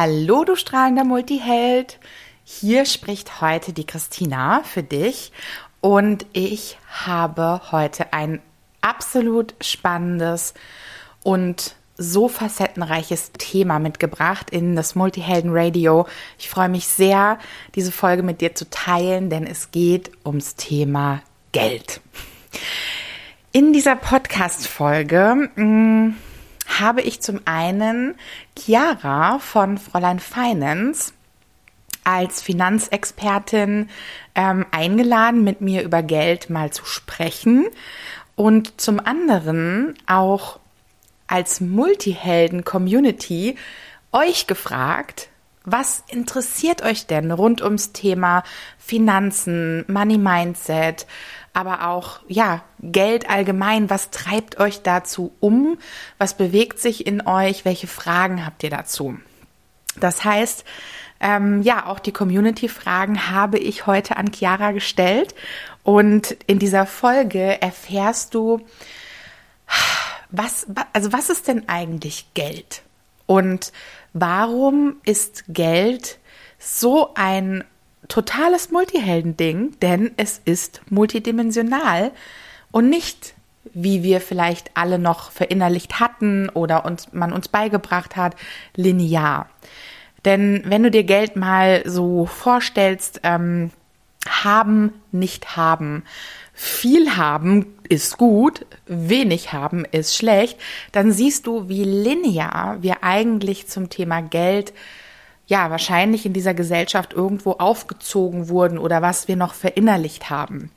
Hallo, 0.00 0.44
du 0.44 0.54
strahlender 0.54 1.02
Multiheld. 1.02 1.98
Hier 2.44 2.84
spricht 2.84 3.40
heute 3.40 3.72
die 3.72 3.84
Christina 3.84 4.62
für 4.62 4.84
dich 4.84 5.32
und 5.80 6.24
ich 6.32 6.78
habe 6.88 7.60
heute 7.72 8.12
ein 8.12 8.40
absolut 8.80 9.56
spannendes 9.60 10.54
und 11.24 11.74
so 11.96 12.28
facettenreiches 12.28 13.32
Thema 13.32 13.80
mitgebracht 13.80 14.50
in 14.50 14.76
das 14.76 14.94
Multihelden 14.94 15.50
Radio. 15.52 16.06
Ich 16.38 16.48
freue 16.48 16.68
mich 16.68 16.86
sehr, 16.86 17.40
diese 17.74 17.90
Folge 17.90 18.22
mit 18.22 18.40
dir 18.40 18.54
zu 18.54 18.70
teilen, 18.70 19.30
denn 19.30 19.48
es 19.48 19.72
geht 19.72 20.12
ums 20.24 20.54
Thema 20.54 21.22
Geld. 21.50 22.00
In 23.50 23.72
dieser 23.72 23.96
Podcast-Folge 23.96 25.50
mm, 25.56 26.10
habe 26.68 27.00
ich 27.02 27.20
zum 27.20 27.40
einen 27.44 28.14
Chiara 28.56 29.38
von 29.38 29.78
Fräulein 29.78 30.20
Finance 30.20 31.12
als 32.04 32.40
Finanzexpertin 32.40 33.90
ähm, 34.34 34.66
eingeladen, 34.70 35.44
mit 35.44 35.60
mir 35.60 35.82
über 35.82 36.02
Geld 36.02 36.48
mal 36.50 36.70
zu 36.70 36.84
sprechen. 36.84 37.66
Und 38.36 38.80
zum 38.80 39.00
anderen 39.00 39.94
auch 40.06 40.60
als 41.26 41.60
Multihelden-Community 41.60 43.56
euch 44.12 44.46
gefragt, 44.46 45.28
was 45.64 46.02
interessiert 46.08 46.82
euch 46.82 47.06
denn 47.06 47.30
rund 47.30 47.60
ums 47.60 47.92
Thema 47.92 48.42
Finanzen, 48.78 49.84
Money 49.86 50.16
Mindset, 50.16 51.06
aber 51.52 51.88
auch, 51.88 52.20
ja, 52.28 52.62
Geld 52.80 53.28
allgemein. 53.28 53.90
Was 53.90 54.10
treibt 54.10 54.58
euch 54.60 54.82
dazu 54.82 55.32
um? 55.40 55.78
Was 56.18 56.36
bewegt 56.36 56.78
sich 56.78 57.06
in 57.06 57.26
euch? 57.26 57.64
Welche 57.64 57.86
Fragen 57.86 58.44
habt 58.46 58.62
ihr 58.62 58.70
dazu? 58.70 59.18
Das 59.96 60.24
heißt, 60.24 60.64
ähm, 61.20 61.62
ja, 61.62 61.86
auch 61.86 61.98
die 61.98 62.12
Community-Fragen 62.12 63.30
habe 63.30 63.58
ich 63.58 63.86
heute 63.86 64.16
an 64.16 64.30
Chiara 64.32 64.72
gestellt. 64.72 65.34
Und 65.82 66.36
in 66.46 66.58
dieser 66.58 66.86
Folge 66.86 67.60
erfährst 67.60 68.34
du, 68.34 68.60
was, 70.30 70.66
also 70.92 71.12
was 71.12 71.30
ist 71.30 71.48
denn 71.48 71.68
eigentlich 71.68 72.32
Geld? 72.34 72.82
Und 73.26 73.72
warum 74.12 74.96
ist 75.04 75.44
Geld 75.48 76.18
so 76.58 77.14
ein 77.14 77.64
totales 78.08 78.70
Multihelden-Ding, 78.70 79.78
denn 79.80 80.12
es 80.16 80.40
ist 80.44 80.80
multidimensional 80.90 82.12
und 82.70 82.88
nicht 82.88 83.34
wie 83.74 84.02
wir 84.02 84.20
vielleicht 84.20 84.70
alle 84.74 84.98
noch 84.98 85.30
verinnerlicht 85.30 86.00
hatten 86.00 86.48
oder 86.48 86.84
uns, 86.84 87.12
man 87.12 87.32
uns 87.32 87.48
beigebracht 87.48 88.16
hat, 88.16 88.34
linear. 88.74 89.48
Denn 90.24 90.62
wenn 90.64 90.82
du 90.82 90.90
dir 90.90 91.04
Geld 91.04 91.36
mal 91.36 91.82
so 91.84 92.26
vorstellst, 92.26 93.20
ähm, 93.22 93.70
haben, 94.26 94.92
nicht 95.12 95.56
haben, 95.56 96.02
viel 96.52 97.16
haben 97.16 97.66
ist 97.88 98.18
gut, 98.18 98.66
wenig 98.86 99.52
haben 99.52 99.84
ist 99.84 100.16
schlecht, 100.16 100.58
dann 100.92 101.12
siehst 101.12 101.46
du, 101.46 101.68
wie 101.68 101.84
linear 101.84 102.78
wir 102.82 103.04
eigentlich 103.04 103.68
zum 103.68 103.90
Thema 103.90 104.20
Geld 104.20 104.72
ja, 105.48 105.70
wahrscheinlich 105.70 106.26
in 106.26 106.34
dieser 106.34 106.54
Gesellschaft 106.54 107.14
irgendwo 107.14 107.52
aufgezogen 107.52 108.48
wurden 108.48 108.78
oder 108.78 109.02
was 109.02 109.28
wir 109.28 109.36
noch 109.36 109.54
verinnerlicht 109.54 110.30
haben. 110.30 110.70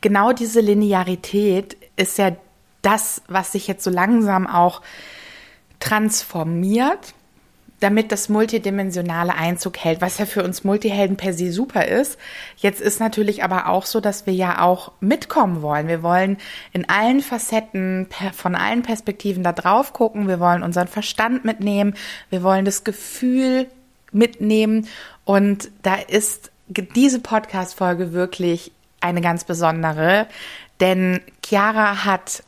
Genau 0.00 0.32
diese 0.32 0.60
Linearität 0.60 1.76
ist 1.96 2.18
ja 2.18 2.34
das, 2.80 3.22
was 3.28 3.52
sich 3.52 3.68
jetzt 3.68 3.84
so 3.84 3.90
langsam 3.90 4.46
auch 4.46 4.80
transformiert 5.78 7.14
damit 7.82 8.12
das 8.12 8.28
multidimensionale 8.28 9.34
Einzug 9.34 9.78
hält, 9.78 10.00
was 10.00 10.18
ja 10.18 10.26
für 10.26 10.42
uns 10.42 10.64
Multihelden 10.64 11.16
per 11.16 11.32
se 11.32 11.52
super 11.52 11.86
ist. 11.86 12.18
Jetzt 12.56 12.80
ist 12.80 13.00
natürlich 13.00 13.42
aber 13.44 13.68
auch 13.68 13.86
so, 13.86 14.00
dass 14.00 14.26
wir 14.26 14.32
ja 14.32 14.60
auch 14.60 14.92
mitkommen 15.00 15.62
wollen. 15.62 15.88
Wir 15.88 16.02
wollen 16.02 16.38
in 16.72 16.88
allen 16.88 17.20
Facetten, 17.20 18.08
von 18.32 18.54
allen 18.54 18.82
Perspektiven 18.82 19.42
da 19.42 19.52
drauf 19.52 19.92
gucken. 19.92 20.28
Wir 20.28 20.40
wollen 20.40 20.62
unseren 20.62 20.88
Verstand 20.88 21.44
mitnehmen. 21.44 21.94
Wir 22.30 22.42
wollen 22.42 22.64
das 22.64 22.84
Gefühl 22.84 23.66
mitnehmen. 24.12 24.86
Und 25.24 25.70
da 25.82 25.94
ist 25.94 26.50
diese 26.68 27.20
Podcast-Folge 27.20 28.12
wirklich 28.12 28.72
eine 29.00 29.20
ganz 29.20 29.44
besondere, 29.44 30.28
denn 30.80 31.20
Chiara 31.44 32.04
hat 32.04 32.44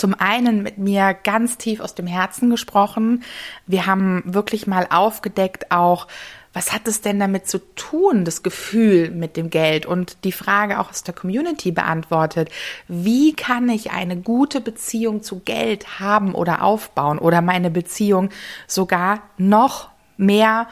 zum 0.00 0.14
einen 0.18 0.62
mit 0.62 0.78
mir 0.78 1.12
ganz 1.12 1.58
tief 1.58 1.80
aus 1.80 1.94
dem 1.94 2.06
Herzen 2.06 2.48
gesprochen. 2.48 3.22
Wir 3.66 3.84
haben 3.84 4.22
wirklich 4.24 4.66
mal 4.66 4.86
aufgedeckt 4.88 5.70
auch, 5.70 6.06
was 6.54 6.72
hat 6.72 6.88
es 6.88 7.02
denn 7.02 7.20
damit 7.20 7.46
zu 7.46 7.58
tun, 7.76 8.24
das 8.24 8.42
Gefühl 8.42 9.10
mit 9.10 9.36
dem 9.36 9.50
Geld 9.50 9.84
und 9.84 10.24
die 10.24 10.32
Frage 10.32 10.80
auch 10.80 10.88
aus 10.88 11.04
der 11.04 11.14
Community 11.14 11.70
beantwortet. 11.70 12.48
Wie 12.88 13.34
kann 13.34 13.68
ich 13.68 13.90
eine 13.90 14.16
gute 14.16 14.62
Beziehung 14.62 15.22
zu 15.22 15.40
Geld 15.40 16.00
haben 16.00 16.34
oder 16.34 16.62
aufbauen 16.62 17.18
oder 17.18 17.42
meine 17.42 17.70
Beziehung 17.70 18.30
sogar 18.66 19.20
noch 19.36 19.90
mehr, 20.16 20.66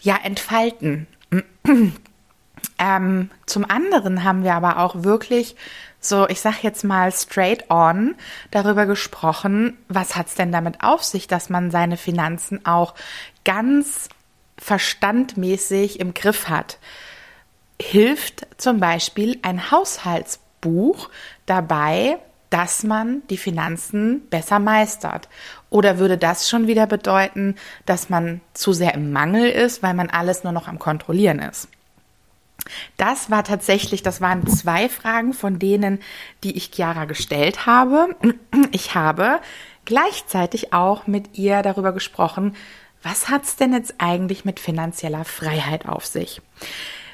ja, 0.00 0.18
entfalten? 0.20 1.06
ähm, 2.78 3.30
zum 3.46 3.70
anderen 3.70 4.24
haben 4.24 4.42
wir 4.42 4.54
aber 4.54 4.78
auch 4.78 5.04
wirklich 5.04 5.54
so, 6.04 6.28
ich 6.28 6.40
sag 6.40 6.62
jetzt 6.62 6.82
mal 6.82 7.12
straight 7.12 7.70
on 7.70 8.16
darüber 8.50 8.86
gesprochen, 8.86 9.78
was 9.88 10.16
hat's 10.16 10.34
denn 10.34 10.52
damit 10.52 10.82
auf 10.82 11.04
sich, 11.04 11.28
dass 11.28 11.48
man 11.48 11.70
seine 11.70 11.96
Finanzen 11.96 12.66
auch 12.66 12.94
ganz 13.44 14.08
verstandmäßig 14.58 16.00
im 16.00 16.12
Griff 16.12 16.48
hat. 16.48 16.78
Hilft 17.80 18.46
zum 18.58 18.80
Beispiel 18.80 19.38
ein 19.42 19.70
Haushaltsbuch 19.70 21.08
dabei, 21.46 22.18
dass 22.50 22.82
man 22.82 23.22
die 23.30 23.38
Finanzen 23.38 24.28
besser 24.28 24.58
meistert? 24.58 25.28
Oder 25.70 25.98
würde 25.98 26.18
das 26.18 26.50
schon 26.50 26.66
wieder 26.66 26.86
bedeuten, 26.86 27.54
dass 27.86 28.10
man 28.10 28.40
zu 28.52 28.72
sehr 28.72 28.94
im 28.94 29.12
Mangel 29.12 29.48
ist, 29.48 29.82
weil 29.82 29.94
man 29.94 30.10
alles 30.10 30.44
nur 30.44 30.52
noch 30.52 30.68
am 30.68 30.78
Kontrollieren 30.78 31.38
ist? 31.38 31.68
Das 32.96 33.30
war 33.30 33.44
tatsächlich, 33.44 34.02
das 34.02 34.20
waren 34.20 34.46
zwei 34.46 34.88
Fragen 34.88 35.32
von 35.32 35.58
denen, 35.58 36.00
die 36.44 36.56
ich 36.56 36.70
Chiara 36.72 37.04
gestellt 37.04 37.66
habe. 37.66 38.16
Ich 38.70 38.94
habe 38.94 39.40
gleichzeitig 39.84 40.72
auch 40.72 41.06
mit 41.06 41.36
ihr 41.36 41.62
darüber 41.62 41.92
gesprochen, 41.92 42.54
was 43.02 43.28
hat's 43.28 43.56
denn 43.56 43.72
jetzt 43.72 43.94
eigentlich 43.98 44.44
mit 44.44 44.60
finanzieller 44.60 45.24
Freiheit 45.24 45.86
auf 45.88 46.06
sich? 46.06 46.40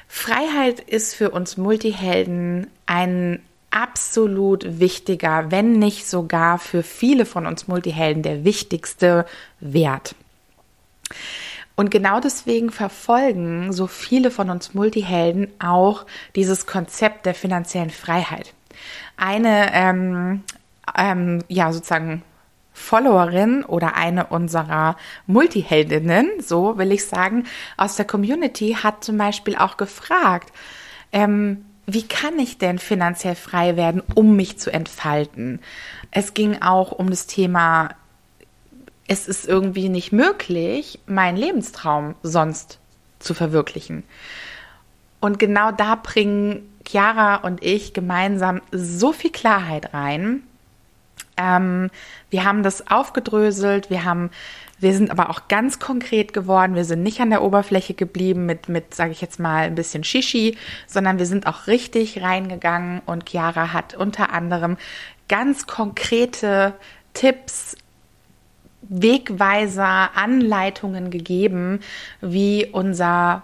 Freiheit 0.07 0.79
ist 0.79 1.15
für 1.15 1.31
uns 1.31 1.57
Multihelden 1.57 2.67
ein 2.85 3.41
absolut 3.71 4.79
wichtiger, 4.79 5.51
wenn 5.51 5.73
nicht 5.73 6.07
sogar 6.07 6.59
für 6.59 6.83
viele 6.83 7.25
von 7.25 7.45
uns 7.45 7.67
Multihelden 7.67 8.23
der 8.23 8.43
wichtigste 8.43 9.25
Wert. 9.59 10.15
Und 11.79 11.91
genau 11.91 12.19
deswegen 12.19 12.71
verfolgen 12.71 13.71
so 13.71 13.87
viele 13.87 14.31
von 14.31 14.49
uns 14.49 14.73
Multihelden 14.73 15.47
auch 15.59 16.05
dieses 16.35 16.65
Konzept 16.65 17.25
der 17.25 17.33
finanziellen 17.33 17.89
Freiheit. 17.89 18.53
Eine, 19.15 19.69
ähm, 19.71 20.43
ähm, 20.97 21.41
ja, 21.47 21.71
sozusagen 21.71 22.21
Followerin 22.73 23.63
oder 23.63 23.95
eine 23.95 24.25
unserer 24.25 24.97
Multiheldinnen, 25.25 26.29
so 26.41 26.77
will 26.77 26.91
ich 26.91 27.05
sagen, 27.05 27.45
aus 27.77 27.95
der 27.95 28.03
Community 28.03 28.75
hat 28.83 29.05
zum 29.05 29.17
Beispiel 29.17 29.55
auch 29.55 29.77
gefragt, 29.77 30.51
ähm, 31.13 31.63
wie 31.85 32.05
kann 32.05 32.39
ich 32.39 32.57
denn 32.57 32.77
finanziell 32.77 33.35
frei 33.35 33.77
werden, 33.77 34.03
um 34.15 34.35
mich 34.35 34.59
zu 34.59 34.69
entfalten? 34.69 35.61
Es 36.11 36.33
ging 36.33 36.61
auch 36.61 36.91
um 36.91 37.09
das 37.09 37.25
Thema 37.25 37.91
es 39.09 39.27
ist 39.27 39.47
irgendwie 39.47 39.89
nicht 39.89 40.11
möglich, 40.11 40.99
meinen 41.07 41.35
Lebenstraum 41.35 42.13
sonst 42.21 42.77
zu 43.17 43.33
verwirklichen. 43.33 44.03
Und 45.19 45.39
genau 45.39 45.71
da 45.71 45.95
bringen 45.95 46.71
Chiara 46.87 47.37
und 47.37 47.63
ich 47.63 47.93
gemeinsam 47.93 48.61
so 48.71 49.11
viel 49.11 49.31
Klarheit 49.31 49.95
rein. 49.95 50.43
Ähm, 51.37 51.89
wir 52.29 52.45
haben 52.45 52.61
das 52.61 52.91
aufgedröselt, 52.91 53.89
wir 53.89 54.05
haben, 54.05 54.29
wir 54.77 54.93
sind 54.93 55.09
aber 55.09 55.31
auch 55.31 55.47
ganz 55.47 55.79
konkret 55.79 56.31
geworden. 56.31 56.75
Wir 56.75 56.85
sind 56.85 57.01
nicht 57.01 57.19
an 57.19 57.31
der 57.31 57.41
Oberfläche 57.41 57.95
geblieben 57.95 58.45
mit, 58.45 58.69
mit, 58.69 58.93
sage 58.93 59.11
ich 59.11 59.21
jetzt 59.21 59.39
mal, 59.39 59.63
ein 59.63 59.75
bisschen 59.75 60.03
Shishi, 60.03 60.55
sondern 60.85 61.17
wir 61.17 61.25
sind 61.25 61.47
auch 61.47 61.65
richtig 61.65 62.21
reingegangen 62.21 63.01
und 63.07 63.27
Chiara 63.27 63.73
hat 63.73 63.95
unter 63.95 64.31
anderem 64.31 64.77
ganz 65.27 65.65
konkrete 65.65 66.75
Tipps, 67.15 67.75
Wegweiser, 68.81 70.15
Anleitungen 70.15 71.11
gegeben, 71.11 71.81
wie 72.21 72.65
unser 72.65 73.43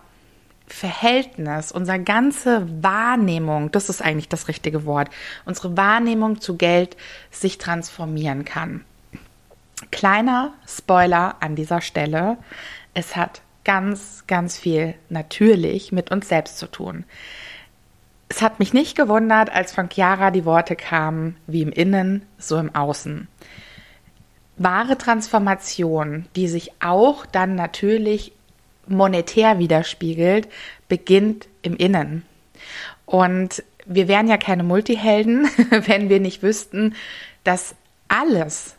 Verhältnis, 0.67 1.71
unsere 1.71 1.99
ganze 1.99 2.67
Wahrnehmung, 2.81 3.71
das 3.71 3.89
ist 3.89 4.01
eigentlich 4.01 4.29
das 4.29 4.47
richtige 4.47 4.85
Wort, 4.85 5.09
unsere 5.45 5.77
Wahrnehmung 5.77 6.41
zu 6.41 6.57
Geld 6.57 6.97
sich 7.29 7.57
transformieren 7.57 8.45
kann. 8.45 8.83
Kleiner 9.91 10.53
Spoiler 10.67 11.35
an 11.41 11.55
dieser 11.55 11.81
Stelle. 11.81 12.37
Es 12.93 13.15
hat 13.15 13.41
ganz, 13.63 14.23
ganz 14.25 14.57
viel 14.57 14.95
natürlich 15.09 15.91
mit 15.91 16.11
uns 16.11 16.29
selbst 16.29 16.57
zu 16.57 16.67
tun. 16.67 17.03
Es 18.27 18.41
hat 18.41 18.59
mich 18.59 18.73
nicht 18.73 18.97
gewundert, 18.97 19.51
als 19.51 19.73
von 19.73 19.89
Chiara 19.89 20.31
die 20.31 20.45
Worte 20.45 20.75
kamen, 20.75 21.37
wie 21.45 21.61
im 21.61 21.71
Innen, 21.71 22.25
so 22.37 22.57
im 22.57 22.73
Außen. 22.73 23.27
Wahre 24.57 24.97
Transformation, 24.97 26.25
die 26.35 26.47
sich 26.47 26.71
auch 26.81 27.25
dann 27.25 27.55
natürlich 27.55 28.31
monetär 28.87 29.59
widerspiegelt, 29.59 30.47
beginnt 30.87 31.47
im 31.61 31.75
Innen. 31.75 32.23
Und 33.05 33.63
wir 33.85 34.07
wären 34.07 34.27
ja 34.27 34.37
keine 34.37 34.63
Multihelden, 34.63 35.47
wenn 35.69 36.09
wir 36.09 36.19
nicht 36.19 36.43
wüssten, 36.43 36.95
dass 37.43 37.75
alles 38.07 38.75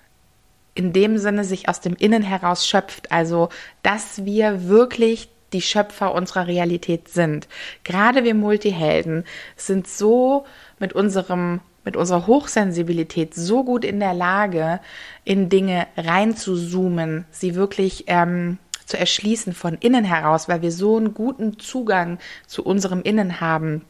in 0.74 0.92
dem 0.92 1.18
Sinne 1.18 1.44
sich 1.44 1.68
aus 1.68 1.80
dem 1.80 1.94
Innen 1.94 2.22
heraus 2.22 2.66
schöpft. 2.66 3.10
Also, 3.10 3.48
dass 3.82 4.24
wir 4.24 4.68
wirklich 4.68 5.28
die 5.52 5.62
Schöpfer 5.62 6.14
unserer 6.14 6.46
Realität 6.46 7.08
sind. 7.08 7.48
Gerade 7.84 8.24
wir 8.24 8.34
Multihelden 8.34 9.24
sind 9.56 9.86
so 9.86 10.44
mit 10.78 10.92
unserem 10.92 11.60
mit 11.86 11.96
unserer 11.96 12.26
Hochsensibilität 12.26 13.34
so 13.34 13.64
gut 13.64 13.84
in 13.84 14.00
der 14.00 14.12
Lage, 14.12 14.80
in 15.24 15.48
Dinge 15.48 15.86
reinzuzoomen, 15.96 17.24
sie 17.30 17.54
wirklich 17.54 18.04
ähm, 18.08 18.58
zu 18.84 18.98
erschließen 18.98 19.54
von 19.54 19.74
innen 19.74 20.04
heraus, 20.04 20.48
weil 20.48 20.62
wir 20.62 20.72
so 20.72 20.96
einen 20.96 21.14
guten 21.14 21.58
Zugang 21.58 22.18
zu 22.46 22.64
unserem 22.64 23.02
Innen 23.02 23.40
haben, 23.40 23.82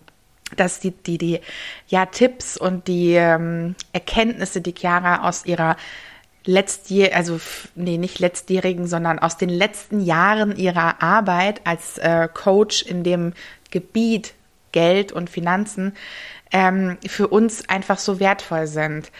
dass 0.56 0.78
die, 0.78 0.90
die, 0.90 1.18
die 1.18 1.40
ja, 1.88 2.06
Tipps 2.06 2.56
und 2.56 2.86
die 2.86 3.14
ähm, 3.14 3.74
Erkenntnisse, 3.92 4.60
die 4.60 4.74
Chiara 4.76 5.26
aus 5.26 5.46
ihrer 5.46 5.76
letztjährigen, 6.44 7.16
also 7.16 7.40
nee, 7.74 7.98
nicht 7.98 8.18
letztjährigen, 8.18 8.86
sondern 8.86 9.18
aus 9.18 9.38
den 9.38 9.48
letzten 9.48 10.00
Jahren 10.00 10.54
ihrer 10.54 11.02
Arbeit 11.02 11.62
als 11.64 11.98
äh, 11.98 12.28
Coach 12.32 12.82
in 12.82 13.02
dem 13.02 13.32
Gebiet 13.70 14.34
Geld 14.72 15.12
und 15.12 15.30
Finanzen 15.30 15.94
ähm, 16.52 16.98
für 17.06 17.28
uns 17.28 17.68
einfach 17.68 17.98
so 17.98 18.20
wertvoll 18.20 18.66
sind. 18.66 19.10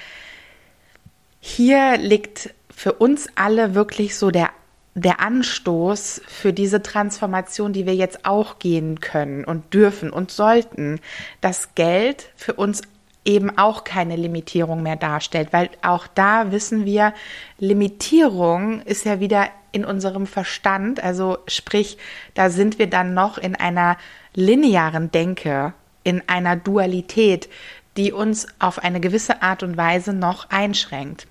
Hier 1.40 1.96
liegt 1.96 2.54
für 2.75 2.93
uns 2.94 3.28
alle 3.34 3.75
wirklich 3.75 4.16
so 4.16 4.31
der 4.31 4.50
der 4.98 5.20
Anstoß 5.20 6.22
für 6.26 6.54
diese 6.54 6.82
Transformation, 6.82 7.75
die 7.75 7.84
wir 7.84 7.94
jetzt 7.94 8.25
auch 8.25 8.58
gehen 8.58 9.00
können 9.00 9.44
und 9.44 9.75
dürfen 9.75 10.08
und 10.10 10.31
sollten, 10.31 11.00
dass 11.43 11.75
Geld 11.75 12.31
für 12.34 12.54
uns 12.54 12.81
eben 13.26 13.58
auch 13.58 13.84
keine 13.84 14.16
Limitierung 14.16 14.82
mehr 14.82 14.96
darstellt, 14.96 15.52
weil 15.52 15.69
auch 15.82 16.06
da 16.06 16.50
wissen 16.50 16.87
wir, 16.87 17.12
Limitierung 17.58 18.81
ist 18.82 19.04
ja 19.04 19.20
wieder 19.20 19.48
in 19.72 19.84
unserem 19.84 20.26
Verstand, 20.26 21.02
also 21.02 21.38
sprich, 21.46 21.98
da 22.32 22.48
sind 22.48 22.78
wir 22.78 22.88
dann 22.88 23.12
noch 23.12 23.37
in 23.37 23.54
einer 23.54 23.98
linearen 24.37 25.11
Denke, 25.11 25.75
in 26.05 26.23
einer 26.29 26.55
Dualität, 26.55 27.49
die 27.97 28.12
uns 28.12 28.47
auf 28.61 28.79
eine 28.79 29.00
gewisse 29.00 29.43
Art 29.43 29.65
und 29.65 29.77
Weise 29.77 30.12
noch 30.12 30.50
einschränkt. 30.50 31.27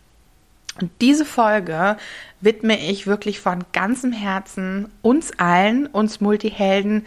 Und 0.81 0.91
diese 0.99 1.23
Folge 1.23 1.95
widme 2.41 2.77
ich 2.77 3.07
wirklich 3.07 3.39
von 3.39 3.63
ganzem 3.71 4.11
Herzen 4.11 4.89
uns 5.01 5.39
allen, 5.39 5.87
uns 5.87 6.19
Multihelden, 6.19 7.05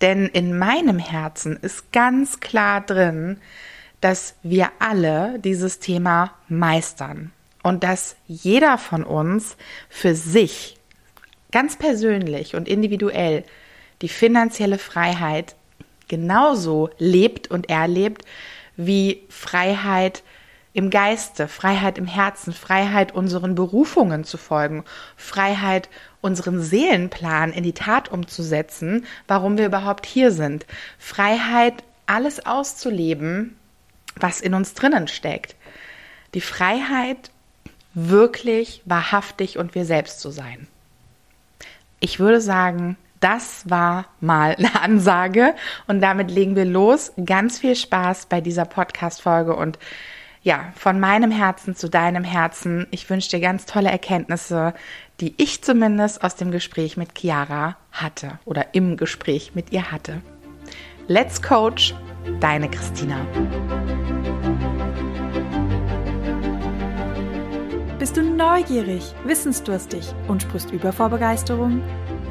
denn 0.00 0.26
in 0.26 0.56
meinem 0.56 1.00
Herzen 1.00 1.56
ist 1.56 1.92
ganz 1.92 2.38
klar 2.38 2.80
drin, 2.80 3.38
dass 4.00 4.36
wir 4.44 4.70
alle 4.78 5.40
dieses 5.40 5.80
Thema 5.80 6.30
meistern 6.48 7.32
und 7.64 7.82
dass 7.82 8.14
jeder 8.28 8.78
von 8.78 9.02
uns 9.02 9.56
für 9.88 10.14
sich 10.14 10.76
ganz 11.50 11.76
persönlich 11.76 12.54
und 12.54 12.68
individuell 12.68 13.42
die 14.02 14.08
finanzielle 14.08 14.78
Freiheit 14.78 15.54
genauso 16.08 16.90
lebt 16.98 17.50
und 17.50 17.68
erlebt 17.68 18.24
wie 18.76 19.22
Freiheit 19.28 20.22
im 20.72 20.90
Geiste, 20.90 21.48
Freiheit 21.48 21.98
im 21.98 22.06
Herzen, 22.06 22.52
Freiheit 22.52 23.12
unseren 23.12 23.54
Berufungen 23.54 24.24
zu 24.24 24.36
folgen, 24.36 24.84
Freiheit 25.16 25.88
unseren 26.20 26.60
Seelenplan 26.60 27.52
in 27.52 27.64
die 27.64 27.72
Tat 27.72 28.10
umzusetzen, 28.10 29.04
warum 29.26 29.58
wir 29.58 29.66
überhaupt 29.66 30.06
hier 30.06 30.30
sind, 30.30 30.66
Freiheit 30.98 31.82
alles 32.06 32.46
auszuleben, 32.46 33.56
was 34.16 34.40
in 34.40 34.54
uns 34.54 34.74
drinnen 34.74 35.08
steckt. 35.08 35.56
Die 36.34 36.40
Freiheit, 36.40 37.30
wirklich, 37.94 38.82
wahrhaftig 38.84 39.58
und 39.58 39.74
wir 39.74 39.84
selbst 39.84 40.20
zu 40.20 40.30
sein. 40.30 40.68
Ich 42.00 42.20
würde 42.20 42.40
sagen, 42.40 42.96
das 43.20 43.68
war 43.68 44.06
mal 44.20 44.54
eine 44.58 44.80
Ansage 44.80 45.54
und 45.86 46.00
damit 46.00 46.30
legen 46.30 46.56
wir 46.56 46.64
los. 46.64 47.12
Ganz 47.24 47.58
viel 47.58 47.76
Spaß 47.76 48.26
bei 48.26 48.40
dieser 48.40 48.64
Podcast-Folge 48.64 49.54
und 49.54 49.78
ja, 50.42 50.72
von 50.76 51.00
meinem 51.00 51.30
Herzen 51.30 51.74
zu 51.74 51.88
deinem 51.88 52.24
Herzen. 52.24 52.86
Ich 52.90 53.10
wünsche 53.10 53.30
dir 53.30 53.40
ganz 53.40 53.66
tolle 53.66 53.90
Erkenntnisse, 53.90 54.72
die 55.20 55.34
ich 55.36 55.62
zumindest 55.62 56.22
aus 56.22 56.36
dem 56.36 56.50
Gespräch 56.50 56.96
mit 56.96 57.18
Chiara 57.18 57.76
hatte 57.90 58.38
oder 58.44 58.74
im 58.74 58.96
Gespräch 58.96 59.54
mit 59.54 59.72
ihr 59.72 59.90
hatte. 59.90 60.22
Let's 61.08 61.42
Coach, 61.42 61.94
deine 62.40 62.70
Christina. 62.70 63.26
Bist 67.98 68.16
du 68.16 68.22
neugierig, 68.22 69.12
wissensdurstig 69.24 70.14
und 70.28 70.42
sprichst 70.42 70.70
über 70.70 70.92
vor 70.92 71.08
Begeisterung? 71.08 71.82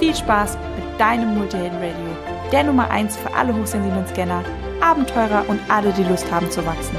Viel 0.00 0.16
Spaß 0.16 0.56
mit 0.76 0.98
deinem 0.98 1.36
Multihelden 1.36 1.76
Radio, 1.76 2.50
der 2.50 2.64
Nummer 2.64 2.90
1 2.90 3.18
für 3.18 3.34
alle 3.34 3.54
hochsensiblen 3.54 4.08
Scanner, 4.08 4.42
Abenteurer 4.80 5.44
und 5.46 5.60
alle, 5.68 5.92
die 5.92 6.04
Lust 6.04 6.32
haben 6.32 6.50
zu 6.50 6.64
wachsen. 6.64 6.96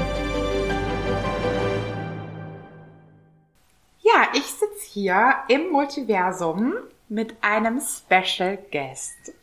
Ja, 4.02 4.28
ich 4.34 4.44
sitze 4.44 4.86
hier 4.92 5.34
im 5.48 5.70
Multiversum 5.72 6.74
mit 7.08 7.34
einem 7.40 7.80
Special 7.80 8.56
Guest. 8.70 9.34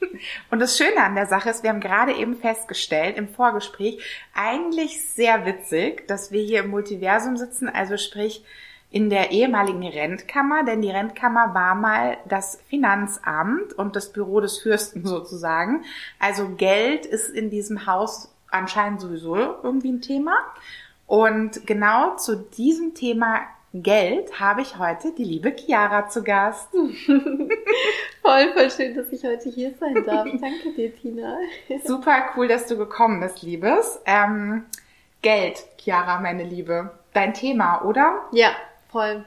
Und 0.52 0.60
das 0.60 0.78
Schöne 0.78 1.02
an 1.02 1.16
der 1.16 1.26
Sache 1.26 1.50
ist, 1.50 1.64
wir 1.64 1.70
haben 1.70 1.80
gerade 1.80 2.12
eben 2.12 2.36
festgestellt 2.36 3.16
im 3.16 3.28
Vorgespräch, 3.28 4.00
eigentlich 4.32 5.04
sehr 5.10 5.44
witzig, 5.44 6.06
dass 6.06 6.30
wir 6.30 6.42
hier 6.42 6.60
im 6.60 6.70
Multiversum 6.70 7.36
sitzen, 7.36 7.68
also 7.68 7.96
sprich 7.96 8.44
in 8.90 9.10
der 9.10 9.30
ehemaligen 9.30 9.86
Rentkammer, 9.86 10.64
denn 10.64 10.80
die 10.80 10.90
Rentkammer 10.90 11.54
war 11.54 11.74
mal 11.74 12.18
das 12.28 12.60
Finanzamt 12.68 13.72
und 13.72 13.96
das 13.96 14.12
Büro 14.12 14.40
des 14.40 14.58
Fürsten 14.58 15.04
sozusagen. 15.06 15.84
Also 16.18 16.48
Geld 16.56 17.06
ist 17.06 17.28
in 17.28 17.50
diesem 17.50 17.86
Haus 17.86 18.32
anscheinend 18.50 19.00
sowieso 19.00 19.36
irgendwie 19.36 19.92
ein 19.92 20.00
Thema. 20.00 20.36
Und 21.06 21.66
genau 21.66 22.16
zu 22.16 22.36
diesem 22.36 22.94
Thema 22.94 23.40
Geld 23.82 24.40
habe 24.40 24.62
ich 24.62 24.78
heute 24.78 25.12
die 25.12 25.24
liebe 25.24 25.54
Chiara 25.54 26.08
zu 26.08 26.22
Gast. 26.22 26.68
voll, 28.22 28.52
voll 28.54 28.70
schön, 28.70 28.94
dass 28.94 29.12
ich 29.12 29.22
heute 29.24 29.50
hier 29.50 29.74
sein 29.78 30.04
darf. 30.04 30.24
Danke 30.40 30.72
dir, 30.74 30.94
Tina. 30.96 31.36
Super 31.84 32.30
cool, 32.36 32.48
dass 32.48 32.66
du 32.66 32.76
gekommen 32.76 33.20
bist, 33.20 33.42
Liebes. 33.42 34.00
Ähm, 34.06 34.64
Geld, 35.22 35.64
Chiara, 35.76 36.20
meine 36.20 36.44
Liebe. 36.44 36.90
Dein 37.12 37.34
Thema, 37.34 37.84
oder? 37.84 38.22
Ja, 38.32 38.50
voll. 38.96 39.24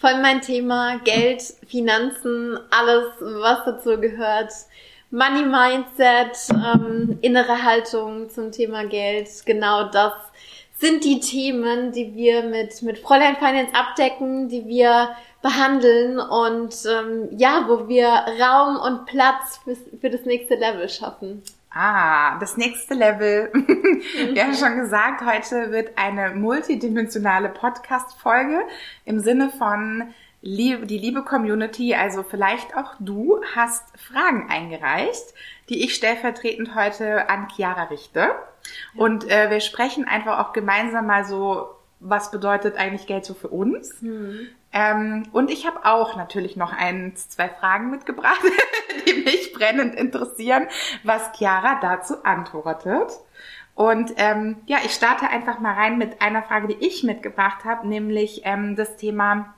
Voll 0.00 0.20
mein 0.22 0.40
Thema. 0.40 1.00
Geld, 1.02 1.42
Finanzen, 1.66 2.56
alles, 2.70 3.06
was 3.18 3.64
dazu 3.64 4.00
gehört. 4.00 4.52
Money 5.10 5.42
Mindset, 5.42 6.36
ähm, 6.52 7.18
innere 7.20 7.64
Haltung 7.64 8.30
zum 8.30 8.52
Thema 8.52 8.84
Geld. 8.84 9.28
Genau 9.44 9.88
das 9.88 10.12
sind 10.78 11.04
die 11.04 11.18
Themen, 11.18 11.90
die 11.90 12.14
wir 12.14 12.44
mit, 12.44 12.80
mit 12.82 12.98
Fräulein 12.98 13.34
Finance 13.36 13.74
abdecken, 13.74 14.48
die 14.48 14.66
wir 14.66 15.16
behandeln 15.42 16.20
und 16.20 16.76
ähm, 16.86 17.28
ja, 17.36 17.64
wo 17.66 17.88
wir 17.88 18.08
Raum 18.40 18.76
und 18.76 19.06
Platz 19.06 19.58
für, 19.64 19.74
für 20.00 20.10
das 20.10 20.24
nächste 20.26 20.54
Level 20.54 20.88
schaffen. 20.88 21.42
Ah, 21.80 22.40
das 22.40 22.56
nächste 22.56 22.94
Level. 22.94 23.52
Wir 24.32 24.42
haben 24.42 24.54
schon 24.56 24.78
gesagt, 24.78 25.24
heute 25.24 25.70
wird 25.70 25.96
eine 25.96 26.34
multidimensionale 26.34 27.50
Podcast-Folge 27.50 28.62
im 29.04 29.20
Sinne 29.20 29.48
von 29.48 30.12
die 30.42 30.98
liebe 30.98 31.22
Community, 31.22 31.94
also 31.94 32.24
vielleicht 32.24 32.76
auch 32.76 32.94
du, 32.98 33.40
hast 33.54 33.96
Fragen 33.96 34.50
eingereicht, 34.50 35.22
die 35.68 35.84
ich 35.84 35.94
stellvertretend 35.94 36.74
heute 36.74 37.30
an 37.30 37.46
Chiara 37.48 37.84
richte. 37.84 38.34
Und 38.96 39.30
äh, 39.30 39.48
wir 39.48 39.60
sprechen 39.60 40.04
einfach 40.04 40.40
auch 40.40 40.52
gemeinsam 40.52 41.06
mal 41.06 41.24
so, 41.24 41.68
was 42.00 42.32
bedeutet 42.32 42.76
eigentlich 42.76 43.06
Geld 43.06 43.24
so 43.24 43.34
für 43.34 43.50
uns? 43.50 44.02
Mhm. 44.02 44.48
Ähm, 44.72 45.24
und 45.32 45.50
ich 45.50 45.66
habe 45.66 45.84
auch 45.84 46.16
natürlich 46.16 46.56
noch 46.56 46.72
ein, 46.72 47.16
zwei 47.16 47.48
Fragen 47.48 47.90
mitgebracht, 47.90 48.40
die 49.06 49.14
mich 49.22 49.52
brennend 49.52 49.94
interessieren, 49.94 50.68
was 51.04 51.32
Chiara 51.36 51.78
dazu 51.80 52.22
antwortet. 52.24 53.12
Und 53.74 54.12
ähm, 54.16 54.56
ja, 54.66 54.78
ich 54.84 54.92
starte 54.92 55.28
einfach 55.28 55.60
mal 55.60 55.74
rein 55.74 55.98
mit 55.98 56.20
einer 56.20 56.42
Frage, 56.42 56.68
die 56.68 56.84
ich 56.84 57.04
mitgebracht 57.04 57.64
habe, 57.64 57.86
nämlich 57.86 58.42
ähm, 58.44 58.74
das 58.74 58.96
Thema, 58.96 59.54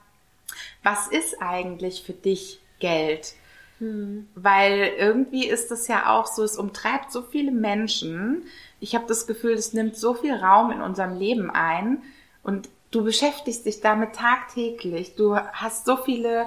was 0.83 1.07
ist 1.07 1.41
eigentlich 1.41 2.03
für 2.03 2.13
dich 2.13 2.61
Geld? 2.79 3.33
Hm. 3.79 4.29
Weil 4.35 4.93
irgendwie 4.97 5.47
ist 5.47 5.71
es 5.71 5.87
ja 5.87 6.11
auch 6.15 6.27
so, 6.27 6.43
es 6.43 6.55
umtreibt 6.55 7.11
so 7.11 7.23
viele 7.23 7.51
Menschen. 7.51 8.43
Ich 8.79 8.93
habe 8.93 9.07
das 9.07 9.25
Gefühl, 9.25 9.53
es 9.53 9.73
nimmt 9.73 9.97
so 9.97 10.13
viel 10.13 10.35
Raum 10.35 10.71
in 10.71 10.81
unserem 10.81 11.17
Leben 11.17 11.49
ein. 11.49 12.03
Und 12.43 12.69
du 12.91 13.03
beschäftigst 13.03 13.65
dich 13.65 13.81
damit 13.81 14.15
tagtäglich. 14.15 15.15
Du 15.15 15.35
hast 15.35 15.85
so 15.85 15.97
viele 15.97 16.45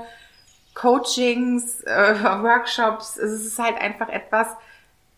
Coachings, 0.74 1.82
äh, 1.82 2.22
Workshops. 2.22 3.16
Es 3.16 3.44
ist 3.44 3.58
halt 3.58 3.78
einfach 3.80 4.08
etwas, 4.08 4.48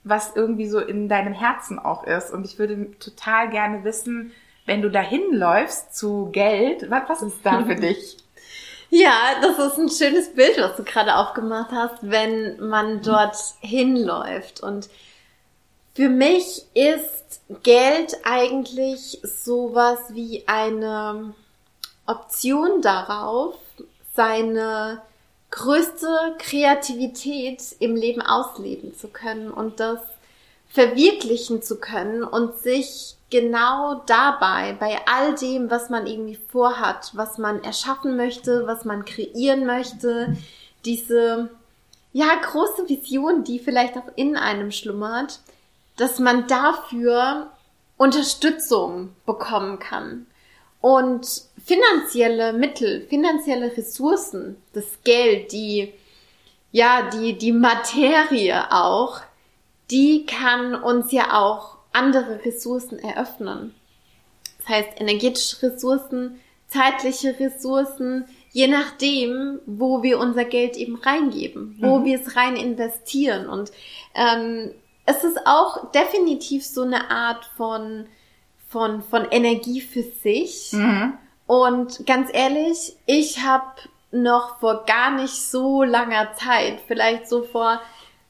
was 0.05 0.37
irgendwie 0.37 0.69
so 0.69 0.79
in 0.79 1.09
deinem 1.09 1.33
Herzen 1.33 1.79
auch 1.79 2.05
ist. 2.05 2.33
Und 2.33 2.45
ich 2.45 2.59
würde 2.59 2.97
total 2.99 3.51
gerne 3.51 3.83
wissen, 3.83 4.33
wenn 4.65 4.83
du 4.83 4.91
dahin 4.91 5.33
läufst 5.33 5.97
zu 5.97 6.31
Geld, 6.33 6.91
was, 6.91 7.09
was 7.09 7.23
ist 7.23 7.45
da 7.45 7.65
für 7.65 7.75
dich? 7.77 8.19
Ja, 8.91 9.41
das 9.43 9.59
ist 9.59 9.79
ein 9.79 9.89
schönes 9.89 10.33
Bild, 10.35 10.59
was 10.59 10.77
du 10.77 10.85
gerade 10.85 11.17
aufgemacht 11.17 11.73
hast, 11.73 11.97
wenn 12.03 12.69
man 12.69 13.03
dort 13.03 13.37
hinläuft. 13.61 14.61
Und 14.63 14.89
für 15.95 16.09
mich 16.09 16.67
ist 16.75 17.26
Geld 17.63 18.17
eigentlich 18.25 19.21
sowas 19.23 19.99
wie 20.11 20.45
eine 20.47 21.35
Option 22.07 22.83
darauf, 22.83 23.57
seine 24.15 25.03
größte 25.51 26.09
Kreativität 26.39 27.63
im 27.79 27.95
Leben 27.95 28.21
ausleben 28.21 28.95
zu 28.97 29.09
können 29.09 29.51
und 29.51 29.79
das 29.79 30.01
verwirklichen 30.69 31.63
zu 31.63 31.79
können 31.79 32.25
und 32.25 32.59
sich 32.59 33.17
genau 33.31 34.03
dabei, 34.07 34.77
bei 34.79 34.99
all 35.07 35.35
dem, 35.35 35.71
was 35.71 35.89
man 35.89 36.07
irgendwie 36.07 36.39
vorhat, 36.49 37.13
was 37.15 37.39
man 37.39 37.63
erschaffen 37.63 38.17
möchte, 38.17 38.67
was 38.67 38.85
man 38.85 39.05
kreieren 39.05 39.67
möchte, 39.67 40.37
diese, 40.85 41.51
ja, 42.13 42.27
große 42.43 42.89
Vision, 42.89 43.45
die 43.45 43.59
vielleicht 43.59 43.97
auch 43.97 44.09
in 44.17 44.37
einem 44.37 44.71
schlummert, 44.71 45.41
dass 45.97 46.19
man 46.19 46.47
dafür 46.47 47.51
Unterstützung 47.97 49.15
bekommen 49.25 49.79
kann. 49.79 50.27
Und 50.81 51.27
finanzielle 51.65 52.53
Mittel, 52.53 53.07
finanzielle 53.09 53.77
Ressourcen, 53.77 54.57
das 54.73 54.85
Geld, 55.03 55.53
die, 55.53 55.93
ja, 56.71 57.11
die, 57.11 57.37
die 57.37 57.53
Materie 57.53 58.71
auch, 58.71 59.21
die 59.91 60.27
kann 60.27 60.75
uns 60.75 61.13
ja 61.13 61.41
auch 61.41 61.77
andere 61.93 62.45
Ressourcen 62.45 62.99
eröffnen. 62.99 63.75
Das 64.59 64.69
heißt, 64.69 65.01
energetische 65.01 65.63
Ressourcen, 65.63 66.41
zeitliche 66.69 67.39
Ressourcen, 67.39 68.27
je 68.53 68.69
nachdem, 68.69 69.61
wo 69.67 70.03
wir 70.03 70.19
unser 70.19 70.45
Geld 70.45 70.77
eben 70.77 70.97
reingeben, 70.97 71.77
wo 71.81 71.99
mhm. 71.99 72.05
wir 72.05 72.21
es 72.21 72.37
rein 72.37 72.57
investieren. 72.57 73.49
Und 73.49 73.71
ähm, 74.15 74.73
es 75.07 75.23
ist 75.23 75.47
auch 75.47 75.91
definitiv 75.93 76.67
so 76.67 76.83
eine 76.83 77.11
Art 77.11 77.45
von, 77.57 78.07
von, 78.69 79.03
von 79.03 79.25
Energie 79.31 79.81
für 79.81 80.03
sich. 80.03 80.73
Mhm. 80.73 81.15
Und 81.47 82.05
ganz 82.07 82.29
ehrlich, 82.33 82.97
ich 83.07 83.43
habe 83.43 83.67
noch 84.11 84.59
vor 84.59 84.85
gar 84.85 85.13
nicht 85.13 85.35
so 85.35 85.85
langer 85.85 86.35
Zeit, 86.35 86.81
vielleicht 86.87 87.29
so 87.29 87.45
vor 87.45 87.81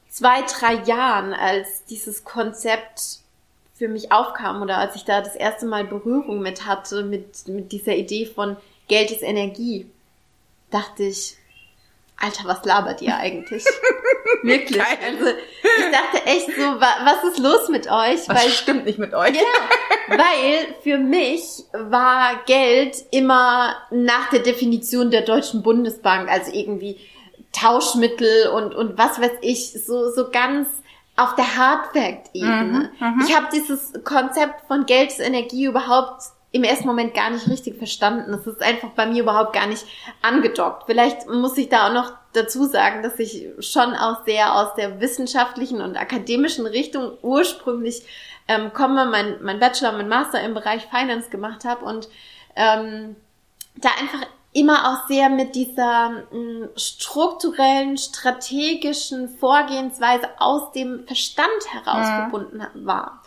zwei, 0.09 0.43
drei 0.43 0.75
Jahren, 0.83 1.33
als 1.33 1.85
dieses 1.85 2.23
Konzept 2.23 3.19
für 3.73 3.87
mich 3.87 4.11
aufkam 4.11 4.61
oder 4.61 4.77
als 4.77 4.95
ich 4.95 5.05
da 5.05 5.21
das 5.21 5.35
erste 5.35 5.65
Mal 5.65 5.83
Berührung 5.83 6.41
mit 6.41 6.65
hatte, 6.65 7.03
mit, 7.03 7.47
mit 7.47 7.71
dieser 7.71 7.95
Idee 7.95 8.25
von 8.25 8.57
Geld 8.87 9.11
ist 9.11 9.21
Energie, 9.21 9.89
dachte 10.71 11.03
ich, 11.03 11.37
Alter, 12.19 12.47
was 12.47 12.65
labert 12.65 13.01
ihr 13.01 13.15
eigentlich? 13.15 13.63
Wirklich. 14.43 14.77
Geil. 14.77 14.97
Also 15.05 15.27
ich 15.27 15.91
dachte 15.91 16.25
echt 16.25 16.47
so, 16.47 16.79
was 16.79 17.23
ist 17.31 17.39
los 17.39 17.69
mit 17.69 17.87
euch? 17.87 18.27
Was 18.27 18.43
weil, 18.43 18.49
stimmt 18.49 18.85
nicht 18.85 18.97
mit 18.97 19.13
euch? 19.13 19.35
Ja, 19.35 20.17
weil 20.17 20.75
für 20.81 20.97
mich 20.97 21.63
war 21.73 22.41
Geld 22.45 22.97
immer 23.11 23.75
nach 23.91 24.29
der 24.31 24.39
Definition 24.39 25.11
der 25.11 25.21
Deutschen 25.21 25.61
Bundesbank, 25.61 26.29
also 26.29 26.51
irgendwie 26.51 26.97
Tauschmittel 27.51 28.49
und, 28.49 28.73
und 28.73 28.97
was 28.97 29.21
weiß 29.21 29.33
ich, 29.41 29.73
so, 29.85 30.11
so 30.11 30.29
ganz 30.31 30.67
auf 31.17 31.35
der 31.35 31.57
Hard-Fact-Ebene. 31.57 32.91
Mhm, 32.99 33.07
mhm, 33.07 33.25
ich 33.27 33.35
habe 33.35 33.47
dieses 33.51 33.93
Konzept 34.03 34.67
von 34.67 34.85
Geld 34.85 35.17
Energie 35.19 35.65
überhaupt 35.65 36.23
im 36.51 36.63
ersten 36.63 36.87
Moment 36.87 37.13
gar 37.13 37.29
nicht 37.29 37.49
richtig 37.49 37.77
verstanden. 37.77 38.31
Das 38.31 38.47
ist 38.47 38.61
einfach 38.61 38.89
bei 38.89 39.05
mir 39.05 39.23
überhaupt 39.23 39.53
gar 39.53 39.67
nicht 39.67 39.85
angedockt. 40.21 40.83
Vielleicht 40.85 41.27
muss 41.27 41.57
ich 41.57 41.69
da 41.69 41.87
auch 41.87 41.93
noch 41.93 42.13
dazu 42.33 42.65
sagen, 42.65 43.03
dass 43.03 43.19
ich 43.19 43.47
schon 43.59 43.93
auch 43.93 44.23
sehr 44.25 44.55
aus 44.55 44.73
der 44.75 45.01
wissenschaftlichen 45.01 45.81
und 45.81 45.97
akademischen 45.97 46.65
Richtung 46.65 47.17
ursprünglich 47.21 48.03
ähm, 48.47 48.71
komme, 48.73 49.05
mein, 49.05 49.37
mein 49.41 49.59
Bachelor, 49.59 49.91
mein 49.91 50.07
Master 50.07 50.41
im 50.41 50.53
Bereich 50.53 50.87
Finance 50.87 51.29
gemacht 51.29 51.65
habe 51.65 51.83
und 51.83 52.07
ähm, 52.55 53.15
da 53.75 53.89
einfach 53.99 54.25
immer 54.53 54.89
auch 54.89 55.07
sehr 55.07 55.29
mit 55.29 55.53
dieser 55.55 56.09
mh, 56.09 56.25
hm, 56.31 56.69
strukturellen, 56.75 57.97
strategischen 57.97 59.29
Vorgehensweise 59.37 60.29
aus 60.39 60.71
dem 60.71 61.05
Verstand 61.05 61.49
heraus 61.71 62.07
mhm. 62.07 62.15
verbunden 62.15 62.85
war. 62.85 63.21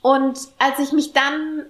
Und 0.00 0.38
als 0.58 0.78
ich 0.78 0.92
mich 0.92 1.12
dann 1.12 1.66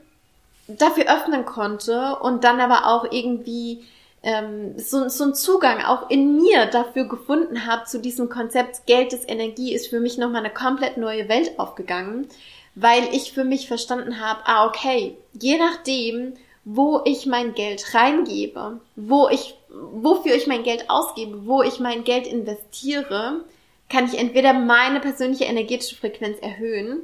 dafür 0.69 1.05
öffnen 1.13 1.45
konnte 1.45 2.17
und 2.21 2.45
dann 2.45 2.61
aber 2.61 2.87
auch 2.87 3.11
irgendwie 3.11 3.85
ähm, 4.23 4.79
so, 4.79 5.09
so 5.09 5.25
einen 5.25 5.35
Zugang 5.35 5.83
auch 5.83 6.09
in 6.09 6.37
mir 6.37 6.67
dafür 6.67 7.05
gefunden 7.05 7.67
habe 7.67 7.85
zu 7.85 8.01
diesem 8.01 8.29
Konzept 8.29 8.87
Geld 8.87 9.13
ist 9.13 9.29
Energie, 9.29 9.75
ist 9.75 9.89
für 9.89 10.01
mich 10.01 10.19
nochmal 10.19 10.45
eine 10.45 10.55
komplett 10.55 10.97
neue 10.97 11.29
Welt 11.29 11.59
aufgegangen, 11.59 12.29
weil 12.75 13.03
ich 13.13 13.33
für 13.33 13.45
mich 13.45 13.67
verstanden 13.69 14.21
habe, 14.21 14.41
ah 14.45 14.67
okay, 14.67 15.17
je 15.39 15.59
nachdem, 15.59 16.35
wo 16.65 17.03
ich 17.05 17.27
mein 17.27 17.55
Geld 17.55 17.95
reingebe, 17.95 18.81
wo 18.95 19.29
ich, 19.29 19.55
wofür 19.71 20.35
ich 20.35 20.47
mein 20.47 20.63
Geld 20.63 20.89
ausgebe, 20.89 21.47
wo 21.47 21.63
ich 21.63 21.81
mein 21.81 22.05
Geld 22.05 22.27
investiere, 22.27 23.41
kann 23.89 24.07
ich 24.07 24.19
entweder 24.19 24.53
meine 24.53 25.01
persönliche 25.01 25.45
energetische 25.45 25.97
Frequenz 25.97 26.39
erhöhen 26.41 27.03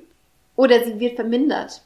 oder 0.55 0.85
sie 0.85 1.00
wird 1.00 1.17
vermindert. 1.17 1.83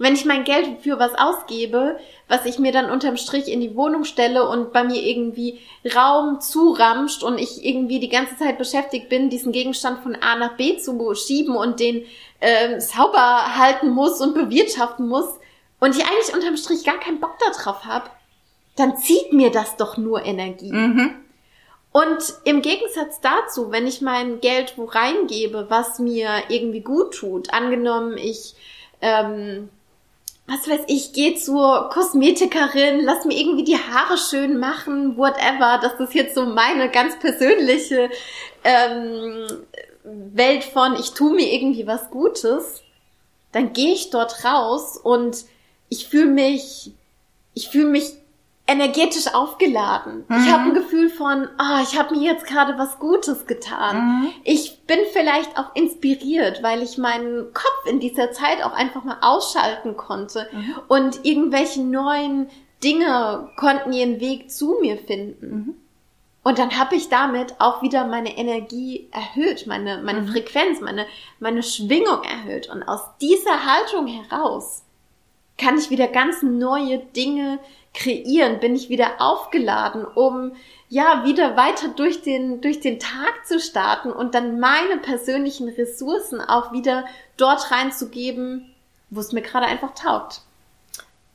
Wenn 0.00 0.14
ich 0.14 0.24
mein 0.24 0.44
Geld 0.44 0.80
für 0.80 0.98
was 0.98 1.14
ausgebe, 1.14 1.98
was 2.26 2.46
ich 2.46 2.58
mir 2.58 2.72
dann 2.72 2.90
unterm 2.90 3.18
Strich 3.18 3.48
in 3.48 3.60
die 3.60 3.76
Wohnung 3.76 4.04
stelle 4.04 4.48
und 4.48 4.72
bei 4.72 4.82
mir 4.82 5.02
irgendwie 5.02 5.60
Raum 5.94 6.40
zuramscht 6.40 7.22
und 7.22 7.36
ich 7.36 7.62
irgendwie 7.62 8.00
die 8.00 8.08
ganze 8.08 8.34
Zeit 8.38 8.56
beschäftigt 8.56 9.10
bin, 9.10 9.28
diesen 9.28 9.52
Gegenstand 9.52 10.02
von 10.02 10.16
A 10.16 10.36
nach 10.36 10.56
B 10.56 10.78
zu 10.78 11.14
schieben 11.14 11.54
und 11.54 11.80
den 11.80 12.06
äh, 12.40 12.80
sauber 12.80 13.58
halten 13.58 13.90
muss 13.90 14.22
und 14.22 14.32
bewirtschaften 14.32 15.06
muss 15.06 15.28
und 15.80 15.94
ich 15.94 16.02
eigentlich 16.02 16.32
unterm 16.34 16.56
Strich 16.56 16.82
gar 16.82 16.98
keinen 16.98 17.20
Bock 17.20 17.36
darauf 17.38 17.84
habe, 17.84 18.08
dann 18.76 18.96
zieht 18.96 19.34
mir 19.34 19.50
das 19.50 19.76
doch 19.76 19.98
nur 19.98 20.24
Energie. 20.24 20.72
Mhm. 20.72 21.14
Und 21.92 22.34
im 22.44 22.62
Gegensatz 22.62 23.20
dazu, 23.20 23.70
wenn 23.70 23.86
ich 23.86 24.00
mein 24.00 24.40
Geld 24.40 24.78
wo 24.78 24.86
reingebe, 24.86 25.66
was 25.68 25.98
mir 25.98 26.30
irgendwie 26.48 26.80
gut 26.80 27.12
tut, 27.12 27.52
angenommen 27.52 28.16
ich 28.16 28.54
ähm, 29.02 29.68
was 30.50 30.68
weiß 30.68 30.80
ich, 30.88 31.12
geh 31.12 31.36
zur 31.36 31.90
Kosmetikerin, 31.90 33.04
lass 33.04 33.24
mir 33.24 33.38
irgendwie 33.38 33.62
die 33.62 33.78
Haare 33.78 34.18
schön 34.18 34.58
machen, 34.58 35.16
whatever. 35.16 35.78
Das 35.80 36.00
ist 36.00 36.12
jetzt 36.12 36.34
so 36.34 36.44
meine 36.44 36.90
ganz 36.90 37.16
persönliche 37.20 38.10
ähm, 38.64 39.46
Welt 40.02 40.64
von, 40.64 40.96
ich 40.98 41.12
tue 41.12 41.34
mir 41.34 41.52
irgendwie 41.52 41.86
was 41.86 42.10
Gutes. 42.10 42.82
Dann 43.52 43.72
gehe 43.72 43.92
ich 43.92 44.10
dort 44.10 44.44
raus 44.44 44.96
und 44.96 45.44
ich 45.88 46.08
fühle 46.08 46.26
mich, 46.26 46.90
ich 47.54 47.68
fühle 47.68 47.88
mich 47.88 48.14
energetisch 48.70 49.34
aufgeladen. 49.34 50.24
Mhm. 50.28 50.36
Ich 50.36 50.52
habe 50.52 50.64
ein 50.64 50.74
Gefühl 50.74 51.10
von, 51.10 51.48
ah, 51.58 51.78
oh, 51.78 51.82
ich 51.82 51.98
habe 51.98 52.14
mir 52.14 52.22
jetzt 52.22 52.46
gerade 52.46 52.78
was 52.78 52.98
Gutes 52.98 53.46
getan. 53.46 53.96
Mhm. 53.96 54.28
Ich 54.44 54.82
bin 54.86 54.98
vielleicht 55.12 55.58
auch 55.58 55.74
inspiriert, 55.74 56.62
weil 56.62 56.82
ich 56.82 56.96
meinen 56.96 57.52
Kopf 57.52 57.86
in 57.86 57.98
dieser 57.98 58.30
Zeit 58.32 58.62
auch 58.62 58.72
einfach 58.72 59.02
mal 59.04 59.18
ausschalten 59.22 59.96
konnte 59.96 60.48
mhm. 60.52 60.74
und 60.88 61.24
irgendwelche 61.24 61.82
neuen 61.82 62.48
Dinge 62.82 63.50
konnten 63.56 63.92
ihren 63.92 64.20
Weg 64.20 64.50
zu 64.50 64.78
mir 64.80 64.96
finden. 64.96 65.50
Mhm. 65.50 65.74
Und 66.42 66.58
dann 66.58 66.78
habe 66.78 66.96
ich 66.96 67.10
damit 67.10 67.56
auch 67.58 67.82
wieder 67.82 68.06
meine 68.06 68.38
Energie 68.38 69.08
erhöht, 69.12 69.66
meine, 69.66 70.00
meine 70.02 70.22
mhm. 70.22 70.28
Frequenz, 70.28 70.80
meine, 70.80 71.06
meine 71.38 71.62
Schwingung 71.62 72.22
erhöht. 72.22 72.70
Und 72.70 72.82
aus 72.82 73.00
dieser 73.20 73.66
Haltung 73.66 74.06
heraus 74.06 74.84
kann 75.58 75.76
ich 75.76 75.90
wieder 75.90 76.08
ganz 76.08 76.42
neue 76.42 76.98
Dinge 76.98 77.58
kreieren, 77.94 78.60
bin 78.60 78.74
ich 78.74 78.88
wieder 78.88 79.20
aufgeladen, 79.20 80.04
um 80.04 80.52
ja 80.88 81.24
wieder 81.24 81.56
weiter 81.56 81.88
durch 81.88 82.22
den, 82.22 82.60
durch 82.60 82.80
den 82.80 82.98
Tag 82.98 83.46
zu 83.46 83.60
starten 83.60 84.12
und 84.12 84.34
dann 84.34 84.60
meine 84.60 84.98
persönlichen 84.98 85.68
Ressourcen 85.68 86.40
auch 86.40 86.72
wieder 86.72 87.04
dort 87.36 87.70
reinzugeben, 87.70 88.74
wo 89.08 89.20
es 89.20 89.32
mir 89.32 89.42
gerade 89.42 89.66
einfach 89.66 89.94
taugt. 89.94 90.42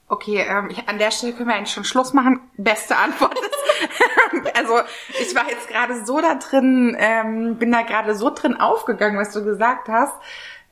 Okay, 0.08 0.46
ähm, 0.48 0.70
an 0.86 1.00
der 1.00 1.10
Stelle 1.10 1.34
können 1.34 1.50
wir 1.50 1.56
eigentlich 1.56 1.74
schon 1.74 1.84
Schluss 1.84 2.14
machen. 2.14 2.40
Beste 2.58 2.96
Antwort 2.96 3.34
ist, 3.40 4.56
also 4.56 4.80
ich 5.20 5.34
war 5.34 5.50
jetzt 5.50 5.68
gerade 5.68 6.06
so 6.06 6.22
da 6.22 6.36
drin, 6.36 6.96
ähm, 7.00 7.56
bin 7.58 7.72
da 7.72 7.82
gerade 7.82 8.14
so 8.14 8.30
drin 8.30 8.60
aufgegangen, 8.60 9.18
was 9.18 9.34
du 9.34 9.44
gesagt 9.44 9.90
hast. 9.90 10.14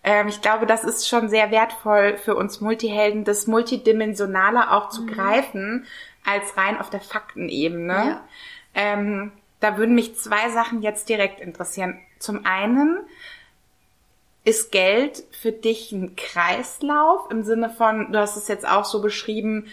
Ähm, 0.03 0.27
ich 0.27 0.41
glaube, 0.41 0.65
das 0.65 0.83
ist 0.83 1.07
schon 1.07 1.29
sehr 1.29 1.51
wertvoll 1.51 2.17
für 2.17 2.35
uns 2.35 2.61
Multihelden, 2.61 3.23
das 3.23 3.47
Multidimensionale 3.47 4.71
auch 4.71 4.89
zu 4.89 5.03
mhm. 5.03 5.07
greifen, 5.07 5.85
als 6.25 6.57
rein 6.57 6.79
auf 6.79 6.89
der 6.89 7.01
Faktenebene. 7.01 7.93
Ja. 7.93 8.23
Ähm, 8.75 9.31
da 9.59 9.77
würden 9.77 9.95
mich 9.95 10.15
zwei 10.15 10.49
Sachen 10.49 10.81
jetzt 10.81 11.07
direkt 11.07 11.39
interessieren. 11.39 11.99
Zum 12.19 12.45
einen, 12.45 12.99
ist 14.45 14.71
Geld 14.71 15.23
für 15.31 15.51
dich 15.51 15.91
ein 15.91 16.15
Kreislauf 16.15 17.31
im 17.31 17.43
Sinne 17.43 17.69
von, 17.69 18.11
du 18.11 18.19
hast 18.19 18.35
es 18.35 18.47
jetzt 18.47 18.67
auch 18.67 18.85
so 18.85 19.01
beschrieben, 19.01 19.67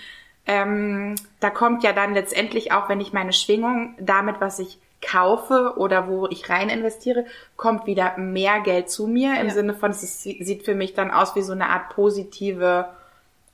ähm, 0.47 1.17
da 1.41 1.51
kommt 1.51 1.83
ja 1.83 1.93
dann 1.93 2.15
letztendlich 2.15 2.73
auch, 2.73 2.89
wenn 2.89 3.01
ich 3.01 3.13
meine 3.13 3.33
Schwingung 3.33 3.95
damit, 4.01 4.41
was 4.41 4.59
ich 4.59 4.79
kaufe 5.01 5.75
oder 5.77 6.09
wo 6.09 6.27
ich 6.27 6.49
rein 6.51 6.69
investiere, 6.69 7.25
kommt 7.57 7.87
wieder 7.87 8.17
mehr 8.19 8.61
Geld 8.61 8.91
zu 8.91 9.07
mir. 9.07 9.41
Im 9.41 9.49
ja. 9.49 9.53
Sinne 9.53 9.75
von, 9.75 9.91
es 9.91 10.03
ist, 10.03 10.23
sieht 10.23 10.65
für 10.65 10.75
mich 10.75 10.95
dann 10.95 11.11
aus 11.11 11.35
wie 11.35 11.43
so 11.43 11.53
eine 11.53 11.69
Art 11.69 11.91
positive 11.91 12.89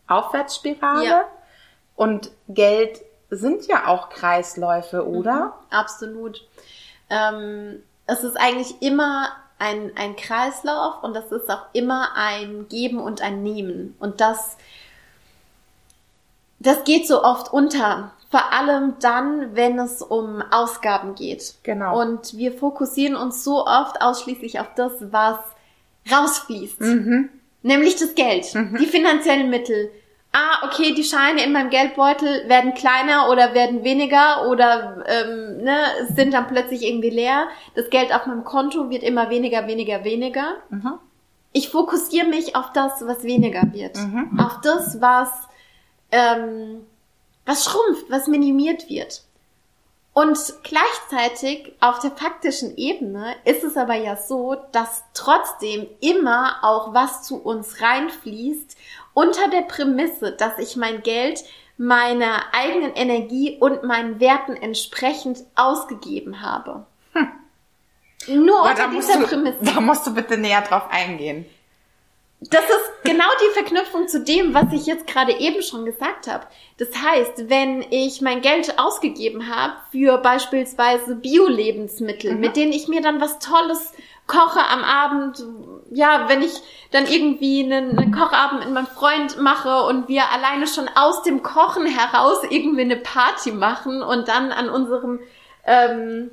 Aufwärtsspirale. 0.08 1.06
Ja. 1.06 1.24
Und 1.94 2.30
Geld 2.48 3.00
sind 3.30 3.66
ja 3.66 3.86
auch 3.86 4.10
Kreisläufe, 4.10 5.06
oder? 5.06 5.46
Mhm, 5.46 5.52
absolut. 5.70 6.46
Ähm, 7.10 7.82
es 8.06 8.22
ist 8.22 8.36
eigentlich 8.36 8.80
immer 8.82 9.28
ein, 9.58 9.92
ein 9.96 10.16
Kreislauf 10.16 11.02
und 11.02 11.14
das 11.14 11.32
ist 11.32 11.48
auch 11.48 11.66
immer 11.72 12.10
ein 12.14 12.68
Geben 12.68 12.98
und 12.98 13.22
ein 13.22 13.42
Nehmen. 13.42 13.96
Und 13.98 14.20
das, 14.20 14.56
das 16.58 16.84
geht 16.84 17.08
so 17.08 17.24
oft 17.24 17.52
unter. 17.52 18.12
Vor 18.30 18.52
allem 18.52 18.94
dann, 19.00 19.54
wenn 19.54 19.78
es 19.78 20.02
um 20.02 20.42
Ausgaben 20.50 21.14
geht. 21.14 21.54
Genau. 21.62 22.00
Und 22.00 22.36
wir 22.36 22.52
fokussieren 22.52 23.16
uns 23.16 23.44
so 23.44 23.66
oft 23.66 24.02
ausschließlich 24.02 24.58
auf 24.58 24.74
das, 24.74 24.92
was 25.12 25.38
rausfließt. 26.10 26.80
Mhm. 26.80 27.30
Nämlich 27.62 27.96
das 27.96 28.14
Geld, 28.14 28.54
mhm. 28.54 28.76
die 28.78 28.86
finanziellen 28.86 29.50
Mittel. 29.50 29.90
Ah, 30.32 30.66
okay, 30.66 30.92
die 30.92 31.04
Scheine 31.04 31.42
in 31.42 31.52
meinem 31.52 31.70
Geldbeutel 31.70 32.48
werden 32.48 32.74
kleiner 32.74 33.30
oder 33.30 33.54
werden 33.54 33.84
weniger 33.84 34.46
oder 34.48 35.04
ähm, 35.06 35.64
ne, 35.64 35.78
sind 36.14 36.34
dann 36.34 36.46
plötzlich 36.46 36.82
irgendwie 36.82 37.10
leer. 37.10 37.46
Das 37.74 37.88
Geld 37.88 38.14
auf 38.14 38.26
meinem 38.26 38.44
Konto 38.44 38.90
wird 38.90 39.02
immer 39.02 39.30
weniger, 39.30 39.66
weniger, 39.66 40.04
weniger. 40.04 40.56
Mhm. 40.68 40.98
Ich 41.52 41.70
fokussiere 41.70 42.26
mich 42.26 42.54
auf 42.54 42.70
das, 42.74 43.06
was 43.06 43.22
weniger 43.22 43.62
wird. 43.72 43.96
Mhm. 43.96 44.38
Auf 44.38 44.60
das, 44.60 45.00
was 45.00 45.30
ähm, 46.12 46.80
was 47.46 47.64
schrumpft, 47.64 48.10
was 48.10 48.26
minimiert 48.26 48.90
wird. 48.90 49.22
Und 50.12 50.38
gleichzeitig 50.62 51.74
auf 51.80 51.98
der 51.98 52.10
faktischen 52.10 52.76
Ebene 52.78 53.34
ist 53.44 53.64
es 53.64 53.76
aber 53.76 53.96
ja 53.96 54.16
so, 54.16 54.56
dass 54.72 55.04
trotzdem 55.12 55.86
immer 56.00 56.56
auch 56.62 56.94
was 56.94 57.22
zu 57.22 57.36
uns 57.36 57.82
reinfließt 57.82 58.76
unter 59.12 59.48
der 59.48 59.62
Prämisse, 59.62 60.32
dass 60.32 60.58
ich 60.58 60.76
mein 60.76 61.02
Geld 61.02 61.44
meiner 61.76 62.44
eigenen 62.52 62.94
Energie 62.94 63.58
und 63.60 63.82
meinen 63.82 64.18
Werten 64.18 64.56
entsprechend 64.56 65.40
ausgegeben 65.54 66.40
habe. 66.40 66.86
Hm. 67.12 67.28
Nur 68.44 68.60
aber 68.60 68.70
unter 68.70 68.88
dieser 68.88 69.20
du, 69.20 69.26
Prämisse. 69.26 69.58
Da 69.60 69.80
musst 69.80 70.06
du 70.06 70.14
bitte 70.14 70.38
näher 70.38 70.62
drauf 70.62 70.84
eingehen. 70.90 71.44
Das 72.40 72.64
ist 72.64 73.02
genau 73.02 73.24
die 73.40 73.54
Verknüpfung 73.54 74.08
zu 74.08 74.22
dem, 74.22 74.52
was 74.52 74.70
ich 74.70 74.86
jetzt 74.86 75.06
gerade 75.06 75.32
eben 75.32 75.62
schon 75.62 75.86
gesagt 75.86 76.26
habe. 76.26 76.46
Das 76.76 76.88
heißt, 76.90 77.48
wenn 77.48 77.82
ich 77.90 78.20
mein 78.20 78.42
Geld 78.42 78.78
ausgegeben 78.78 79.48
habe 79.48 79.74
für 79.90 80.18
beispielsweise 80.18 81.16
Bio-Lebensmittel, 81.16 82.34
mhm. 82.34 82.40
mit 82.40 82.56
denen 82.56 82.72
ich 82.72 82.88
mir 82.88 83.00
dann 83.00 83.22
was 83.22 83.38
Tolles 83.38 83.92
koche 84.26 84.60
am 84.60 84.82
Abend, 84.82 85.44
ja, 85.90 86.28
wenn 86.28 86.42
ich 86.42 86.52
dann 86.90 87.06
irgendwie 87.06 87.64
einen, 87.64 87.96
einen 87.96 88.12
Kochabend 88.12 88.64
mit 88.64 88.74
meinem 88.74 88.86
Freund 88.86 89.40
mache 89.40 89.84
und 89.84 90.08
wir 90.08 90.30
alleine 90.30 90.66
schon 90.66 90.88
aus 90.94 91.22
dem 91.22 91.42
Kochen 91.42 91.86
heraus 91.86 92.38
irgendwie 92.50 92.82
eine 92.82 92.96
Party 92.96 93.52
machen 93.52 94.02
und 94.02 94.28
dann 94.28 94.52
an 94.52 94.68
unserem 94.68 95.20
ähm, 95.64 96.30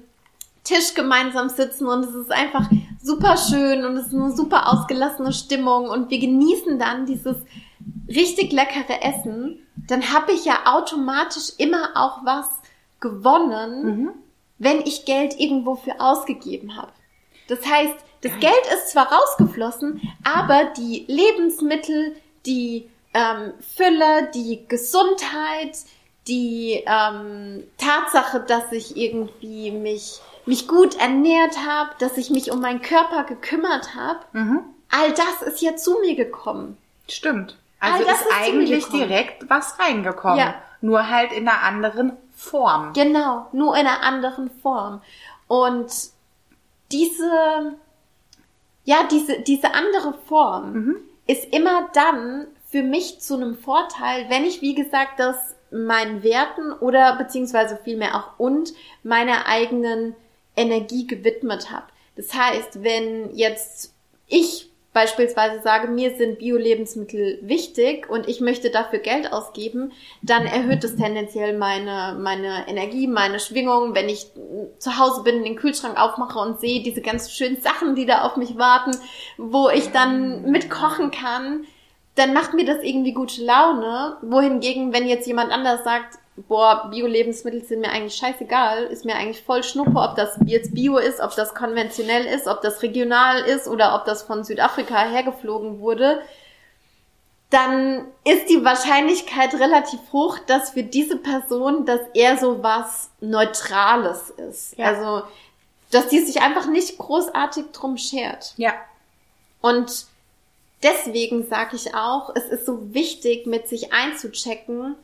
Tisch 0.64 0.96
gemeinsam 0.96 1.50
sitzen 1.50 1.88
und 1.88 2.04
es 2.06 2.16
ist 2.16 2.32
einfach 2.32 2.68
super 3.04 3.36
schön 3.38 3.86
und 3.86 3.98
es 3.98 4.08
ist 4.08 4.14
eine 4.14 4.32
super 4.32 4.72
ausgelassene 4.72 5.34
Stimmung 5.34 5.90
und 5.90 6.10
wir 6.10 6.20
genießen 6.20 6.80
dann 6.80 7.06
dieses 7.06 7.36
richtig 8.08 8.52
leckere 8.54 9.02
Essen, 9.04 9.60
dann 9.88 10.14
habe 10.14 10.32
ich 10.32 10.46
ja 10.46 10.60
automatisch 10.66 11.54
immer 11.58 11.92
auch 11.96 12.24
was 12.24 12.48
gewonnen, 13.02 13.86
mhm. 13.86 14.10
wenn 14.58 14.82
ich 14.82 15.06
Geld 15.06 15.38
irgendwo 15.40 15.76
für 15.76 16.00
ausgegeben 16.00 16.78
habe. 16.78 16.92
Das 17.50 17.60
heißt, 17.66 17.96
das 18.22 18.32
Geld 18.40 18.66
ist 18.74 18.92
zwar 18.92 19.12
rausgeflossen, 19.12 20.02
aber 20.24 20.72
die 20.78 21.04
Lebensmittel, 21.08 22.16
die 22.46 22.90
ähm, 23.14 23.54
Fülle, 23.76 24.32
die 24.34 24.66
Gesundheit, 24.70 25.78
die 26.28 26.82
ähm, 26.86 27.66
Tatsache, 27.78 28.40
dass 28.40 28.72
ich 28.72 28.96
irgendwie 28.96 29.72
mich 29.72 30.22
mich 30.46 30.68
gut 30.68 30.96
ernährt 31.00 31.58
habe, 31.66 31.92
dass 32.00 32.18
ich 32.18 32.30
mich 32.30 32.52
um 32.52 32.62
meinen 32.62 32.82
Körper 32.82 33.24
gekümmert 33.24 33.96
habe, 33.96 34.20
mhm. 34.34 34.62
all 34.92 35.12
das 35.14 35.42
ist 35.42 35.62
ja 35.62 35.76
zu 35.76 36.00
mir 36.02 36.16
gekommen. 36.16 36.78
Stimmt. 37.10 37.58
Also 37.80 38.04
ist, 38.04 38.12
ist 38.12 38.28
eigentlich 38.32 38.86
direkt 38.88 39.50
was 39.50 39.78
reingekommen. 39.80 40.40
Ja. 40.40 40.56
Nur 40.82 41.10
halt 41.10 41.32
in 41.32 41.48
einer 41.48 41.62
anderen 41.64 42.14
Form. 42.34 42.94
Genau, 42.94 43.48
nur 43.52 43.76
in 43.76 43.88
einer 43.88 44.02
anderen 44.02 44.50
Form. 44.62 45.02
Und 45.48 45.92
diese, 46.92 47.76
ja, 48.86 49.04
diese, 49.10 49.42
diese 49.42 49.74
andere 49.74 50.14
Form 50.14 50.74
mhm. 50.74 50.96
ist 51.28 51.46
immer 51.54 51.90
dann 51.94 52.48
für 52.70 52.84
mich 52.84 53.20
zu 53.20 53.36
einem 53.36 53.56
Vorteil, 53.56 54.30
wenn 54.30 54.46
ich, 54.46 54.62
wie 54.62 54.76
gesagt, 54.76 55.20
das 55.20 55.56
meinen 55.72 56.24
Werten 56.24 56.72
oder 56.72 57.16
beziehungsweise 57.16 57.80
vielmehr 57.84 58.16
auch 58.16 58.40
und 58.40 58.74
meiner 59.04 59.48
eigenen 59.48 60.16
Energie 60.56 61.08
gewidmet 61.08 61.72
habe. 61.72 61.88
Das 62.16 62.34
heißt, 62.34 62.84
wenn 62.84 63.36
jetzt 63.36 63.94
ich 64.28 64.70
beispielsweise 64.94 65.62
sage, 65.62 65.88
mir 65.88 66.16
sind 66.16 66.38
Bio-Lebensmittel 66.38 67.40
wichtig 67.42 68.10
und 68.10 68.28
ich 68.30 68.40
möchte 68.42 68.70
dafür 68.70 69.00
Geld 69.00 69.34
ausgeben, 69.34 69.92
dann 70.22 70.46
erhöht 70.46 70.84
es 70.84 70.96
tendenziell 70.96 71.58
meine, 71.58 72.18
meine 72.20 72.68
Energie, 72.68 73.08
meine 73.08 73.40
Schwingung. 73.40 73.96
Wenn 73.96 74.08
ich 74.08 74.28
zu 74.78 75.00
Hause 75.00 75.24
bin, 75.24 75.44
den 75.44 75.56
Kühlschrank 75.56 76.00
aufmache 76.00 76.38
und 76.38 76.60
sehe 76.60 76.84
diese 76.84 77.02
ganz 77.02 77.32
schönen 77.32 77.60
Sachen, 77.60 77.96
die 77.96 78.06
da 78.06 78.22
auf 78.22 78.38
mich 78.38 78.58
warten, 78.58 78.92
wo 79.38 79.70
ich 79.70 79.90
dann 79.92 80.44
mitkochen 80.52 81.10
kann, 81.10 81.66
dann 82.16 82.34
macht 82.34 82.54
mir 82.54 82.66
das 82.66 82.84
irgendwie 82.84 83.14
gute 83.14 83.44
Laune. 83.44 84.18
Wohingegen, 84.22 84.94
wenn 84.94 85.08
jetzt 85.08 85.26
jemand 85.26 85.52
anders 85.52 85.84
sagt, 85.84 86.20
boah, 86.36 86.90
Bio-Lebensmittel 86.90 87.64
sind 87.64 87.82
mir 87.82 87.90
eigentlich 87.90 88.16
scheißegal, 88.16 88.86
ist 88.86 89.06
mir 89.06 89.16
eigentlich 89.16 89.44
voll 89.44 89.64
schnuppe, 89.64 90.00
ob 90.00 90.16
das 90.16 90.38
jetzt 90.46 90.74
Bio 90.74 90.98
ist, 90.98 91.20
ob 91.20 91.36
das 91.36 91.54
konventionell 91.54 92.26
ist, 92.26 92.48
ob 92.48 92.62
das 92.62 92.82
regional 92.82 93.42
ist 93.42 93.68
oder 93.68 93.96
ob 93.96 94.06
das 94.06 94.24
von 94.24 94.44
Südafrika 94.44 95.04
hergeflogen 95.04 95.80
wurde, 95.80 96.22
dann 97.52 98.08
ist 98.26 98.50
die 98.50 98.66
Wahrscheinlichkeit 98.66 99.54
relativ 99.54 100.00
hoch, 100.12 100.40
dass 100.48 100.72
für 100.72 100.82
diese 100.82 101.18
Person 101.18 101.86
das 101.86 102.02
eher 102.16 102.38
so 102.38 102.64
was 102.64 103.12
Neutrales 103.22 104.32
ist. 104.32 104.76
Ja. 104.76 104.88
Also, 104.88 105.28
dass 105.92 106.08
die 106.08 106.20
sich 106.20 106.42
einfach 106.42 106.66
nicht 106.66 106.98
großartig 106.98 107.66
drum 107.72 107.98
schert. 107.98 108.56
Ja. 108.58 108.74
Und 109.62 110.08
deswegen 110.82 111.48
sage 111.48 111.76
ich 111.76 111.94
auch, 111.94 112.36
es 112.36 112.46
ist 112.46 112.66
so 112.66 112.92
wichtig, 112.92 113.46
mit 113.46 113.70
sich 113.70 113.94
einzuchecken, 113.94 114.96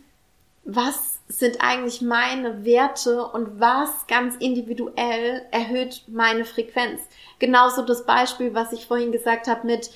was 0.75 1.19
sind 1.27 1.57
eigentlich 1.61 2.01
meine 2.01 2.65
Werte 2.65 3.25
und 3.27 3.59
was 3.59 4.07
ganz 4.07 4.35
individuell 4.37 5.45
erhöht 5.51 6.03
meine 6.07 6.45
Frequenz. 6.45 7.01
Genauso 7.37 7.83
das 7.83 8.05
Beispiel, 8.05 8.53
was 8.53 8.71
ich 8.73 8.87
vorhin 8.87 9.11
gesagt 9.11 9.47
habe 9.47 9.67
mit 9.67 9.91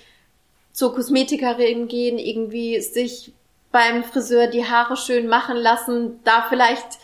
zur 0.72 0.94
Kosmetikerin 0.94 1.88
gehen, 1.88 2.18
irgendwie 2.18 2.82
sich 2.82 3.34
beim 3.72 4.04
Friseur 4.04 4.48
die 4.48 4.66
Haare 4.66 4.98
schön 4.98 5.28
machen 5.28 5.58
lassen, 5.58 6.20
da 6.24 6.46
vielleicht 6.50 7.00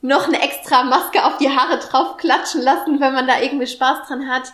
noch 0.00 0.28
eine 0.28 0.42
extra 0.42 0.84
Maske 0.84 1.24
auf 1.24 1.38
die 1.38 1.50
Haare 1.50 1.78
drauf 1.78 2.16
klatschen 2.16 2.62
lassen, 2.62 3.00
wenn 3.00 3.14
man 3.14 3.26
da 3.26 3.40
irgendwie 3.40 3.66
Spaß 3.66 4.06
dran 4.06 4.28
hat. 4.28 4.52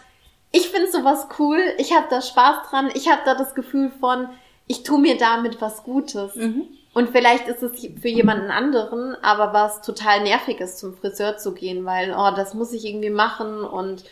Ich 0.52 0.68
finde 0.68 0.90
sowas 0.90 1.26
cool, 1.38 1.60
ich 1.78 1.94
habe 1.94 2.06
da 2.08 2.22
Spaß 2.22 2.68
dran, 2.70 2.90
ich 2.94 3.10
habe 3.10 3.22
da 3.24 3.34
das 3.34 3.54
Gefühl 3.54 3.90
von, 4.00 4.28
ich 4.66 4.82
tue 4.82 4.98
mir 4.98 5.18
damit 5.18 5.60
was 5.60 5.82
Gutes. 5.82 6.34
Mhm. 6.36 6.68
Und 6.92 7.10
vielleicht 7.10 7.46
ist 7.46 7.62
es 7.62 7.86
für 8.00 8.08
jemanden 8.08 8.50
anderen, 8.50 9.16
aber 9.22 9.52
was 9.52 9.80
total 9.80 10.22
nervig 10.22 10.60
ist, 10.60 10.78
zum 10.78 10.96
Friseur 10.96 11.36
zu 11.38 11.52
gehen, 11.52 11.84
weil, 11.84 12.12
oh, 12.16 12.34
das 12.34 12.54
muss 12.54 12.72
ich 12.72 12.84
irgendwie 12.84 13.10
machen 13.10 13.62
und 13.62 14.04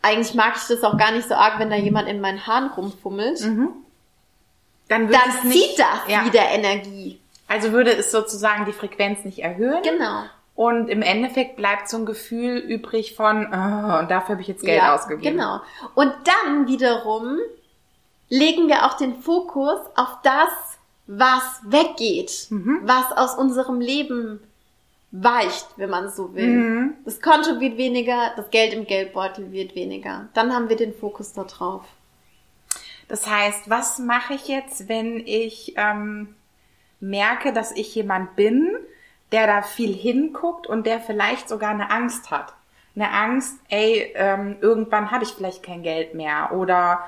eigentlich 0.00 0.34
mag 0.34 0.54
ich 0.56 0.66
das 0.68 0.82
auch 0.82 0.96
gar 0.96 1.12
nicht 1.12 1.28
so 1.28 1.34
arg, 1.34 1.58
wenn 1.58 1.68
da 1.68 1.76
jemand 1.76 2.08
in 2.08 2.20
meinen 2.20 2.46
Haaren 2.46 2.70
rumfummelt. 2.70 3.40
Mhm. 3.42 3.68
Dann, 4.88 5.10
Dann 5.10 5.32
zieht 5.42 5.44
nicht, 5.44 5.78
das 5.78 6.08
ja. 6.08 6.24
wieder 6.24 6.42
Energie. 6.48 7.20
Also 7.48 7.72
würde 7.72 7.92
es 7.92 8.12
sozusagen 8.12 8.64
die 8.66 8.72
Frequenz 8.72 9.24
nicht 9.24 9.40
erhöhen. 9.40 9.82
Genau. 9.82 10.22
Und 10.54 10.88
im 10.88 11.02
Endeffekt 11.02 11.56
bleibt 11.56 11.88
so 11.88 11.98
ein 11.98 12.06
Gefühl 12.06 12.56
übrig 12.56 13.14
von, 13.14 13.46
oh, 13.46 13.98
und 13.98 14.10
dafür 14.10 14.30
habe 14.30 14.40
ich 14.40 14.48
jetzt 14.48 14.64
Geld 14.64 14.78
ja, 14.78 14.94
ausgegeben. 14.94 15.36
Genau. 15.36 15.60
Und 15.94 16.12
dann 16.24 16.66
wiederum 16.66 17.38
legen 18.28 18.68
wir 18.68 18.86
auch 18.86 18.94
den 18.94 19.20
Fokus 19.20 19.78
auf 19.96 20.18
das, 20.22 20.75
was 21.06 21.60
weggeht, 21.64 22.48
mhm. 22.50 22.80
was 22.82 23.12
aus 23.12 23.36
unserem 23.36 23.80
Leben 23.80 24.40
weicht, 25.12 25.66
wenn 25.76 25.90
man 25.90 26.10
so 26.10 26.34
will. 26.34 26.48
Mhm. 26.48 26.94
Das 27.04 27.20
Konto 27.20 27.60
wird 27.60 27.76
weniger, 27.76 28.32
das 28.36 28.50
Geld 28.50 28.74
im 28.74 28.86
Geldbeutel 28.86 29.52
wird 29.52 29.74
weniger. 29.74 30.28
Dann 30.34 30.52
haben 30.52 30.68
wir 30.68 30.76
den 30.76 30.94
Fokus 30.94 31.32
da 31.32 31.44
drauf. 31.44 31.84
Das 33.08 33.28
heißt, 33.28 33.70
was 33.70 33.98
mache 33.98 34.34
ich 34.34 34.48
jetzt, 34.48 34.88
wenn 34.88 35.18
ich 35.24 35.74
ähm, 35.76 36.34
merke, 36.98 37.52
dass 37.52 37.72
ich 37.72 37.94
jemand 37.94 38.34
bin, 38.34 38.76
der 39.32 39.46
da 39.46 39.62
viel 39.62 39.94
hinguckt 39.94 40.66
und 40.66 40.86
der 40.86 41.00
vielleicht 41.00 41.48
sogar 41.48 41.70
eine 41.70 41.90
Angst 41.90 42.30
hat? 42.30 42.52
Eine 42.96 43.12
Angst, 43.12 43.58
ey, 43.68 44.12
ähm, 44.16 44.56
irgendwann 44.60 45.10
habe 45.10 45.22
ich 45.22 45.30
vielleicht 45.30 45.62
kein 45.62 45.82
Geld 45.82 46.14
mehr 46.14 46.50
oder 46.52 47.04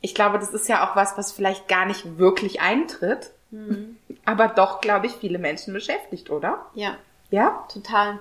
ich 0.00 0.14
glaube, 0.14 0.38
das 0.38 0.52
ist 0.52 0.68
ja 0.68 0.88
auch 0.88 0.96
was, 0.96 1.18
was 1.18 1.32
vielleicht 1.32 1.68
gar 1.68 1.86
nicht 1.86 2.18
wirklich 2.18 2.60
eintritt, 2.60 3.30
mhm. 3.50 3.96
aber 4.24 4.48
doch, 4.48 4.80
glaube 4.80 5.06
ich, 5.06 5.12
viele 5.12 5.38
Menschen 5.38 5.74
beschäftigt, 5.74 6.30
oder? 6.30 6.66
Ja. 6.74 6.96
Ja? 7.30 7.64
Total. 7.72 8.18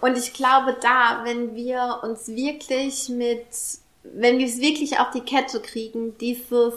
Und 0.00 0.18
ich 0.18 0.32
glaube 0.34 0.76
da, 0.80 1.20
wenn 1.24 1.54
wir 1.54 2.00
uns 2.02 2.28
wirklich 2.28 3.08
mit, 3.08 3.46
wenn 4.02 4.38
wir 4.38 4.46
es 4.46 4.60
wirklich 4.60 4.98
auf 4.98 5.10
die 5.10 5.20
Kette 5.20 5.60
kriegen, 5.60 6.18
dieses 6.18 6.74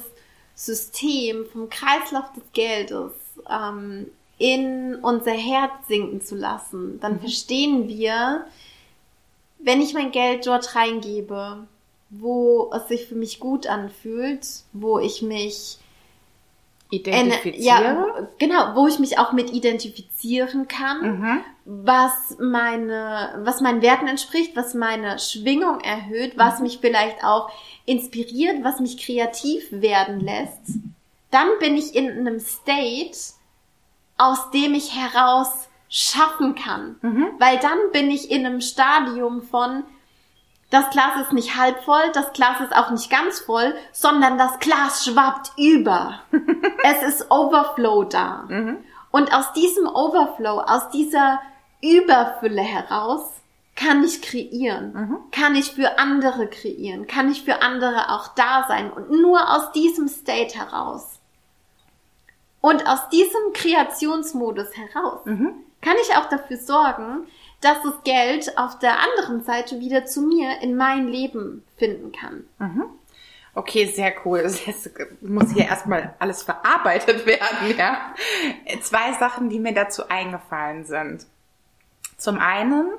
System 0.53 1.45
vom 1.47 1.69
Kreislauf 1.69 2.31
des 2.34 2.43
Geldes 2.53 3.12
ähm, 3.49 4.12
in 4.38 4.95
unser 5.01 5.31
Herz 5.31 5.71
sinken 5.88 6.21
zu 6.21 6.36
lassen, 6.36 6.99
dann 6.99 7.13
mhm. 7.13 7.19
verstehen 7.21 7.88
wir, 7.88 8.45
wenn 9.58 9.81
ich 9.81 9.93
mein 9.95 10.12
Geld 10.12 10.45
dort 10.45 10.75
reingebe, 10.75 11.65
wo 12.09 12.71
es 12.73 12.87
sich 12.87 13.07
für 13.07 13.15
mich 13.15 13.39
gut 13.39 13.67
anfühlt, 13.67 14.45
wo 14.73 14.99
ich 14.99 15.21
mich 15.21 15.77
identifiziere. 16.91 17.63
Ja, 17.63 18.27
genau, 18.37 18.75
wo 18.75 18.87
ich 18.87 18.99
mich 18.99 19.17
auch 19.17 19.31
mit 19.33 19.51
identifizieren 19.51 20.67
kann, 20.67 21.19
mhm. 21.19 21.41
was 21.65 22.37
meine, 22.39 23.41
was 23.43 23.61
meinen 23.61 23.81
Werten 23.81 24.07
entspricht, 24.07 24.55
was 24.55 24.73
meine 24.73 25.19
Schwingung 25.19 25.79
erhöht, 25.81 26.37
was 26.37 26.59
mhm. 26.59 26.63
mich 26.63 26.77
vielleicht 26.79 27.23
auch 27.23 27.49
inspiriert, 27.85 28.63
was 28.63 28.79
mich 28.79 28.97
kreativ 28.97 29.63
werden 29.71 30.19
lässt. 30.19 30.79
Dann 31.31 31.47
bin 31.59 31.75
ich 31.75 31.95
in 31.95 32.09
einem 32.09 32.39
State, 32.39 33.17
aus 34.17 34.51
dem 34.51 34.73
ich 34.73 34.95
heraus 34.95 35.67
schaffen 35.89 36.55
kann. 36.55 36.95
Mhm. 37.01 37.27
Weil 37.39 37.59
dann 37.59 37.77
bin 37.91 38.09
ich 38.09 38.31
in 38.31 38.45
einem 38.45 38.61
Stadium 38.61 39.41
von, 39.41 39.83
das 40.75 40.89
Glas 40.89 41.21
ist 41.21 41.31
nicht 41.31 41.55
halb 41.55 41.83
voll, 41.83 42.11
das 42.13 42.33
Glas 42.33 42.59
ist 42.59 42.75
auch 42.75 42.89
nicht 42.91 43.09
ganz 43.09 43.39
voll, 43.39 43.73
sondern 43.93 44.38
das 44.38 44.59
Glas 44.59 45.05
schwappt 45.05 45.53
über. 45.57 46.19
es 46.83 47.01
ist 47.01 47.31
Overflow 47.31 48.03
da. 48.03 48.43
Mhm. 48.49 48.77
Und 49.09 49.33
aus 49.33 49.53
diesem 49.53 49.88
Overflow, 49.88 50.59
aus 50.59 50.89
dieser 50.89 51.39
Überfülle 51.81 52.61
heraus, 52.61 53.31
kann 53.77 54.03
ich 54.03 54.21
kreieren, 54.21 54.93
mhm. 54.93 55.17
kann 55.31 55.55
ich 55.55 55.71
für 55.71 55.97
andere 55.97 56.47
kreieren, 56.47 57.07
kann 57.07 57.31
ich 57.31 57.43
für 57.43 57.61
andere 57.61 58.09
auch 58.09 58.29
da 58.35 58.65
sein 58.67 58.91
und 58.91 59.11
nur 59.11 59.53
aus 59.53 59.71
diesem 59.71 60.09
State 60.09 60.57
heraus 60.57 61.19
und 62.61 62.88
aus 62.88 63.07
diesem 63.09 63.53
Kreationsmodus 63.53 64.75
heraus 64.75 65.25
mhm. 65.25 65.53
kann 65.81 65.95
ich 66.01 66.15
auch 66.17 66.27
dafür 66.29 66.57
sorgen, 66.57 67.27
dass 67.65 67.82
das 67.82 68.04
Geld 68.04 68.58
auf 68.60 68.78
der 68.78 68.99
anderen 68.99 69.43
Seite 69.43 69.80
wieder 69.80 70.06
zu 70.06 70.21
mir 70.21 70.62
in 70.62 70.78
mein 70.78 71.08
Leben 71.08 71.63
finden 71.78 72.12
kann. 72.12 72.43
Mhm. 72.60 72.84
Okay, 73.56 73.88
sehr 73.88 74.13
cool. 74.23 74.43
Das 74.43 74.67
heißt, 74.67 74.91
muss 75.21 75.51
hier 75.51 75.65
erstmal 75.65 76.13
alles 76.19 76.43
verarbeitet 76.43 77.25
werden, 77.25 77.75
ja. 77.75 78.13
Zwei 78.82 79.13
Sachen, 79.13 79.49
die 79.49 79.60
mir 79.60 79.73
dazu 79.73 80.08
eingefallen 80.10 80.86
sind. 80.86 81.25
Zum 82.17 82.38
einen, 82.38 82.91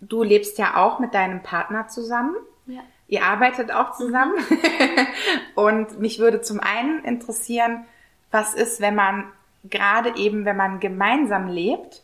du 0.00 0.22
lebst 0.22 0.58
ja 0.58 0.76
auch 0.76 0.98
mit 0.98 1.14
deinem 1.14 1.42
Partner 1.42 1.86
zusammen. 1.88 2.34
Ja. 2.66 2.80
Ihr 3.06 3.22
arbeitet 3.22 3.70
auch 3.70 3.92
zusammen. 3.96 4.34
Mhm. 4.48 5.06
Und 5.54 6.00
mich 6.00 6.18
würde 6.18 6.40
zum 6.40 6.58
einen 6.58 7.04
interessieren, 7.04 7.84
was 8.30 8.54
ist, 8.54 8.80
wenn 8.80 8.96
man 8.96 9.30
gerade 9.62 10.16
eben, 10.16 10.44
wenn 10.44 10.56
man 10.56 10.80
gemeinsam 10.80 11.46
lebt, 11.46 12.02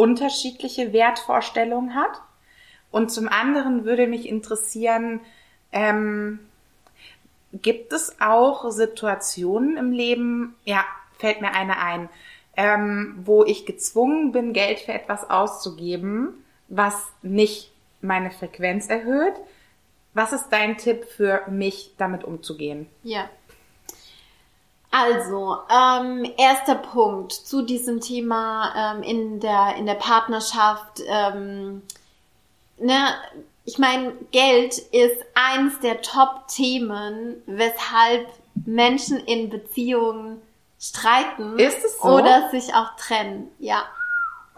unterschiedliche 0.00 0.94
Wertvorstellungen 0.94 1.94
hat. 1.94 2.22
Und 2.90 3.12
zum 3.12 3.28
anderen 3.28 3.84
würde 3.84 4.06
mich 4.06 4.26
interessieren, 4.26 5.20
ähm, 5.72 6.40
gibt 7.52 7.92
es 7.92 8.16
auch 8.20 8.70
Situationen 8.70 9.76
im 9.76 9.92
Leben, 9.92 10.56
ja, 10.64 10.84
fällt 11.18 11.42
mir 11.42 11.52
eine 11.52 11.78
ein, 11.78 12.08
ähm, 12.56 13.20
wo 13.24 13.44
ich 13.44 13.66
gezwungen 13.66 14.32
bin, 14.32 14.54
Geld 14.54 14.80
für 14.80 14.92
etwas 14.92 15.28
auszugeben, 15.28 16.44
was 16.68 16.94
nicht 17.22 17.70
meine 18.00 18.30
Frequenz 18.30 18.88
erhöht. 18.88 19.34
Was 20.14 20.32
ist 20.32 20.48
dein 20.48 20.78
Tipp 20.78 21.04
für 21.04 21.42
mich, 21.48 21.94
damit 21.98 22.24
umzugehen? 22.24 22.88
Ja. 23.02 23.28
Also, 24.90 25.58
ähm, 25.70 26.28
erster 26.36 26.74
Punkt 26.74 27.32
zu 27.32 27.62
diesem 27.62 28.00
Thema 28.00 28.96
ähm, 28.96 29.02
in, 29.02 29.40
der, 29.40 29.76
in 29.76 29.86
der 29.86 29.94
Partnerschaft. 29.94 31.00
Ähm, 31.06 31.82
ne, 32.78 33.14
ich 33.64 33.78
meine, 33.78 34.12
Geld 34.32 34.78
ist 34.78 35.16
eins 35.34 35.78
der 35.80 36.02
Top-Themen, 36.02 37.40
weshalb 37.46 38.26
Menschen 38.66 39.18
in 39.18 39.48
Beziehungen 39.48 40.42
streiten 40.80 41.58
ist 41.58 41.84
es 41.84 41.98
so? 41.98 42.08
oder 42.08 42.50
sich 42.50 42.74
auch 42.74 42.96
trennen. 42.96 43.48
Ja, 43.60 43.84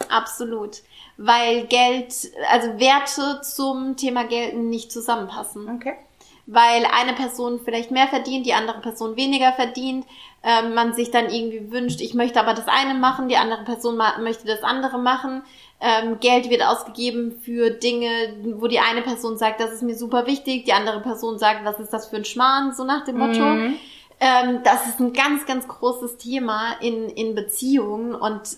absolut. 0.09 0.79
Weil 1.18 1.66
Geld, 1.66 2.14
also 2.49 2.81
Werte 2.81 3.42
zum 3.42 3.97
Thema 3.97 4.25
Geld 4.25 4.57
nicht 4.57 4.90
zusammenpassen. 4.92 5.68
Okay 5.77 5.97
weil 6.46 6.85
eine 6.85 7.12
Person 7.12 7.61
vielleicht 7.64 7.90
mehr 7.90 8.09
verdient, 8.09 8.46
die 8.46 8.55
andere 8.55 8.81
Person 8.81 9.16
weniger 9.16 9.52
verdient, 9.52 10.07
ähm, 10.42 10.74
man 10.74 10.92
sich 10.92 11.11
dann 11.11 11.31
irgendwie 11.31 11.70
wünscht, 11.70 12.00
ich 12.00 12.14
möchte 12.14 12.40
aber 12.40 12.55
das 12.55 12.66
eine 12.66 12.94
machen, 12.94 13.28
die 13.28 13.37
andere 13.37 13.64
Person 13.64 14.00
möchte 14.20 14.46
das 14.46 14.62
andere 14.62 14.98
machen. 14.98 15.42
Ähm, 15.81 16.18
Geld 16.20 16.50
wird 16.50 16.62
ausgegeben 16.62 17.40
für 17.42 17.70
Dinge, 17.70 18.09
wo 18.57 18.66
die 18.66 18.81
eine 18.81 19.02
Person 19.02 19.37
sagt, 19.37 19.61
das 19.61 19.72
ist 19.72 19.83
mir 19.83 19.96
super 19.96 20.26
wichtig, 20.26 20.64
die 20.64 20.72
andere 20.72 21.00
Person 21.00 21.38
sagt, 21.38 21.64
was 21.64 21.78
ist 21.78 21.92
das 21.92 22.09
für 22.09 22.16
ein 22.16 22.24
Schmarrn, 22.24 22.72
so 22.72 22.85
nach 22.85 23.05
dem 23.05 23.18
Motto. 23.18 23.40
Mhm. 23.40 23.74
Ähm, 24.20 24.61
das 24.64 24.87
ist 24.87 25.00
ein 25.00 25.12
ganz, 25.12 25.46
ganz 25.46 25.66
großes 25.66 26.18
Thema 26.18 26.74
in, 26.81 27.09
in 27.09 27.35
Beziehungen 27.35 28.14
und 28.14 28.57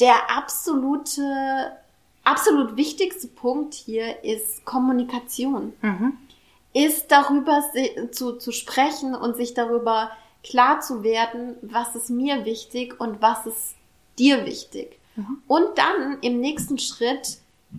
der 0.00 0.14
absolute, 0.34 1.72
absolut 2.24 2.76
wichtigste 2.76 3.28
Punkt 3.28 3.74
hier 3.74 4.22
ist 4.24 4.64
Kommunikation. 4.64 5.74
Mhm 5.82 6.18
ist 6.74 7.10
darüber 7.10 7.62
zu, 8.10 8.38
zu 8.38 8.52
sprechen 8.52 9.14
und 9.14 9.36
sich 9.36 9.54
darüber 9.54 10.10
klar 10.42 10.80
zu 10.80 11.02
werden, 11.02 11.56
was 11.62 11.94
ist 11.94 12.10
mir 12.10 12.44
wichtig 12.44 12.98
und 13.00 13.20
was 13.22 13.46
ist 13.46 13.74
dir 14.18 14.44
wichtig. 14.46 14.98
Mhm. 15.16 15.42
Und 15.46 15.78
dann 15.78 16.18
im 16.20 16.40
nächsten 16.40 16.78
Schritt 16.78 17.38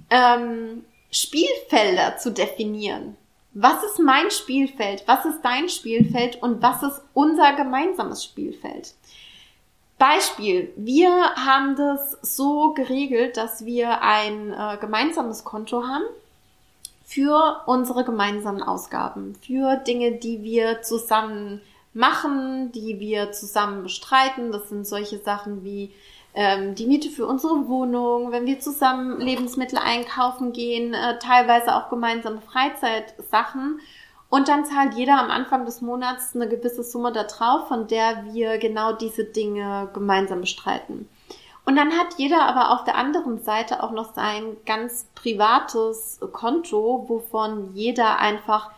ähm, 0.09 0.85
Spielfelder 1.11 2.17
zu 2.17 2.31
definieren. 2.31 3.15
Was 3.53 3.83
ist 3.83 3.99
mein 3.99 4.31
Spielfeld? 4.31 5.03
Was 5.05 5.25
ist 5.25 5.41
dein 5.43 5.69
Spielfeld? 5.69 6.41
Und 6.41 6.61
was 6.61 6.81
ist 6.81 7.01
unser 7.13 7.53
gemeinsames 7.53 8.23
Spielfeld? 8.23 8.93
Beispiel, 9.99 10.73
wir 10.75 11.35
haben 11.35 11.75
das 11.75 12.17
so 12.21 12.73
geregelt, 12.73 13.37
dass 13.37 13.63
wir 13.63 14.01
ein 14.01 14.51
äh, 14.51 14.77
gemeinsames 14.81 15.43
Konto 15.43 15.83
haben 15.83 16.03
für 17.13 17.61
unsere 17.67 18.03
gemeinsamen 18.03 18.63
Ausgaben, 18.63 19.35
für 19.35 19.77
Dinge, 19.77 20.13
die 20.13 20.41
wir 20.41 20.81
zusammen 20.81 21.61
machen, 21.93 22.71
die 22.71 22.99
wir 22.99 23.31
zusammen 23.31 23.83
bestreiten. 23.83 24.51
Das 24.51 24.69
sind 24.69 24.87
solche 24.87 25.19
Sachen 25.19 25.63
wie 25.63 25.93
ähm, 26.33 26.73
die 26.73 26.87
Miete 26.87 27.09
für 27.09 27.27
unsere 27.27 27.67
Wohnung, 27.67 28.31
wenn 28.31 28.47
wir 28.47 28.59
zusammen 28.59 29.19
Lebensmittel 29.19 29.77
einkaufen 29.77 30.53
gehen, 30.53 30.95
äh, 30.95 31.19
teilweise 31.19 31.75
auch 31.75 31.89
gemeinsame 31.89 32.41
Freizeitsachen. 32.41 33.79
Und 34.29 34.47
dann 34.47 34.65
zahlt 34.65 34.95
jeder 34.95 35.19
am 35.19 35.29
Anfang 35.29 35.65
des 35.65 35.81
Monats 35.81 36.33
eine 36.33 36.49
gewisse 36.49 36.83
Summe 36.83 37.11
da 37.11 37.25
drauf, 37.25 37.67
von 37.67 37.85
der 37.85 38.25
wir 38.33 38.57
genau 38.57 38.93
diese 38.93 39.25
Dinge 39.25 39.89
gemeinsam 39.93 40.41
bestreiten. 40.41 41.07
Und 41.65 41.75
dann 41.77 41.91
hat 41.97 42.15
jeder 42.17 42.45
aber 42.45 42.71
auf 42.71 42.83
der 42.83 42.95
anderen 42.95 43.41
Seite 43.41 43.83
auch 43.83 43.91
noch 43.91 44.13
sein 44.13 44.57
ganz 44.65 45.07
privates 45.15 46.19
Konto, 46.33 47.05
wovon 47.07 47.73
jeder 47.73 48.19
einfach 48.19 48.71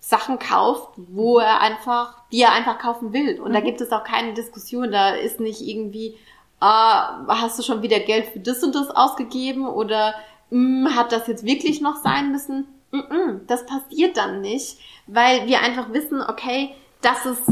Sachen 0.00 0.38
kauft, 0.38 0.90
wo 0.96 1.38
er 1.38 1.60
einfach, 1.60 2.22
die 2.32 2.42
er 2.42 2.52
einfach 2.52 2.78
kaufen 2.78 3.12
will. 3.12 3.40
Und 3.40 3.50
mhm. 3.50 3.54
da 3.54 3.60
gibt 3.60 3.80
es 3.80 3.92
auch 3.92 4.04
keine 4.04 4.34
Diskussion. 4.34 4.90
Da 4.90 5.10
ist 5.10 5.40
nicht 5.40 5.60
irgendwie, 5.60 6.16
ah, 6.60 7.26
hast 7.28 7.58
du 7.58 7.62
schon 7.62 7.82
wieder 7.82 8.00
Geld 8.00 8.26
für 8.26 8.40
das 8.40 8.62
und 8.62 8.74
das 8.74 8.90
ausgegeben 8.90 9.66
oder 9.66 10.14
mh, 10.50 10.88
hm, 10.90 10.96
hat 10.96 11.12
das 11.12 11.26
jetzt 11.28 11.44
wirklich 11.44 11.80
noch 11.80 11.96
sein 12.02 12.32
müssen? 12.32 12.66
Mm 12.92 12.98
-mm, 12.98 13.40
das 13.46 13.66
passiert 13.66 14.16
dann 14.16 14.40
nicht, 14.40 14.78
weil 15.08 15.46
wir 15.46 15.60
einfach 15.60 15.92
wissen, 15.92 16.22
okay, 16.22 16.74
das 17.02 17.26
ist 17.26 17.42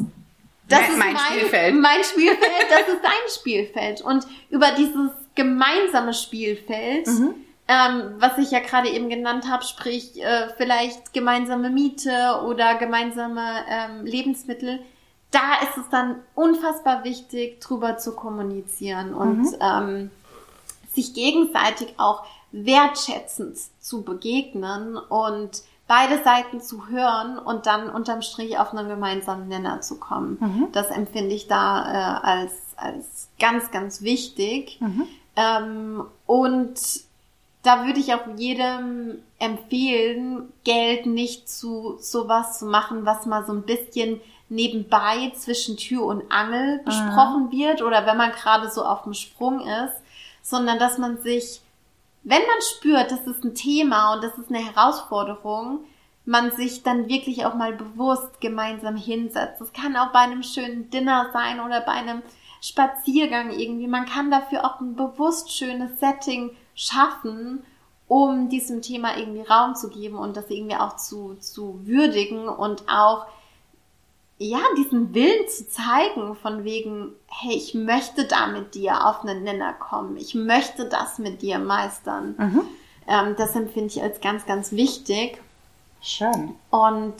das 0.68 0.80
mein, 0.80 0.90
ist 0.90 0.98
mein, 0.98 1.14
mein 1.14 1.26
Spielfeld. 1.26 1.74
Mein 1.80 2.04
Spielfeld, 2.04 2.70
das 2.70 2.88
ist 2.88 3.02
dein 3.02 3.28
Spielfeld. 3.28 4.00
Und 4.00 4.26
über 4.50 4.72
dieses 4.72 5.10
gemeinsame 5.34 6.14
Spielfeld, 6.14 7.06
mhm. 7.06 7.34
ähm, 7.68 8.14
was 8.18 8.38
ich 8.38 8.50
ja 8.50 8.60
gerade 8.60 8.88
eben 8.88 9.08
genannt 9.08 9.46
habe, 9.50 9.64
sprich 9.64 10.22
äh, 10.22 10.48
vielleicht 10.56 11.12
gemeinsame 11.12 11.70
Miete 11.70 12.40
oder 12.46 12.76
gemeinsame 12.76 13.64
ähm, 13.68 14.06
Lebensmittel, 14.06 14.80
da 15.30 15.60
ist 15.62 15.76
es 15.76 15.88
dann 15.90 16.20
unfassbar 16.34 17.04
wichtig, 17.04 17.60
drüber 17.60 17.96
zu 17.98 18.14
kommunizieren 18.14 19.14
und 19.14 19.42
mhm. 19.42 19.56
ähm, 19.60 20.10
sich 20.94 21.12
gegenseitig 21.12 21.94
auch 21.96 22.24
wertschätzend 22.52 23.58
zu 23.80 24.02
begegnen 24.02 24.96
und 24.96 25.62
beide 25.86 26.22
Seiten 26.22 26.60
zu 26.60 26.88
hören 26.88 27.38
und 27.38 27.66
dann 27.66 27.90
unterm 27.90 28.22
Strich 28.22 28.58
auf 28.58 28.72
einen 28.72 28.88
gemeinsamen 28.88 29.48
Nenner 29.48 29.80
zu 29.80 29.98
kommen. 29.98 30.38
Mhm. 30.40 30.68
Das 30.72 30.88
empfinde 30.88 31.34
ich 31.34 31.46
da 31.46 31.82
äh, 31.82 32.26
als, 32.26 32.52
als 32.76 33.28
ganz, 33.38 33.70
ganz 33.70 34.02
wichtig. 34.02 34.78
Mhm. 34.80 35.06
Ähm, 35.36 36.04
und 36.26 36.80
da 37.62 37.86
würde 37.86 37.98
ich 37.98 38.14
auch 38.14 38.26
jedem 38.36 39.18
empfehlen, 39.38 40.52
Geld 40.64 41.06
nicht 41.06 41.48
zu 41.48 41.96
sowas 41.98 42.58
zu 42.58 42.66
machen, 42.66 43.04
was 43.04 43.26
mal 43.26 43.44
so 43.44 43.52
ein 43.52 43.62
bisschen 43.62 44.20
nebenbei 44.48 45.32
zwischen 45.36 45.76
Tür 45.76 46.04
und 46.04 46.30
Angel 46.30 46.78
mhm. 46.78 46.84
besprochen 46.84 47.50
wird 47.50 47.82
oder 47.82 48.06
wenn 48.06 48.16
man 48.16 48.32
gerade 48.32 48.70
so 48.70 48.84
auf 48.84 49.02
dem 49.02 49.14
Sprung 49.14 49.60
ist, 49.60 49.94
sondern 50.42 50.78
dass 50.78 50.98
man 50.98 51.18
sich 51.18 51.60
wenn 52.24 52.42
man 52.42 52.60
spürt, 52.62 53.10
das 53.10 53.26
ist 53.26 53.44
ein 53.44 53.54
Thema 53.54 54.14
und 54.14 54.24
das 54.24 54.36
ist 54.38 54.48
eine 54.48 54.64
Herausforderung, 54.64 55.84
man 56.24 56.50
sich 56.52 56.82
dann 56.82 57.08
wirklich 57.08 57.44
auch 57.44 57.54
mal 57.54 57.74
bewusst 57.74 58.40
gemeinsam 58.40 58.96
hinsetzt. 58.96 59.60
Das 59.60 59.72
kann 59.74 59.96
auch 59.96 60.10
bei 60.10 60.20
einem 60.20 60.42
schönen 60.42 60.88
Dinner 60.88 61.30
sein 61.34 61.60
oder 61.60 61.82
bei 61.82 61.92
einem 61.92 62.22
Spaziergang 62.62 63.50
irgendwie. 63.50 63.86
Man 63.86 64.06
kann 64.06 64.30
dafür 64.30 64.64
auch 64.64 64.80
ein 64.80 64.96
bewusst 64.96 65.54
schönes 65.54 66.00
Setting 66.00 66.50
schaffen, 66.74 67.62
um 68.08 68.48
diesem 68.48 68.80
Thema 68.80 69.18
irgendwie 69.18 69.42
Raum 69.42 69.74
zu 69.74 69.90
geben 69.90 70.16
und 70.16 70.36
das 70.36 70.48
irgendwie 70.48 70.76
auch 70.76 70.96
zu, 70.96 71.34
zu 71.34 71.80
würdigen 71.84 72.48
und 72.48 72.88
auch 72.88 73.26
ja, 74.38 74.60
diesen 74.76 75.14
Willen 75.14 75.48
zu 75.48 75.68
zeigen, 75.68 76.34
von 76.34 76.64
wegen, 76.64 77.12
hey, 77.28 77.54
ich 77.54 77.74
möchte 77.74 78.26
da 78.26 78.48
mit 78.48 78.74
dir 78.74 79.06
auf 79.06 79.22
einen 79.22 79.44
Nenner 79.44 79.72
kommen, 79.72 80.16
ich 80.16 80.34
möchte 80.34 80.88
das 80.88 81.18
mit 81.18 81.42
dir 81.42 81.58
meistern. 81.58 82.34
Mhm. 82.38 82.62
Ähm, 83.06 83.34
das 83.36 83.54
empfinde 83.54 83.88
ich 83.94 84.02
als 84.02 84.20
ganz, 84.20 84.46
ganz 84.46 84.72
wichtig. 84.72 85.40
Schön. 86.00 86.54
Und 86.70 87.14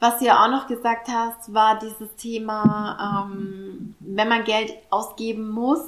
was 0.00 0.18
du 0.18 0.26
ja 0.26 0.44
auch 0.44 0.50
noch 0.50 0.66
gesagt 0.66 1.08
hast, 1.08 1.52
war 1.52 1.78
dieses 1.78 2.14
Thema, 2.16 3.26
ähm, 3.30 3.94
wenn 4.00 4.28
man 4.28 4.44
Geld 4.44 4.72
ausgeben 4.90 5.48
muss, 5.48 5.82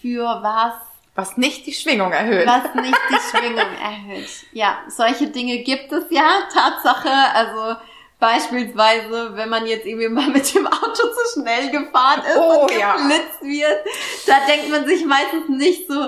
für 0.00 0.24
was 0.42 0.74
was 1.14 1.38
nicht 1.38 1.66
die 1.66 1.72
Schwingung 1.72 2.12
erhöht. 2.12 2.46
Was 2.46 2.74
nicht 2.74 2.98
die 3.08 3.38
Schwingung 3.38 3.72
erhöht. 3.82 4.28
Ja, 4.52 4.76
solche 4.88 5.28
Dinge 5.28 5.62
gibt 5.62 5.90
es 5.90 6.04
ja, 6.10 6.42
Tatsache. 6.52 7.10
Also 7.32 7.80
Beispielsweise, 8.18 9.36
wenn 9.36 9.48
man 9.48 9.66
jetzt 9.66 9.86
irgendwie 9.86 10.08
mal 10.08 10.28
mit 10.32 10.54
dem 10.54 10.66
Auto 10.66 10.92
zu 10.92 11.40
schnell 11.40 11.70
gefahren 11.70 12.22
ist 12.26 12.36
oh, 12.38 12.62
und 12.62 12.68
geblitzt 12.68 13.42
ja. 13.42 13.48
wird, 13.48 13.86
da 14.26 14.46
denkt 14.46 14.70
man 14.70 14.86
sich 14.86 15.04
meistens 15.04 15.48
nicht 15.48 15.86
so, 15.88 16.00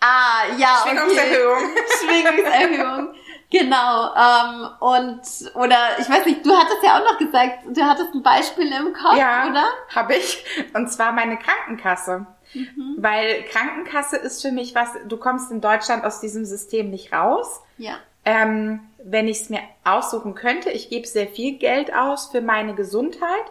ah, 0.00 0.44
ja, 0.56 0.82
Schwingungserhöhung. 0.84 1.70
Okay. 1.70 1.82
Schwingungserhöhung. 2.22 3.14
Genau. 3.50 4.14
Ähm, 4.14 4.70
und 4.80 5.20
oder 5.54 5.76
ich 5.98 6.08
weiß 6.08 6.24
nicht, 6.24 6.44
du 6.44 6.56
hattest 6.56 6.82
ja 6.82 6.98
auch 6.98 7.12
noch 7.12 7.18
gesagt, 7.18 7.64
du 7.66 7.82
hattest 7.82 8.14
ein 8.14 8.22
Beispiel 8.22 8.72
im 8.72 8.94
Kopf, 8.94 9.18
ja, 9.18 9.46
oder? 9.46 9.64
Habe 9.94 10.14
ich. 10.14 10.42
Und 10.72 10.90
zwar 10.90 11.12
meine 11.12 11.36
Krankenkasse. 11.36 12.26
Mhm. 12.54 12.96
Weil 12.96 13.44
Krankenkasse 13.44 14.16
ist 14.16 14.40
für 14.40 14.52
mich 14.52 14.74
was, 14.74 14.88
du 15.06 15.16
kommst 15.18 15.50
in 15.50 15.60
Deutschland 15.60 16.04
aus 16.04 16.20
diesem 16.20 16.46
System 16.46 16.90
nicht 16.90 17.12
raus. 17.12 17.60
Ja. 17.76 17.96
Ähm, 18.24 18.80
wenn 19.04 19.26
ich 19.26 19.42
es 19.42 19.50
mir 19.50 19.60
aussuchen 19.84 20.34
könnte, 20.34 20.70
ich 20.70 20.88
gebe 20.88 21.06
sehr 21.06 21.26
viel 21.26 21.58
Geld 21.58 21.92
aus 21.94 22.26
für 22.30 22.40
meine 22.40 22.74
Gesundheit, 22.74 23.44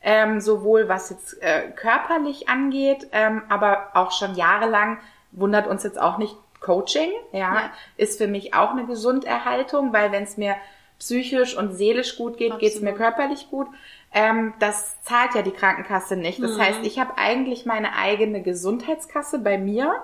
ähm, 0.00 0.40
sowohl 0.40 0.88
was 0.88 1.10
jetzt 1.10 1.42
äh, 1.42 1.70
körperlich 1.70 2.48
angeht, 2.48 3.08
ähm, 3.12 3.42
aber 3.48 3.90
auch 3.94 4.12
schon 4.12 4.34
jahrelang 4.34 4.98
wundert 5.32 5.66
uns 5.66 5.82
jetzt 5.82 6.00
auch 6.00 6.18
nicht 6.18 6.36
Coaching, 6.60 7.10
ja, 7.32 7.38
ja. 7.38 7.70
ist 7.96 8.18
für 8.18 8.28
mich 8.28 8.54
auch 8.54 8.70
eine 8.70 8.86
Gesunderhaltung, 8.86 9.92
weil 9.92 10.12
wenn 10.12 10.22
es 10.22 10.36
mir 10.36 10.54
psychisch 10.98 11.56
und 11.56 11.74
seelisch 11.74 12.16
gut 12.16 12.36
geht, 12.36 12.56
geht 12.60 12.74
es 12.74 12.80
mir 12.80 12.92
körperlich 12.92 13.50
gut. 13.50 13.66
Ähm, 14.14 14.54
das 14.60 15.02
zahlt 15.02 15.34
ja 15.34 15.42
die 15.42 15.50
Krankenkasse 15.50 16.16
nicht. 16.16 16.40
Das 16.40 16.52
mhm. 16.52 16.60
heißt, 16.60 16.78
ich 16.84 17.00
habe 17.00 17.18
eigentlich 17.18 17.66
meine 17.66 17.96
eigene 17.96 18.42
Gesundheitskasse 18.42 19.40
bei 19.40 19.58
mir 19.58 20.00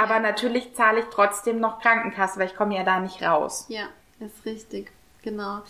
aber 0.00 0.18
natürlich 0.18 0.74
zahle 0.74 0.98
ich 1.00 1.06
trotzdem 1.12 1.60
noch 1.60 1.78
Krankenkasse, 1.80 2.40
weil 2.40 2.46
ich 2.46 2.56
komme 2.56 2.74
ja 2.74 2.84
da 2.84 3.00
nicht 3.00 3.22
raus. 3.22 3.66
Ja, 3.68 3.88
ist 4.18 4.46
richtig. 4.46 4.90
Genau. 5.22 5.60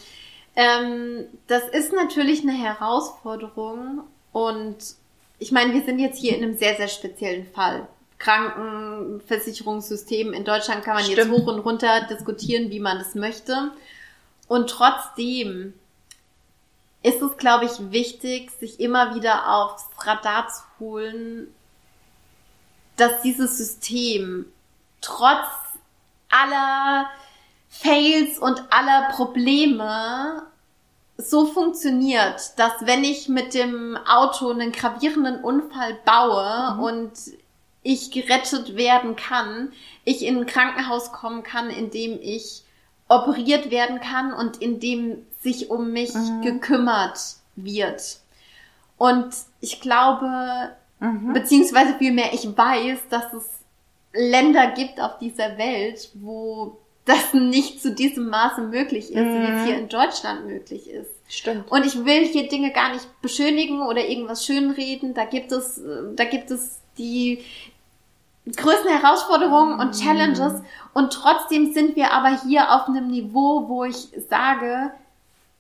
Ähm, 0.54 1.24
das 1.48 1.66
ist 1.68 1.92
natürlich 1.92 2.42
eine 2.42 2.52
Herausforderung 2.52 4.04
und 4.30 4.76
ich 5.40 5.50
meine, 5.50 5.72
wir 5.72 5.82
sind 5.82 5.98
jetzt 5.98 6.16
hier 6.18 6.36
in 6.36 6.44
einem 6.44 6.56
sehr, 6.56 6.76
sehr 6.76 6.86
speziellen 6.86 7.44
Fall. 7.46 7.88
Krankenversicherungssystem 8.18 10.32
in 10.32 10.44
Deutschland 10.44 10.84
kann 10.84 10.94
man 10.94 11.02
Stimmt. 11.02 11.18
jetzt 11.18 11.30
hoch 11.30 11.48
und 11.48 11.58
runter 11.60 12.06
diskutieren, 12.08 12.70
wie 12.70 12.78
man 12.78 12.98
das 12.98 13.16
möchte. 13.16 13.72
Und 14.46 14.70
trotzdem 14.70 15.74
ist 17.02 17.20
es, 17.20 17.36
glaube 17.36 17.64
ich, 17.64 17.90
wichtig, 17.90 18.52
sich 18.52 18.78
immer 18.78 19.16
wieder 19.16 19.56
aufs 19.56 19.88
Radar 19.98 20.46
zu 20.48 20.62
holen, 20.78 21.52
dass 23.00 23.22
dieses 23.22 23.56
System 23.58 24.46
trotz 25.00 25.46
aller 26.28 27.08
Fails 27.68 28.38
und 28.38 28.62
aller 28.70 29.08
Probleme 29.10 30.42
so 31.16 31.46
funktioniert, 31.46 32.58
dass 32.58 32.72
wenn 32.80 33.04
ich 33.04 33.28
mit 33.28 33.54
dem 33.54 33.96
Auto 34.06 34.50
einen 34.50 34.72
gravierenden 34.72 35.42
Unfall 35.42 35.98
baue 36.04 36.74
mhm. 36.74 36.82
und 36.82 37.12
ich 37.82 38.10
gerettet 38.10 38.76
werden 38.76 39.16
kann, 39.16 39.72
ich 40.04 40.24
in 40.24 40.38
ein 40.38 40.46
Krankenhaus 40.46 41.12
kommen 41.12 41.42
kann, 41.42 41.70
in 41.70 41.90
dem 41.90 42.18
ich 42.20 42.62
operiert 43.08 43.70
werden 43.70 44.00
kann 44.00 44.32
und 44.32 44.58
in 44.58 44.80
dem 44.80 45.26
sich 45.42 45.70
um 45.70 45.92
mich 45.92 46.14
mhm. 46.14 46.42
gekümmert 46.42 47.18
wird. 47.56 48.18
Und 48.98 49.34
ich 49.60 49.80
glaube, 49.80 50.76
Mhm. 51.00 51.32
Beziehungsweise 51.32 51.94
vielmehr, 51.98 52.32
ich 52.32 52.46
weiß, 52.56 53.08
dass 53.08 53.32
es 53.32 53.60
Länder 54.12 54.68
gibt 54.72 55.00
auf 55.00 55.18
dieser 55.18 55.56
Welt, 55.58 56.10
wo 56.14 56.78
das 57.04 57.32
nicht 57.34 57.80
zu 57.82 57.94
diesem 57.94 58.28
Maße 58.28 58.62
möglich 58.62 59.12
ist, 59.12 59.16
mhm. 59.16 59.42
wie 59.42 59.52
es 59.52 59.64
hier 59.64 59.78
in 59.78 59.88
Deutschland 59.88 60.46
möglich 60.46 60.88
ist. 60.88 61.10
Stimmt. 61.28 61.70
Und 61.70 61.86
ich 61.86 62.04
will 62.04 62.24
hier 62.26 62.48
Dinge 62.48 62.72
gar 62.72 62.92
nicht 62.92 63.06
beschönigen 63.22 63.82
oder 63.82 64.06
irgendwas 64.06 64.44
schönreden. 64.44 65.14
Da 65.14 65.24
gibt 65.24 65.52
es, 65.52 65.80
da 66.16 66.24
gibt 66.24 66.50
es 66.50 66.80
die 66.98 67.38
größten 68.56 68.90
Herausforderungen 68.90 69.78
und 69.78 69.88
mhm. 69.88 69.92
Challenges. 69.92 70.62
Und 70.92 71.12
trotzdem 71.12 71.72
sind 71.72 71.96
wir 71.96 72.12
aber 72.12 72.42
hier 72.42 72.72
auf 72.74 72.88
einem 72.88 73.08
Niveau, 73.08 73.68
wo 73.68 73.84
ich 73.84 74.08
sage, 74.28 74.92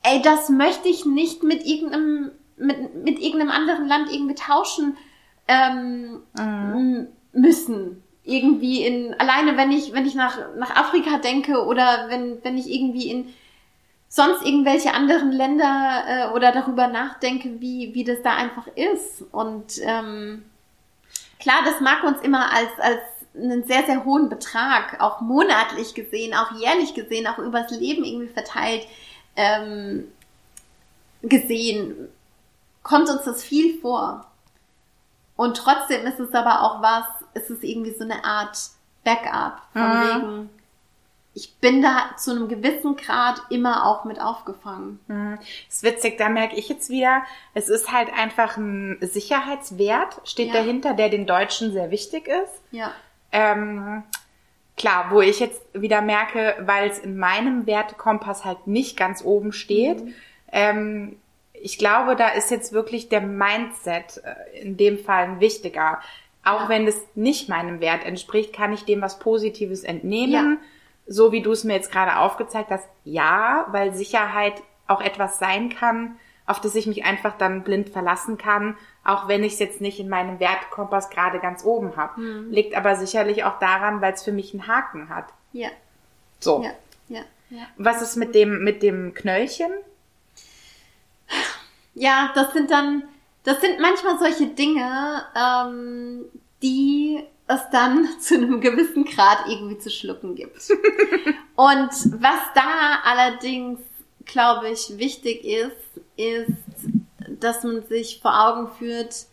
ey, 0.02 0.20
das 0.22 0.48
möchte 0.48 0.88
ich 0.88 1.04
nicht 1.04 1.42
mit 1.42 1.64
irgendeinem, 1.64 2.32
mit, 2.56 2.94
mit 3.04 3.20
irgendeinem 3.20 3.50
anderen 3.50 3.86
Land 3.86 4.12
irgendwie 4.12 4.34
tauschen 4.34 4.96
ähm, 5.50 6.22
mhm. 6.38 7.08
müssen. 7.32 8.02
Irgendwie 8.22 8.84
in, 8.84 9.14
alleine 9.14 9.56
wenn 9.56 9.72
ich, 9.72 9.92
wenn 9.92 10.06
ich 10.06 10.14
nach, 10.14 10.38
nach 10.56 10.76
Afrika 10.76 11.18
denke 11.18 11.64
oder 11.64 12.06
wenn, 12.08 12.38
wenn 12.44 12.56
ich 12.56 12.70
irgendwie 12.70 13.10
in 13.10 13.34
sonst 14.08 14.44
irgendwelche 14.44 14.92
anderen 14.92 15.32
Länder 15.32 16.04
äh, 16.06 16.34
oder 16.34 16.52
darüber 16.52 16.86
nachdenke, 16.86 17.60
wie, 17.60 17.94
wie 17.94 18.04
das 18.04 18.22
da 18.22 18.34
einfach 18.34 18.66
ist. 18.76 19.24
Und 19.32 19.78
ähm, 19.82 20.44
klar, 21.38 21.60
das 21.64 21.80
mag 21.80 22.04
uns 22.04 22.20
immer 22.20 22.52
als, 22.52 22.70
als 22.78 23.00
einen 23.34 23.64
sehr, 23.64 23.84
sehr 23.84 24.04
hohen 24.04 24.28
Betrag, 24.28 25.00
auch 25.00 25.20
monatlich 25.20 25.94
gesehen, 25.94 26.34
auch 26.34 26.52
jährlich 26.60 26.94
gesehen, 26.94 27.26
auch 27.26 27.38
übers 27.38 27.70
Leben 27.70 28.04
irgendwie 28.04 28.32
verteilt, 28.32 28.86
ähm, 29.36 30.08
gesehen, 31.22 32.08
kommt 32.82 33.08
uns 33.08 33.22
das 33.24 33.42
viel 33.42 33.78
vor. 33.80 34.29
Und 35.40 35.56
trotzdem 35.56 36.06
ist 36.06 36.20
es 36.20 36.34
aber 36.34 36.60
auch 36.64 36.82
was, 36.82 37.06
ist 37.32 37.48
es 37.48 37.62
irgendwie 37.62 37.94
so 37.94 38.04
eine 38.04 38.26
Art 38.26 38.58
Backup 39.04 39.62
von 39.72 39.82
mhm. 39.82 40.02
wegen, 40.02 40.50
ich 41.32 41.56
bin 41.60 41.80
da 41.80 42.14
zu 42.18 42.32
einem 42.32 42.46
gewissen 42.46 42.94
Grad 42.96 43.40
immer 43.48 43.86
auch 43.86 44.04
mit 44.04 44.20
aufgefangen. 44.20 45.00
Mhm. 45.06 45.38
Das 45.66 45.76
ist 45.76 45.82
witzig, 45.82 46.18
da 46.18 46.28
merke 46.28 46.56
ich 46.56 46.68
jetzt 46.68 46.90
wieder, 46.90 47.22
es 47.54 47.70
ist 47.70 47.90
halt 47.90 48.12
einfach 48.12 48.58
ein 48.58 48.98
Sicherheitswert, 49.00 50.20
steht 50.24 50.48
ja. 50.48 50.52
dahinter, 50.52 50.92
der 50.92 51.08
den 51.08 51.26
Deutschen 51.26 51.72
sehr 51.72 51.90
wichtig 51.90 52.28
ist. 52.28 52.62
Ja. 52.70 52.92
Ähm, 53.32 54.02
klar, 54.76 55.06
wo 55.08 55.22
ich 55.22 55.40
jetzt 55.40 55.62
wieder 55.72 56.02
merke, 56.02 56.54
weil 56.60 56.90
es 56.90 56.98
in 56.98 57.16
meinem 57.16 57.66
Wertekompass 57.66 58.44
halt 58.44 58.66
nicht 58.66 58.98
ganz 58.98 59.24
oben 59.24 59.54
steht, 59.54 60.04
mhm. 60.04 60.14
ähm, 60.52 61.16
ich 61.62 61.78
glaube, 61.78 62.16
da 62.16 62.28
ist 62.28 62.50
jetzt 62.50 62.72
wirklich 62.72 63.08
der 63.08 63.20
Mindset 63.20 64.22
äh, 64.24 64.60
in 64.60 64.76
dem 64.76 64.98
Fall 64.98 65.24
ein 65.24 65.40
wichtiger. 65.40 66.00
Auch 66.44 66.62
ja. 66.62 66.68
wenn 66.68 66.86
es 66.86 66.96
nicht 67.14 67.48
meinem 67.48 67.80
Wert 67.80 68.04
entspricht, 68.04 68.52
kann 68.52 68.72
ich 68.72 68.84
dem 68.84 69.02
was 69.02 69.18
Positives 69.18 69.84
entnehmen. 69.84 70.58
Ja 70.60 70.66
so 71.10 71.32
wie 71.32 71.42
du 71.42 71.50
es 71.50 71.64
mir 71.64 71.74
jetzt 71.74 71.90
gerade 71.90 72.18
aufgezeigt 72.18 72.70
hast, 72.70 72.88
ja, 73.04 73.66
weil 73.72 73.92
Sicherheit 73.92 74.62
auch 74.86 75.00
etwas 75.00 75.40
sein 75.40 75.68
kann, 75.68 76.16
auf 76.46 76.60
das 76.60 76.76
ich 76.76 76.86
mich 76.86 77.04
einfach 77.04 77.36
dann 77.36 77.64
blind 77.64 77.90
verlassen 77.90 78.38
kann, 78.38 78.76
auch 79.04 79.26
wenn 79.26 79.42
ich 79.42 79.54
es 79.54 79.58
jetzt 79.58 79.80
nicht 79.80 79.98
in 79.98 80.08
meinem 80.08 80.38
Wertkompass 80.38 81.10
gerade 81.10 81.40
ganz 81.40 81.64
oben 81.64 81.96
habe. 81.96 82.20
Mhm. 82.20 82.50
Liegt 82.52 82.76
aber 82.76 82.94
sicherlich 82.94 83.42
auch 83.42 83.58
daran, 83.58 84.00
weil 84.00 84.12
es 84.12 84.22
für 84.22 84.30
mich 84.30 84.54
einen 84.54 84.68
Haken 84.68 85.08
hat. 85.08 85.26
Ja. 85.52 85.68
So. 86.38 86.62
Ja, 86.62 86.70
ja, 87.08 87.22
ja. 87.50 87.66
Was 87.76 88.02
ist 88.02 88.14
mit 88.14 88.36
dem, 88.36 88.62
mit 88.62 88.84
dem 88.84 89.12
Knöllchen? 89.12 89.72
Ja, 91.94 92.30
das 92.34 92.52
sind 92.52 92.70
dann, 92.70 93.02
das 93.44 93.60
sind 93.60 93.80
manchmal 93.80 94.18
solche 94.18 94.46
Dinge, 94.48 95.24
ähm, 95.34 96.24
die 96.62 97.22
es 97.46 97.60
dann 97.72 98.08
zu 98.20 98.34
einem 98.34 98.60
gewissen 98.60 99.04
Grad 99.04 99.46
irgendwie 99.48 99.78
zu 99.78 99.90
schlucken 99.90 100.34
gibt. 100.34 100.70
Und 101.56 101.90
was 102.22 102.40
da 102.54 103.00
allerdings, 103.04 103.80
glaube 104.24 104.70
ich, 104.70 104.96
wichtig 104.98 105.44
ist, 105.44 105.76
ist, 106.16 106.52
dass 107.40 107.64
man 107.64 107.86
sich 107.86 108.20
vor 108.20 108.48
Augen 108.48 108.70
führt, 108.78 109.26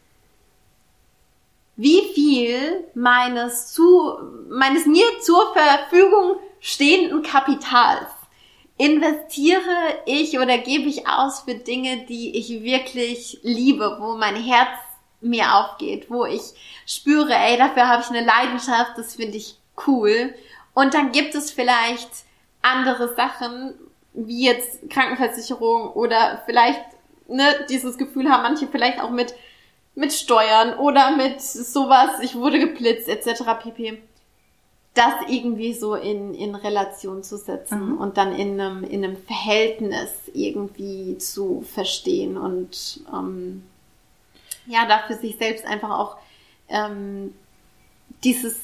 wie 1.75 2.11
viel 2.13 2.85
meines 2.95 3.71
zu, 3.71 4.17
meines 4.49 4.85
mir 4.87 5.05
zur 5.21 5.53
Verfügung 5.53 6.37
stehenden 6.59 7.21
Kapitals 7.21 8.07
investiere 8.77 10.01
ich 10.05 10.37
oder 10.39 10.57
gebe 10.57 10.87
ich 10.87 11.07
aus 11.07 11.41
für 11.41 11.55
Dinge, 11.55 12.05
die 12.05 12.37
ich 12.37 12.63
wirklich 12.63 13.39
liebe, 13.41 13.97
wo 13.99 14.15
mein 14.15 14.35
Herz 14.35 14.77
mir 15.19 15.55
aufgeht, 15.55 16.09
wo 16.09 16.25
ich 16.25 16.41
spüre, 16.85 17.33
ey, 17.33 17.57
dafür 17.57 17.87
habe 17.87 18.03
ich 18.03 18.09
eine 18.09 18.25
Leidenschaft, 18.25 18.97
das 18.97 19.15
finde 19.15 19.37
ich 19.37 19.57
cool. 19.87 20.33
Und 20.73 20.93
dann 20.93 21.11
gibt 21.11 21.33
es 21.33 21.51
vielleicht 21.51 22.09
andere 22.61 23.15
Sachen, 23.15 23.73
wie 24.13 24.45
jetzt 24.45 24.89
Krankenversicherung 24.89 25.91
oder 25.93 26.43
vielleicht 26.45 26.83
ne, 27.27 27.65
dieses 27.69 27.97
Gefühl 27.97 28.29
haben 28.29 28.43
manche 28.43 28.67
vielleicht 28.67 29.01
auch 29.01 29.09
mit 29.11 29.33
mit 29.97 30.13
Steuern 30.13 30.77
oder 30.77 31.15
mit 31.17 31.41
sowas, 31.41 32.19
ich 32.21 32.35
wurde 32.35 32.59
geblitzt 32.59 33.09
etc. 33.09 33.41
pp. 33.63 34.03
Das 34.97 35.13
irgendwie 35.27 35.73
so 35.73 35.95
in, 35.95 36.33
in 36.33 36.55
Relation 36.55 37.21
zu 37.23 37.37
setzen 37.37 37.93
mhm. 37.93 37.97
und 37.99 38.17
dann 38.17 38.33
in 38.33 38.59
einem, 38.59 38.83
in 38.83 39.03
einem 39.03 39.17
Verhältnis 39.17 40.11
irgendwie 40.33 41.17
zu 41.17 41.61
verstehen 41.61 42.37
und 42.37 43.01
ähm, 43.13 43.63
ja, 44.65 44.85
da 44.87 44.99
für 45.07 45.15
sich 45.15 45.37
selbst 45.37 45.65
einfach 45.65 45.91
auch 45.91 46.17
ähm, 46.69 47.33
dieses 48.23 48.59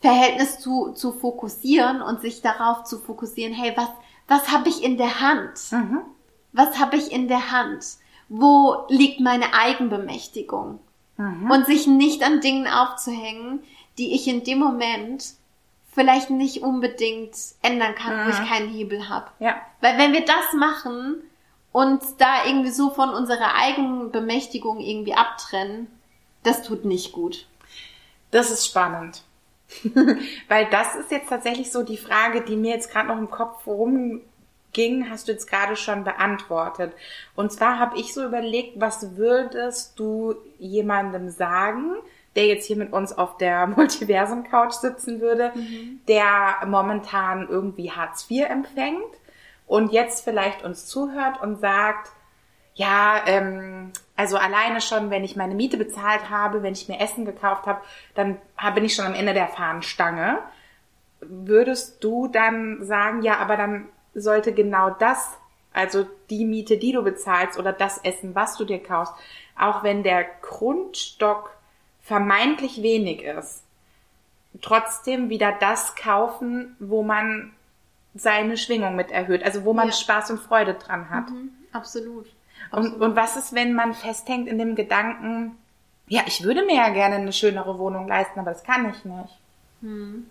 Verhältnis 0.00 0.58
zu, 0.58 0.92
zu 0.92 1.12
fokussieren 1.12 2.02
und 2.02 2.20
sich 2.20 2.42
darauf 2.42 2.84
zu 2.84 2.98
fokussieren, 2.98 3.54
hey, 3.54 3.72
was, 3.76 3.88
was 4.28 4.52
habe 4.52 4.68
ich 4.68 4.82
in 4.82 4.96
der 4.96 5.20
Hand? 5.20 5.60
Mhm. 5.70 6.00
Was 6.52 6.78
habe 6.78 6.96
ich 6.96 7.12
in 7.12 7.28
der 7.28 7.50
Hand? 7.50 7.84
Wo 8.28 8.84
liegt 8.88 9.20
meine 9.20 9.54
Eigenbemächtigung? 9.54 10.78
Mhm. 11.16 11.50
Und 11.50 11.66
sich 11.66 11.86
nicht 11.86 12.22
an 12.22 12.40
Dingen 12.40 12.66
aufzuhängen, 12.66 13.60
die 13.98 14.14
ich 14.14 14.26
in 14.28 14.44
dem 14.44 14.58
Moment 14.58 15.34
vielleicht 15.94 16.30
nicht 16.30 16.62
unbedingt 16.62 17.36
ändern 17.62 17.94
kann, 17.94 18.16
mhm. 18.16 18.26
wo 18.26 18.30
ich 18.30 18.40
mhm. 18.40 18.46
keinen 18.46 18.68
Hebel 18.68 19.08
habe. 19.08 19.30
Ja. 19.38 19.60
Weil 19.80 19.96
wenn 19.98 20.12
wir 20.12 20.24
das 20.24 20.52
machen, 20.56 21.22
uns 21.72 22.16
da 22.16 22.44
irgendwie 22.46 22.70
so 22.70 22.90
von 22.90 23.10
unserer 23.10 23.54
Eigenbemächtigung 23.54 24.80
irgendwie 24.80 25.14
abtrennen, 25.14 25.86
das 26.42 26.62
tut 26.62 26.84
nicht 26.84 27.12
gut. 27.12 27.46
Das 28.30 28.50
ist 28.50 28.66
spannend. 28.66 29.22
Weil 30.48 30.66
das 30.70 30.94
ist 30.96 31.10
jetzt 31.10 31.28
tatsächlich 31.28 31.72
so 31.72 31.82
die 31.82 31.96
Frage, 31.96 32.42
die 32.42 32.56
mir 32.56 32.74
jetzt 32.74 32.92
gerade 32.92 33.08
noch 33.08 33.18
im 33.18 33.30
Kopf 33.30 33.66
rumging, 33.66 35.08
hast 35.08 35.26
du 35.26 35.32
jetzt 35.32 35.48
gerade 35.48 35.76
schon 35.76 36.04
beantwortet. 36.04 36.92
Und 37.34 37.52
zwar 37.52 37.78
habe 37.78 37.98
ich 37.98 38.12
so 38.12 38.24
überlegt, 38.24 38.80
was 38.80 39.16
würdest 39.16 39.98
du 39.98 40.34
jemandem 40.58 41.30
sagen, 41.30 41.96
der 42.36 42.46
jetzt 42.46 42.66
hier 42.66 42.76
mit 42.76 42.92
uns 42.92 43.16
auf 43.16 43.36
der 43.36 43.66
Multiversum-Couch 43.76 44.72
sitzen 44.72 45.20
würde, 45.20 45.52
mhm. 45.54 46.00
der 46.08 46.66
momentan 46.66 47.48
irgendwie 47.48 47.90
Hartz 47.90 48.30
IV 48.30 48.48
empfängt 48.48 49.04
und 49.66 49.92
jetzt 49.92 50.24
vielleicht 50.24 50.62
uns 50.62 50.86
zuhört 50.86 51.42
und 51.42 51.60
sagt, 51.60 52.10
ja, 52.74 53.22
ähm, 53.26 53.92
also 54.16 54.36
alleine 54.36 54.80
schon, 54.80 55.10
wenn 55.10 55.24
ich 55.24 55.36
meine 55.36 55.54
Miete 55.54 55.76
bezahlt 55.76 56.28
habe, 56.28 56.62
wenn 56.62 56.72
ich 56.72 56.88
mir 56.88 57.00
Essen 57.00 57.24
gekauft 57.24 57.66
habe, 57.66 57.80
dann 58.14 58.38
bin 58.74 58.84
ich 58.84 58.94
schon 58.94 59.06
am 59.06 59.14
Ende 59.14 59.32
der 59.32 59.48
Fahnenstange. 59.48 60.40
Würdest 61.20 62.02
du 62.02 62.28
dann 62.28 62.84
sagen, 62.84 63.22
ja, 63.22 63.38
aber 63.38 63.56
dann 63.56 63.88
sollte 64.14 64.52
genau 64.52 64.90
das, 64.90 65.30
also 65.72 66.06
die 66.30 66.44
Miete, 66.44 66.76
die 66.76 66.92
du 66.92 67.02
bezahlst 67.02 67.58
oder 67.58 67.72
das 67.72 67.98
Essen, 67.98 68.34
was 68.34 68.56
du 68.56 68.64
dir 68.64 68.82
kaufst, 68.82 69.14
auch 69.58 69.82
wenn 69.82 70.02
der 70.02 70.24
Grundstock 70.42 71.50
vermeintlich 72.04 72.82
wenig 72.82 73.22
ist, 73.22 73.62
trotzdem 74.62 75.30
wieder 75.30 75.52
das 75.58 75.96
kaufen, 75.96 76.76
wo 76.78 77.02
man 77.02 77.52
seine 78.14 78.56
Schwingung 78.56 78.94
mit 78.94 79.10
erhöht, 79.10 79.42
also 79.42 79.64
wo 79.64 79.72
man 79.72 79.88
ja. 79.88 79.92
Spaß 79.92 80.30
und 80.30 80.40
Freude 80.40 80.74
dran 80.74 81.10
hat. 81.10 81.30
Mhm, 81.30 81.50
absolut. 81.72 82.26
Und, 82.70 83.00
und 83.00 83.16
was 83.16 83.36
ist, 83.36 83.54
wenn 83.54 83.72
man 83.72 83.94
festhängt 83.94 84.46
in 84.46 84.58
dem 84.58 84.76
Gedanken, 84.76 85.56
ja, 86.06 86.22
ich 86.26 86.44
würde 86.44 86.64
mir 86.64 86.76
ja 86.76 86.90
gerne 86.90 87.16
eine 87.16 87.32
schönere 87.32 87.78
Wohnung 87.78 88.06
leisten, 88.06 88.38
aber 88.38 88.52
das 88.52 88.62
kann 88.62 88.90
ich 88.90 89.04
nicht. 89.04 89.38
Hm. 89.80 90.26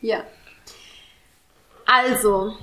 Ja. 0.00 0.24
Also, 1.86 2.56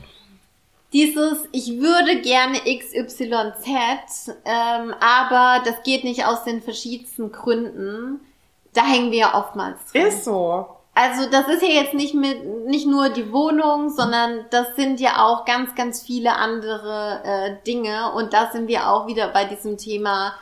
dieses, 0.95 1.39
ich 1.51 1.81
würde 1.81 2.21
gerne 2.21 2.57
XYZ, 2.59 4.31
ähm, 4.45 4.95
aber 5.01 5.61
das 5.65 5.83
geht 5.83 6.05
nicht 6.05 6.25
aus 6.25 6.45
den 6.45 6.61
verschiedensten 6.61 7.33
Gründen, 7.33 8.21
da 8.71 8.85
hängen 8.85 9.11
wir 9.11 9.19
ja 9.19 9.37
oftmals 9.37 9.91
drin. 9.91 10.07
Ist 10.07 10.23
so. 10.23 10.65
Also 10.93 11.29
das 11.29 11.49
ist 11.49 11.61
ja 11.61 11.67
jetzt 11.67 11.93
nicht 11.93 12.13
mit 12.13 12.45
nicht 12.67 12.87
nur 12.87 13.09
die 13.09 13.33
Wohnung, 13.33 13.89
sondern 13.89 14.45
das 14.51 14.77
sind 14.77 15.01
ja 15.01 15.25
auch 15.25 15.43
ganz, 15.43 15.75
ganz 15.75 16.01
viele 16.01 16.37
andere 16.37 17.21
äh, 17.25 17.55
Dinge. 17.67 18.13
Und 18.13 18.31
da 18.31 18.49
sind 18.53 18.69
wir 18.69 18.89
auch 18.89 19.05
wieder 19.05 19.27
bei 19.27 19.43
diesem 19.43 19.77
Thema 19.77 20.33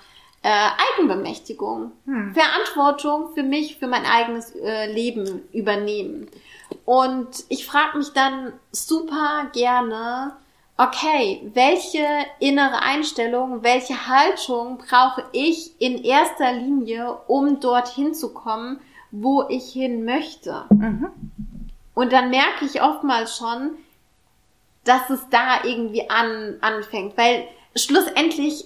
äh, 0.44 0.70
Eigenbemächtigung. 1.00 1.94
Hm. 2.06 2.36
Verantwortung 2.36 3.34
für 3.34 3.42
mich, 3.42 3.78
für 3.78 3.88
mein 3.88 4.06
eigenes 4.06 4.56
äh, 4.56 4.94
Leben 4.94 5.42
übernehmen. 5.52 6.30
Und 6.86 7.46
ich 7.50 7.66
frage 7.66 7.98
mich 7.98 8.14
dann 8.14 8.54
super 8.72 9.48
gerne, 9.54 10.34
okay, 10.78 11.50
welche 11.54 12.06
innere 12.40 12.82
Einstellung, 12.82 13.64
welche 13.64 14.08
Haltung 14.08 14.78
brauche 14.78 15.24
ich 15.32 15.80
in 15.80 16.04
erster 16.04 16.54
Linie, 16.54 17.14
um 17.28 17.60
dorthin 17.60 18.14
zu 18.14 18.34
kommen, 18.34 18.80
wo 19.12 19.44
ich 19.50 19.72
hin 19.72 20.06
möchte. 20.06 20.66
Mhm. 20.70 21.10
Und 21.94 22.12
dann 22.12 22.32
merke 22.32 22.66
ich 22.66 22.82
oftmals 22.82 23.38
schon, 23.38 23.72
dass 24.84 25.10
es 25.10 25.30
da 25.30 25.64
irgendwie 25.64 26.10
an, 26.10 26.58
anfängt, 26.62 27.18
weil 27.18 27.48
schlussendlich 27.76 28.66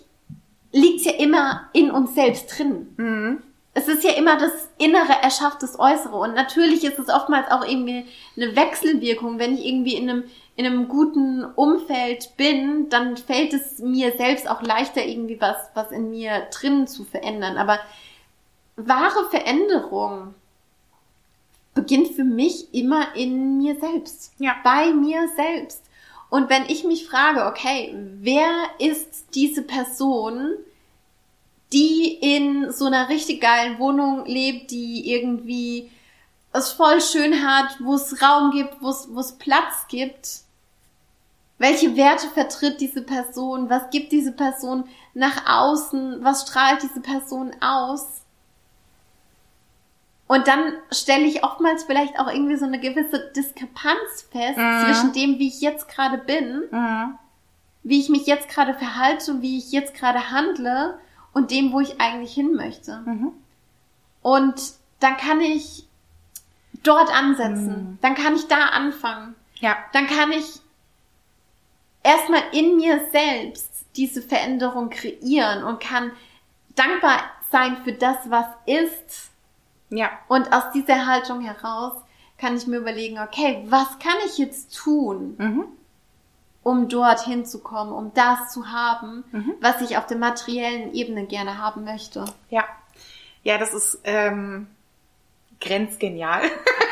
liegt 0.72 1.02
ja 1.02 1.14
immer 1.14 1.70
in 1.74 1.92
uns 1.92 2.16
selbst 2.16 2.58
drin. 2.58 2.94
Mhm. 2.98 3.44
es 3.74 3.88
ist 3.88 4.04
ja 4.04 4.14
immer 4.14 4.38
das 4.38 4.70
Innere 4.80 5.22
erschafft 5.22 5.62
das 5.62 5.78
Äußere. 5.78 6.16
Und 6.16 6.34
natürlich 6.34 6.84
ist 6.84 6.98
es 6.98 7.10
oftmals 7.10 7.52
auch 7.52 7.64
irgendwie 7.64 8.06
eine 8.36 8.56
Wechselwirkung. 8.56 9.38
Wenn 9.38 9.54
ich 9.54 9.66
irgendwie 9.66 9.96
in 9.96 10.10
einem, 10.10 10.24
in 10.58 10.66
einem 10.66 10.88
guten 10.88 11.46
Umfeld 11.46 12.36
bin, 12.36 12.90
dann 12.90 13.16
fällt 13.16 13.54
es 13.54 13.78
mir 13.78 14.18
selbst 14.18 14.50
auch 14.50 14.64
leichter, 14.64 15.06
irgendwie 15.06 15.40
was, 15.40 15.56
was 15.76 15.92
in 15.92 16.10
mir 16.10 16.48
drinnen 16.52 16.88
zu 16.88 17.06
verändern. 17.06 17.58
Aber 17.58 17.80
wahre 18.76 19.30
Veränderung 19.30 20.34
beginnt 21.76 22.16
für 22.16 22.24
mich 22.24 22.74
immer 22.74 23.16
in 23.16 23.60
mir 23.60 23.80
selbst. 23.80 24.34
Ja. 24.40 24.56
Bei 24.64 24.92
mir 24.92 25.30
selbst. 25.36 25.84
Und 26.32 26.50
wenn 26.50 26.66
ich 26.66 26.84
mich 26.84 27.08
frage, 27.08 27.46
okay, 27.46 27.96
wer 28.20 28.50
ist 28.80 29.36
diese 29.36 29.62
Person, 29.62 30.54
die 31.72 32.18
in 32.20 32.72
so 32.72 32.86
einer 32.86 33.10
richtig 33.10 33.42
geilen 33.42 33.78
Wohnung 33.78 34.26
lebt, 34.26 34.72
die 34.72 35.12
irgendwie 35.12 35.92
es 36.52 36.72
voll 36.72 37.00
schön 37.00 37.48
hat, 37.48 37.78
wo 37.80 37.94
es 37.94 38.24
Raum 38.24 38.50
gibt, 38.50 38.82
wo 38.82 39.20
es 39.20 39.34
Platz 39.34 39.88
gibt. 39.88 40.47
Welche 41.60 41.96
Werte 41.96 42.28
vertritt 42.28 42.80
diese 42.82 43.02
Person? 43.02 43.70
Was 43.70 43.90
gibt 43.90 44.12
diese 44.12 44.32
Person 44.32 44.88
nach 45.14 45.48
außen? 45.48 46.24
Was 46.24 46.44
strahlt 46.44 46.84
diese 46.84 47.02
Person 47.02 47.52
aus? 47.62 48.22
Und 50.28 50.48
dann 50.48 50.74
stelle 50.92 51.24
ich 51.24 51.44
oftmals 51.44 51.86
vielleicht 51.86 52.20
auch 52.20 52.28
irgendwie 52.28 52.58
so 52.58 52.66
eine 52.66 52.80
gewisse 52.80 53.32
Diskrepanz 53.36 54.28
fest 54.32 54.58
Mhm. 54.58 54.86
zwischen 54.86 55.14
dem, 55.14 55.40
wie 55.40 55.48
ich 55.48 55.62
jetzt 55.62 55.88
gerade 55.88 56.18
bin, 56.18 56.64
Mhm. 56.70 57.18
wie 57.84 58.00
ich 58.00 58.10
mich 58.10 58.28
jetzt 58.28 58.50
gerade 58.50 58.74
verhalte 58.74 59.32
und 59.32 59.42
wie 59.42 59.58
ich 59.58 59.72
jetzt 59.72 59.94
gerade 59.94 60.30
handle 60.32 61.00
und 61.34 61.50
dem, 61.52 61.72
wo 61.72 61.80
ich 61.80 62.02
eigentlich 62.02 62.34
hin 62.34 62.54
möchte. 62.56 63.02
Mhm. 63.06 63.32
Und 64.22 64.74
dann 65.00 65.16
kann 65.16 65.40
ich 65.40 65.88
dort 66.84 67.10
ansetzen. 67.18 67.98
Dann 68.02 68.16
kann 68.16 68.36
ich 68.36 68.48
da 68.48 68.66
anfangen. 68.74 69.34
Ja. 69.56 69.78
Dann 69.94 70.08
kann 70.08 70.32
ich 70.34 70.60
erstmal 72.08 72.42
in 72.54 72.78
mir 72.78 73.08
selbst 73.12 73.70
diese 73.96 74.22
Veränderung 74.22 74.90
kreieren 74.90 75.64
und 75.64 75.80
kann 75.80 76.12
dankbar 76.76 77.20
sein 77.52 77.78
für 77.84 77.94
das, 77.94 78.18
was 78.30 78.46
ist. 78.66 79.32
Ja. 79.90 80.10
Und 80.28 80.52
aus 80.54 80.72
dieser 80.74 81.06
Haltung 81.08 81.42
heraus 81.42 81.94
kann 82.38 82.56
ich 82.56 82.68
mir 82.68 82.78
überlegen, 82.78 83.20
okay, 83.20 83.64
was 83.68 83.98
kann 84.00 84.16
ich 84.26 84.38
jetzt 84.38 84.76
tun, 84.76 85.36
Mhm. 85.38 85.66
um 86.64 86.88
dorthin 86.90 87.46
zu 87.46 87.60
kommen, 87.60 87.92
um 87.92 88.14
das 88.14 88.52
zu 88.54 88.72
haben, 88.72 89.24
Mhm. 89.32 89.54
was 89.62 89.82
ich 89.82 89.98
auf 89.98 90.06
der 90.06 90.18
materiellen 90.18 90.94
Ebene 90.94 91.26
gerne 91.26 91.58
haben 91.58 91.84
möchte. 91.84 92.26
Ja. 92.50 92.64
Ja, 93.44 93.58
das 93.58 93.74
ist 93.74 94.00
ähm, 94.04 94.68
grenzgenial. 95.60 96.42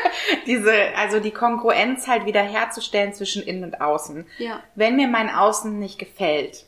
Diese, 0.46 0.72
also 0.96 1.20
die 1.20 1.30
Kongruenz 1.30 2.08
halt 2.08 2.24
wieder 2.24 2.42
herzustellen 2.42 3.12
zwischen 3.12 3.42
innen 3.42 3.64
und 3.64 3.80
außen. 3.80 4.26
Ja. 4.38 4.60
Wenn 4.74 4.96
mir 4.96 5.08
mein 5.08 5.30
Außen 5.30 5.78
nicht 5.78 5.98
gefällt, 5.98 6.64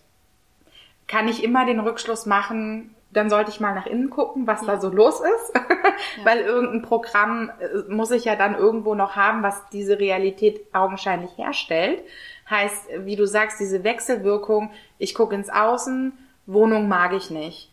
kann 1.07 1.28
ich 1.28 1.42
immer 1.42 1.64
den 1.64 1.80
Rückschluss 1.80 2.26
machen, 2.26 2.94
dann 3.11 3.30
sollte 3.30 3.51
ich 3.51 3.61
mal 3.61 3.74
nach 3.74 3.86
innen 3.86 4.11
gucken, 4.11 4.46
was 4.46 4.64
da 4.64 4.78
so 4.80 4.90
los 4.90 5.20
ist. 5.20 5.55
Weil 6.24 6.40
irgendein 6.40 6.82
Programm 6.82 7.51
äh, 7.59 7.90
muss 7.90 8.11
ich 8.11 8.24
ja 8.24 8.36
dann 8.36 8.55
irgendwo 8.55 8.94
noch 8.94 9.16
haben, 9.16 9.42
was 9.42 9.68
diese 9.70 9.99
Realität 9.99 10.61
augenscheinlich 10.74 11.30
herstellt. 11.36 12.03
Heißt, 12.51 12.88
wie 12.99 13.16
du 13.16 13.26
sagst, 13.26 13.61
diese 13.61 13.82
Wechselwirkung, 13.82 14.70
ich 14.99 15.14
gucke 15.14 15.34
ins 15.34 15.51
Außen, 15.51 16.12
Wohnung 16.46 16.88
mag 16.88 17.12
ich 17.12 17.30
nicht. 17.30 17.70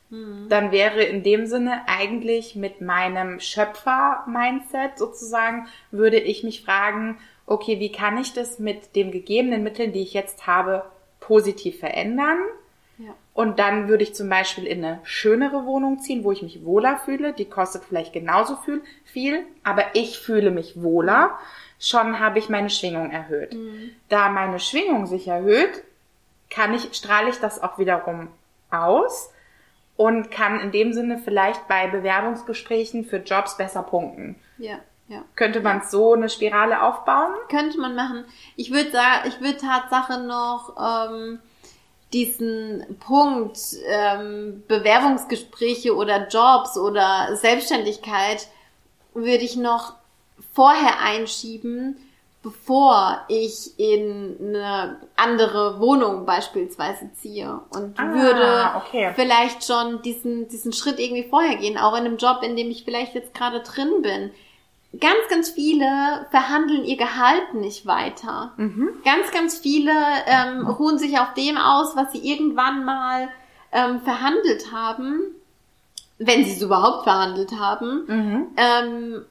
Dann 0.50 0.72
wäre 0.72 1.04
in 1.04 1.24
dem 1.24 1.46
Sinne 1.48 1.82
eigentlich 1.88 2.56
mit 2.56 2.82
meinem 2.82 3.40
Schöpfer-Mindset 3.40 4.98
sozusagen, 4.98 5.68
würde 5.92 6.20
ich 6.20 6.44
mich 6.44 6.64
fragen, 6.64 7.18
okay, 7.46 7.80
wie 7.80 7.92
kann 7.92 8.18
ich 8.18 8.34
das 8.34 8.60
mit 8.60 8.96
den 8.96 9.12
gegebenen 9.12 9.64
Mitteln, 9.64 9.92
die 9.92 10.02
ich 10.02 10.14
jetzt 10.14 10.48
habe, 10.48 10.84
positiv 11.20 11.80
verändern? 11.80 12.38
Ja. 12.98 13.14
Und 13.34 13.60
dann 13.60 13.90
würde 13.90 14.04
ich 14.04 14.16
zum 14.16 14.30
Beispiel 14.30 14.66
in 14.66 14.84
eine 14.84 15.00
schönere 15.04 15.66
Wohnung 15.66 16.00
ziehen, 16.00 16.24
wo 16.24 16.32
ich 16.32 16.42
mich 16.42 16.64
wohler 16.64 16.98
fühle. 16.98 17.34
Die 17.34 17.46
kostet 17.46 17.84
vielleicht 17.84 18.14
genauso 18.14 18.56
viel, 18.58 18.82
viel 19.04 19.44
aber 19.64 19.84
ich 19.94 20.20
fühle 20.20 20.52
mich 20.52 20.82
wohler. 20.82 21.38
Schon 21.80 22.20
habe 22.20 22.40
ich 22.40 22.48
meine 22.48 22.70
Schwingung 22.70 23.12
erhöht. 23.12 23.54
Da 24.08 24.30
meine 24.30 24.60
Schwingung 24.60 25.08
sich 25.08 25.28
erhöht, 25.28 25.84
kann 26.50 26.74
ich, 26.74 26.94
strahle 26.94 27.30
ich 27.30 27.40
das 27.40 27.62
auch 27.62 27.78
wiederum 27.78 28.30
aus 28.72 29.30
und 29.98 30.32
kann 30.32 30.60
in 30.60 30.72
dem 30.72 30.94
Sinne 30.94 31.18
vielleicht 31.18 31.68
bei 31.68 31.88
Bewerbungsgesprächen 31.88 33.06
für 33.06 33.18
Jobs 33.18 33.58
besser 33.58 33.84
punkten. 33.84 34.36
Ja, 34.58 34.80
ja. 35.08 35.24
Könnte 35.36 35.62
man 35.62 35.84
so 35.84 36.14
eine 36.14 36.30
Spirale 36.30 36.82
aufbauen? 36.82 37.34
Könnte 37.50 37.80
man 37.80 37.96
machen. 37.96 38.26
Ich 38.56 38.72
würde 38.72 38.92
sagen, 38.92 39.28
ich 39.28 39.40
würde 39.40 39.58
Tatsache 39.58 40.22
noch 40.22 40.76
ähm, 40.80 41.40
diesen 42.12 42.98
Punkt 43.00 43.60
ähm, 43.88 44.64
Bewerbungsgespräche 44.68 45.96
oder 45.96 46.28
Jobs 46.28 46.78
oder 46.78 47.36
Selbstständigkeit 47.36 48.48
würde 49.14 49.44
ich 49.44 49.56
noch 49.56 49.94
vorher 50.54 51.00
einschieben, 51.02 51.98
bevor 52.46 53.22
ich 53.28 53.72
in 53.80 54.36
eine 54.40 54.98
andere 55.16 55.80
Wohnung 55.80 56.28
beispielsweise 56.28 57.10
ziehe 57.16 57.60
und 57.72 58.00
Ah, 58.00 58.14
würde 58.14 58.70
okay. 58.78 59.12
vielleicht 59.16 59.66
schon 59.66 60.04
diesen, 60.04 60.48
diesen 60.48 60.72
Schritt 60.72 61.00
irgendwie 61.00 61.28
vorher 61.28 61.56
gehen, 61.58 61.80
auch 61.80 61.94
in 61.98 62.06
einem 62.06 62.18
Job, 62.18 62.44
in 62.44 62.56
dem 62.56 62.70
ich 62.70 62.84
vielleicht 62.86 63.16
jetzt 63.16 63.34
gerade 63.34 63.62
drin 63.62 64.04
bin. 64.04 64.30
Ganz, 65.00 65.18
ganz 65.30 65.50
viele 65.50 66.28
verhandeln 66.30 66.86
ihr 66.86 66.98
Gehalt 66.98 67.56
nicht 67.56 67.88
weiter. 67.88 68.54
Ganz, 69.04 69.32
ganz 69.34 69.58
viele 69.58 69.92
ähm, 70.28 70.68
ruhen 70.68 71.00
sich 71.00 71.18
auf 71.20 71.34
dem 71.34 71.58
aus, 71.58 71.96
was 71.96 72.12
sie 72.12 72.20
irgendwann 72.32 72.86
mal 72.86 73.28
ähm, 73.72 74.02
verhandelt 74.02 74.72
haben, 74.72 75.20
wenn 76.20 76.46
sie 76.46 76.52
es 76.52 76.62
überhaupt 76.62 77.04
verhandelt 77.06 77.60
haben. 77.60 78.52
Ähm, 78.56 79.26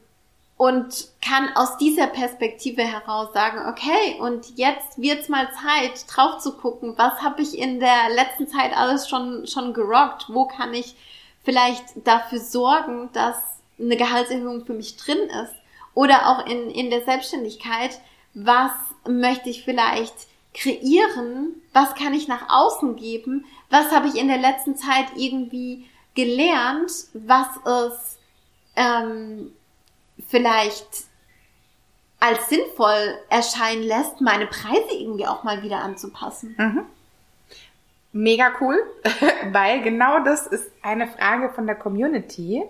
und 0.57 1.09
kann 1.21 1.49
aus 1.55 1.77
dieser 1.77 2.07
Perspektive 2.07 2.81
heraus 2.81 3.33
sagen, 3.33 3.67
okay, 3.69 4.17
und 4.19 4.57
jetzt 4.57 4.97
wird's 5.01 5.27
mal 5.27 5.49
Zeit, 5.51 6.05
drauf 6.07 6.39
zu 6.39 6.55
gucken, 6.55 6.93
was 6.97 7.21
habe 7.21 7.41
ich 7.41 7.57
in 7.57 7.79
der 7.79 8.09
letzten 8.13 8.47
Zeit 8.47 8.75
alles 8.75 9.09
schon, 9.09 9.47
schon 9.47 9.73
gerockt, 9.73 10.27
wo 10.29 10.45
kann 10.45 10.73
ich 10.73 10.95
vielleicht 11.43 11.83
dafür 12.05 12.39
sorgen, 12.39 13.09
dass 13.11 13.35
eine 13.77 13.97
Gehaltserhöhung 13.97 14.65
für 14.65 14.73
mich 14.73 14.95
drin 14.95 15.29
ist. 15.43 15.53
Oder 15.93 16.29
auch 16.29 16.45
in, 16.45 16.69
in 16.69 16.89
der 16.89 17.03
Selbstständigkeit, 17.03 17.99
was 18.33 18.71
möchte 19.07 19.49
ich 19.49 19.63
vielleicht 19.63 20.15
kreieren, 20.53 21.61
was 21.73 21.95
kann 21.95 22.13
ich 22.13 22.27
nach 22.27 22.49
außen 22.49 22.95
geben, 22.95 23.45
was 23.69 23.91
habe 23.91 24.07
ich 24.07 24.15
in 24.15 24.29
der 24.29 24.37
letzten 24.37 24.77
Zeit 24.77 25.07
irgendwie 25.17 25.85
gelernt, 26.15 26.91
was 27.13 27.47
es 27.65 28.17
ähm, 28.77 29.51
vielleicht 30.35 31.05
als 32.19 32.49
sinnvoll 32.49 33.17
erscheinen 33.29 33.83
lässt, 33.83 34.19
meine 34.19 34.47
Preise 34.47 34.91
irgendwie 34.91 35.25
auch 35.25 35.43
mal 35.43 35.63
wieder 35.63 35.79
anzupassen. 35.79 36.55
Mega 38.11 38.51
cool, 38.59 38.77
weil 39.51 39.81
genau 39.81 40.23
das 40.25 40.45
ist 40.47 40.69
eine 40.81 41.07
Frage 41.07 41.51
von 41.53 41.67
der 41.67 41.75
Community. 41.75 42.63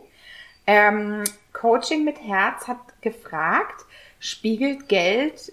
Ähm, 0.68 1.24
Coaching 1.54 2.04
mit 2.04 2.22
Herz 2.22 2.68
hat 2.68 3.02
gefragt, 3.02 3.86
spiegelt 4.20 4.88
Geld 4.88 5.52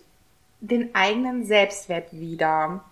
den 0.60 0.94
eigenen 0.94 1.46
Selbstwert 1.46 2.08
wider? 2.12 2.84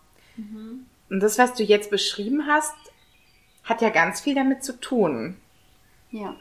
Und 1.10 1.20
das, 1.20 1.38
was 1.38 1.52
du 1.54 1.62
jetzt 1.62 1.90
beschrieben 1.90 2.46
hast, 2.46 2.74
hat 3.64 3.82
ja 3.82 3.90
ganz 3.90 4.22
viel 4.22 4.34
damit 4.34 4.64
zu 4.64 4.80
tun. 4.80 5.36
Ja. 6.10 6.36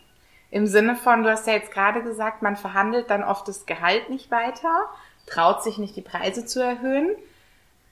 Im 0.51 0.65
Sinne 0.65 0.95
von, 0.95 1.23
du 1.23 1.29
hast 1.29 1.47
ja 1.47 1.53
jetzt 1.53 1.71
gerade 1.71 2.01
gesagt, 2.01 2.41
man 2.41 2.55
verhandelt 2.55 3.09
dann 3.09 3.23
oft 3.23 3.47
das 3.47 3.65
Gehalt 3.65 4.09
nicht 4.09 4.31
weiter, 4.31 4.89
traut 5.27 5.63
sich 5.63 5.77
nicht 5.77 5.95
die 5.95 6.01
Preise 6.01 6.45
zu 6.45 6.63
erhöhen, 6.63 7.15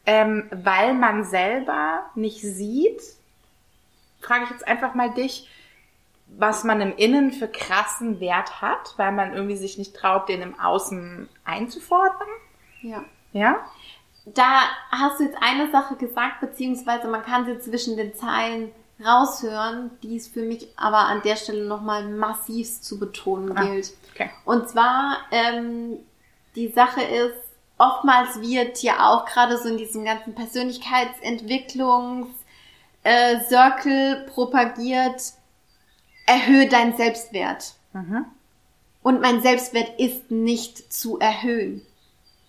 ähm, 0.06 0.50
weil 0.52 0.94
man 0.94 1.24
selber 1.24 2.10
nicht 2.16 2.42
sieht, 2.42 3.02
frage 4.22 4.46
ich 4.46 4.50
jetzt 4.50 4.68
einfach 4.68 4.96
mal 4.96 5.14
dich, 5.14 5.48
was 6.28 6.64
man 6.64 6.82
im 6.82 6.96
Innen 6.96 7.32
für 7.32 7.48
krassen 7.48 8.20
Wert 8.20 8.62
hat, 8.62 8.96
weil 8.98 9.12
man 9.12 9.34
irgendwie 9.34 9.56
sich 9.56 9.78
nicht 9.78 9.96
traut, 9.96 10.28
den 10.28 10.42
im 10.42 10.60
Außen 10.60 11.30
einzufordern. 11.46 12.28
Ja. 12.82 13.04
Ja? 13.32 13.66
Da 14.26 14.64
hast 14.92 15.20
du 15.20 15.24
jetzt 15.24 15.38
eine 15.42 15.72
Sache 15.72 15.96
gesagt, 15.96 16.42
beziehungsweise 16.42 17.08
man 17.08 17.24
kann 17.24 17.46
sie 17.46 17.60
zwischen 17.60 17.96
den 17.96 18.14
Zeilen 18.14 18.72
raushören, 19.04 19.92
die 20.02 20.16
es 20.18 20.28
für 20.28 20.42
mich 20.42 20.68
aber 20.76 20.98
an 21.00 21.22
der 21.24 21.36
Stelle 21.36 21.66
nochmal 21.66 22.08
massivst 22.08 22.84
zu 22.86 22.98
betonen 23.00 23.56
Ah, 23.58 23.66
gilt. 23.66 23.94
okay. 24.14 24.30
Und 24.46 24.68
zwar, 24.70 25.18
ähm, 25.32 26.00
die 26.56 26.70
Sache 26.70 27.02
ist, 27.04 27.36
oftmals 27.78 28.42
wird 28.42 28.82
ja 28.82 29.08
auch 29.10 29.26
gerade 29.26 29.58
so 29.58 29.70
in 29.70 29.78
diesem 29.78 30.04
ganzen 30.04 30.34
Persönlichkeitsentwicklungs 30.34 32.28
äh, 33.04 33.40
Circle 33.48 34.26
propagiert, 34.34 35.22
erhöhe 36.26 36.68
deinen 36.68 36.96
Selbstwert. 36.98 37.74
Und 39.02 39.22
mein 39.22 39.42
Selbstwert 39.42 40.00
ist 40.00 40.30
nicht 40.30 40.92
zu 40.94 41.18
erhöhen. 41.20 41.82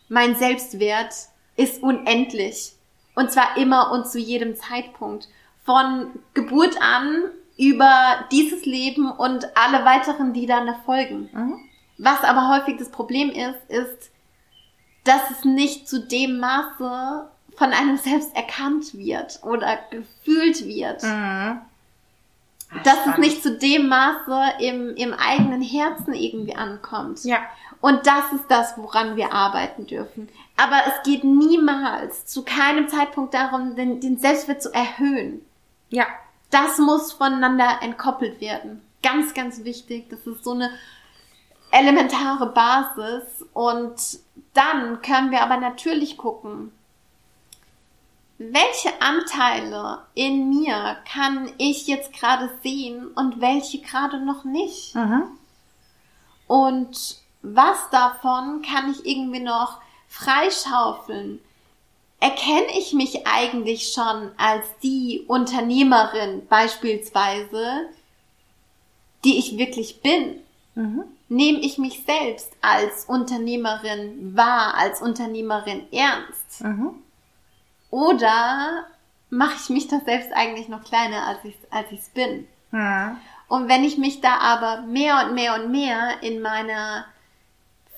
Mein 0.08 0.34
Selbstwert 0.36 1.14
ist 1.56 1.82
unendlich. 1.82 2.72
Und 3.14 3.30
zwar 3.32 3.56
immer 3.56 3.92
und 3.92 4.06
zu 4.08 4.18
jedem 4.18 4.56
Zeitpunkt. 4.56 5.28
Von 5.68 6.12
Geburt 6.32 6.80
an 6.80 7.24
über 7.58 8.24
dieses 8.32 8.64
Leben 8.64 9.10
und 9.10 9.54
alle 9.54 9.84
weiteren, 9.84 10.32
die 10.32 10.46
dann 10.46 10.74
folgen. 10.86 11.28
Mhm. 11.30 11.60
Was 11.98 12.24
aber 12.24 12.48
häufig 12.48 12.78
das 12.78 12.90
Problem 12.90 13.28
ist, 13.28 13.68
ist, 13.68 14.10
dass 15.04 15.30
es 15.30 15.44
nicht 15.44 15.86
zu 15.86 16.00
dem 16.06 16.40
Maße 16.40 17.28
von 17.54 17.72
einem 17.72 17.98
selbst 17.98 18.34
erkannt 18.34 18.94
wird 18.94 19.40
oder 19.42 19.78
gefühlt 19.90 20.64
wird. 20.64 21.02
Mhm. 21.02 21.58
Dass 22.84 22.94
es 22.94 23.00
spannend. 23.00 23.18
nicht 23.18 23.42
zu 23.42 23.58
dem 23.58 23.88
Maße 23.88 24.52
im, 24.60 24.94
im 24.94 25.12
eigenen 25.12 25.60
Herzen 25.60 26.14
irgendwie 26.14 26.56
ankommt. 26.56 27.24
Ja. 27.24 27.40
Und 27.82 28.06
das 28.06 28.32
ist 28.32 28.46
das, 28.48 28.78
woran 28.78 29.16
wir 29.16 29.34
arbeiten 29.34 29.86
dürfen. 29.86 30.30
Aber 30.56 30.78
es 30.86 31.02
geht 31.04 31.24
niemals, 31.24 32.24
zu 32.24 32.42
keinem 32.42 32.88
Zeitpunkt 32.88 33.34
darum, 33.34 33.76
den, 33.76 34.00
den 34.00 34.16
Selbstwert 34.16 34.62
zu 34.62 34.72
erhöhen. 34.72 35.44
Ja. 35.90 36.06
Das 36.50 36.78
muss 36.78 37.12
voneinander 37.12 37.82
entkoppelt 37.82 38.40
werden. 38.40 38.82
Ganz, 39.02 39.34
ganz 39.34 39.64
wichtig. 39.64 40.08
Das 40.08 40.26
ist 40.26 40.44
so 40.44 40.52
eine 40.52 40.70
elementare 41.70 42.46
Basis. 42.46 43.44
Und 43.52 43.96
dann 44.54 45.02
können 45.02 45.30
wir 45.30 45.42
aber 45.42 45.58
natürlich 45.58 46.16
gucken, 46.16 46.72
welche 48.38 49.02
Anteile 49.02 50.04
in 50.14 50.48
mir 50.48 50.96
kann 51.12 51.50
ich 51.58 51.86
jetzt 51.86 52.12
gerade 52.12 52.50
sehen 52.62 53.08
und 53.08 53.40
welche 53.40 53.80
gerade 53.80 54.20
noch 54.20 54.44
nicht. 54.44 54.94
Mhm. 54.94 55.24
Und 56.46 57.18
was 57.42 57.90
davon 57.90 58.62
kann 58.62 58.90
ich 58.90 59.04
irgendwie 59.04 59.40
noch 59.40 59.80
freischaufeln? 60.06 61.40
Erkenne 62.20 62.76
ich 62.76 62.92
mich 62.92 63.26
eigentlich 63.26 63.92
schon 63.92 64.32
als 64.36 64.64
die 64.82 65.24
Unternehmerin 65.28 66.46
beispielsweise, 66.48 67.88
die 69.24 69.38
ich 69.38 69.56
wirklich 69.56 70.00
bin? 70.00 70.40
Mhm. 70.74 71.04
Nehme 71.28 71.60
ich 71.60 71.78
mich 71.78 72.04
selbst 72.04 72.50
als 72.60 73.04
Unternehmerin 73.04 74.36
wahr, 74.36 74.74
als 74.76 75.00
Unternehmerin 75.00 75.86
ernst? 75.92 76.62
Mhm. 76.62 76.94
Oder 77.90 78.86
mache 79.30 79.56
ich 79.62 79.68
mich 79.68 79.88
da 79.88 80.00
selbst 80.00 80.32
eigentlich 80.32 80.68
noch 80.68 80.84
kleiner, 80.84 81.26
als 81.26 81.44
ich 81.44 81.54
es 81.54 81.72
als 81.72 81.92
ich's 81.92 82.08
bin? 82.08 82.48
Mhm. 82.72 83.16
Und 83.48 83.68
wenn 83.68 83.84
ich 83.84 83.96
mich 83.96 84.20
da 84.20 84.38
aber 84.38 84.82
mehr 84.82 85.24
und 85.24 85.34
mehr 85.34 85.54
und 85.54 85.70
mehr 85.70 86.22
in 86.22 86.40
meiner 86.40 87.06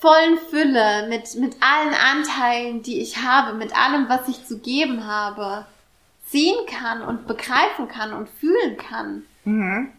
vollen 0.00 0.38
Fülle, 0.38 1.06
mit, 1.08 1.34
mit 1.36 1.56
allen 1.60 1.94
Anteilen, 1.94 2.82
die 2.82 3.00
ich 3.00 3.18
habe, 3.18 3.56
mit 3.56 3.76
allem, 3.76 4.08
was 4.08 4.28
ich 4.28 4.46
zu 4.46 4.58
geben 4.58 5.06
habe, 5.06 5.66
sehen 6.26 6.66
kann 6.66 7.02
und 7.02 7.26
begreifen 7.26 7.88
kann 7.88 8.12
und 8.12 8.28
fühlen 8.28 8.76
kann, 8.76 9.24
Mhm. 9.44 9.90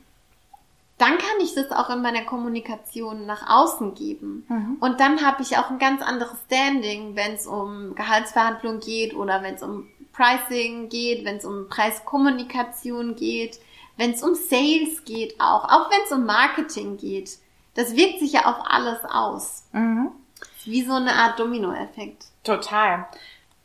dann 0.97 1.17
kann 1.17 1.39
ich 1.41 1.55
das 1.55 1.71
auch 1.71 1.89
in 1.89 2.01
meiner 2.03 2.23
Kommunikation 2.23 3.25
nach 3.25 3.49
außen 3.49 3.95
geben. 3.95 4.45
Mhm. 4.47 4.77
Und 4.79 4.99
dann 4.99 5.25
habe 5.25 5.41
ich 5.41 5.57
auch 5.57 5.71
ein 5.71 5.79
ganz 5.79 6.01
anderes 6.03 6.37
Standing, 6.45 7.15
wenn 7.15 7.33
es 7.33 7.47
um 7.47 7.95
Gehaltsverhandlungen 7.95 8.81
geht 8.81 9.15
oder 9.15 9.41
wenn 9.41 9.55
es 9.55 9.63
um 9.63 9.87
Pricing 10.13 10.89
geht, 10.89 11.25
wenn 11.25 11.37
es 11.37 11.45
um 11.45 11.69
Preiskommunikation 11.69 13.15
geht, 13.15 13.59
wenn 13.97 14.11
es 14.11 14.21
um 14.21 14.35
Sales 14.35 15.03
geht 15.05 15.39
auch, 15.39 15.65
auch 15.65 15.89
wenn 15.89 16.03
es 16.05 16.11
um 16.11 16.25
Marketing 16.25 16.97
geht. 16.97 17.37
Das 17.75 17.95
wirkt 17.95 18.19
sich 18.19 18.33
ja 18.33 18.45
auf 18.45 18.57
alles 18.67 18.99
aus. 19.05 19.63
Mhm. 19.71 20.11
Wie 20.65 20.83
so 20.83 20.93
eine 20.93 21.13
Art 21.13 21.39
Dominoeffekt. 21.39 22.25
Total. 22.43 23.05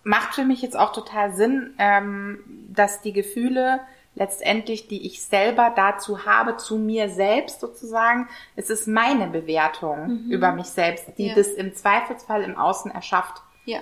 Macht 0.05 0.35
für 0.35 0.45
mich 0.45 0.63
jetzt 0.63 0.77
auch 0.77 0.93
total 0.93 1.35
Sinn, 1.35 1.75
ähm, 1.79 2.39
dass 2.69 3.01
die 3.03 3.13
Gefühle 3.13 3.81
letztendlich, 4.15 4.89
die 4.89 5.05
ich 5.07 5.23
selber 5.23 5.73
dazu 5.77 6.25
habe, 6.25 6.57
zu 6.57 6.79
mir 6.79 7.11
selbst 7.11 7.61
sozusagen, 7.61 8.29
es 8.55 8.71
ist 8.71 8.87
meine 8.89 9.27
Bewertung 9.27 10.25
über 10.31 10.53
mich 10.53 10.67
selbst, 10.67 11.07
die 11.19 11.27
Ja. 11.29 11.35
das 11.35 11.49
im 11.49 11.75
Zweifelsfall 11.75 12.43
im 12.43 12.57
Außen 12.57 12.91
erschafft. 12.91 13.43
Ja. 13.67 13.81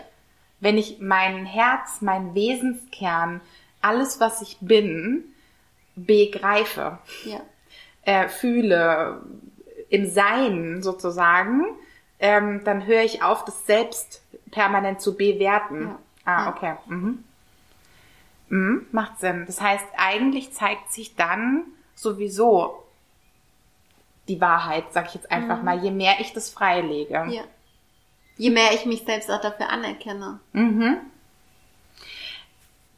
Wenn 0.60 0.76
ich 0.78 0.98
mein 0.98 1.44
Herz, 1.46 2.00
mein 2.00 2.34
Wesenskern, 2.34 3.42
alles, 3.80 4.18
was 4.18 4.40
ich 4.42 4.56
bin, 4.60 5.24
begreife, 5.94 6.98
Ja. 7.24 7.40
äh, 8.02 8.28
fühle, 8.28 9.22
im 9.94 10.10
Sein 10.10 10.82
sozusagen, 10.82 11.64
ähm, 12.18 12.62
dann 12.64 12.84
höre 12.86 13.02
ich 13.02 13.22
auf, 13.22 13.44
das 13.44 13.64
selbst 13.64 14.22
permanent 14.50 15.00
zu 15.00 15.16
bewerten. 15.16 15.82
Ja. 15.82 15.98
Ah, 16.24 16.48
okay. 16.48 16.74
Mhm. 16.86 17.24
Mhm, 18.48 18.86
macht 18.90 19.20
Sinn. 19.20 19.44
Das 19.46 19.60
heißt, 19.60 19.84
eigentlich 19.96 20.52
zeigt 20.52 20.92
sich 20.92 21.14
dann 21.14 21.64
sowieso 21.94 22.82
die 24.26 24.40
Wahrheit, 24.40 24.84
sag 24.90 25.08
ich 25.08 25.14
jetzt 25.14 25.30
einfach 25.30 25.62
mal, 25.62 25.82
je 25.82 25.90
mehr 25.90 26.16
ich 26.18 26.32
das 26.32 26.50
freilege. 26.50 27.20
Mhm. 27.20 27.30
Ja. 27.30 27.42
Je 28.36 28.50
mehr 28.50 28.72
ich 28.72 28.84
mich 28.84 29.04
selbst 29.04 29.30
auch 29.30 29.40
dafür 29.40 29.68
anerkenne. 29.68 30.40
Mhm. 30.52 30.96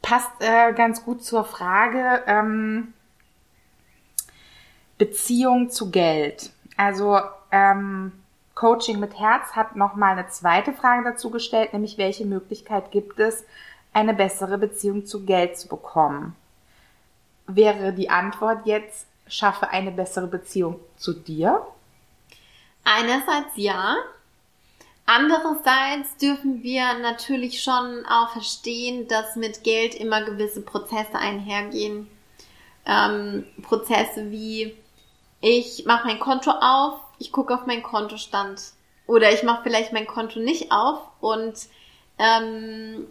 Passt 0.01 0.31
äh, 0.39 0.73
ganz 0.73 1.03
gut 1.03 1.23
zur 1.23 1.43
Frage 1.43 2.23
ähm, 2.25 2.93
Beziehung 4.97 5.69
zu 5.69 5.91
Geld. 5.91 6.51
Also 6.77 7.19
ähm, 7.51 8.11
Coaching 8.55 8.99
mit 8.99 9.19
Herz 9.19 9.51
hat 9.51 9.75
noch 9.75 9.95
mal 9.95 10.13
eine 10.13 10.29
zweite 10.29 10.73
Frage 10.73 11.03
dazu 11.03 11.29
gestellt, 11.29 11.73
nämlich 11.73 11.97
welche 11.97 12.25
Möglichkeit 12.25 12.91
gibt 12.91 13.19
es, 13.19 13.43
eine 13.93 14.13
bessere 14.13 14.57
Beziehung 14.57 15.05
zu 15.05 15.25
Geld 15.25 15.57
zu 15.57 15.67
bekommen? 15.67 16.35
Wäre 17.47 17.93
die 17.93 18.09
Antwort 18.09 18.65
jetzt, 18.65 19.07
schaffe 19.27 19.69
eine 19.69 19.91
bessere 19.91 20.27
Beziehung 20.27 20.79
zu 20.97 21.13
dir? 21.13 21.65
Einerseits 22.83 23.51
ja. 23.55 23.97
Andererseits 25.05 26.17
dürfen 26.17 26.63
wir 26.63 26.93
natürlich 26.99 27.61
schon 27.63 28.05
auch 28.05 28.31
verstehen, 28.31 29.07
dass 29.07 29.35
mit 29.35 29.63
Geld 29.63 29.95
immer 29.95 30.23
gewisse 30.23 30.61
Prozesse 30.61 31.15
einhergehen. 31.15 32.09
Ähm, 32.85 33.45
Prozesse 33.61 34.31
wie 34.31 34.75
ich 35.41 35.85
mache 35.85 36.07
mein 36.07 36.19
Konto 36.19 36.51
auf, 36.51 36.99
ich 37.19 37.31
gucke 37.31 37.53
auf 37.53 37.65
meinen 37.65 37.83
Kontostand 37.83 38.61
oder 39.05 39.31
ich 39.31 39.43
mache 39.43 39.63
vielleicht 39.63 39.93
mein 39.93 40.07
Konto 40.07 40.39
nicht 40.39 40.71
auf 40.71 40.99
und 41.21 41.55
ähm, 42.17 43.07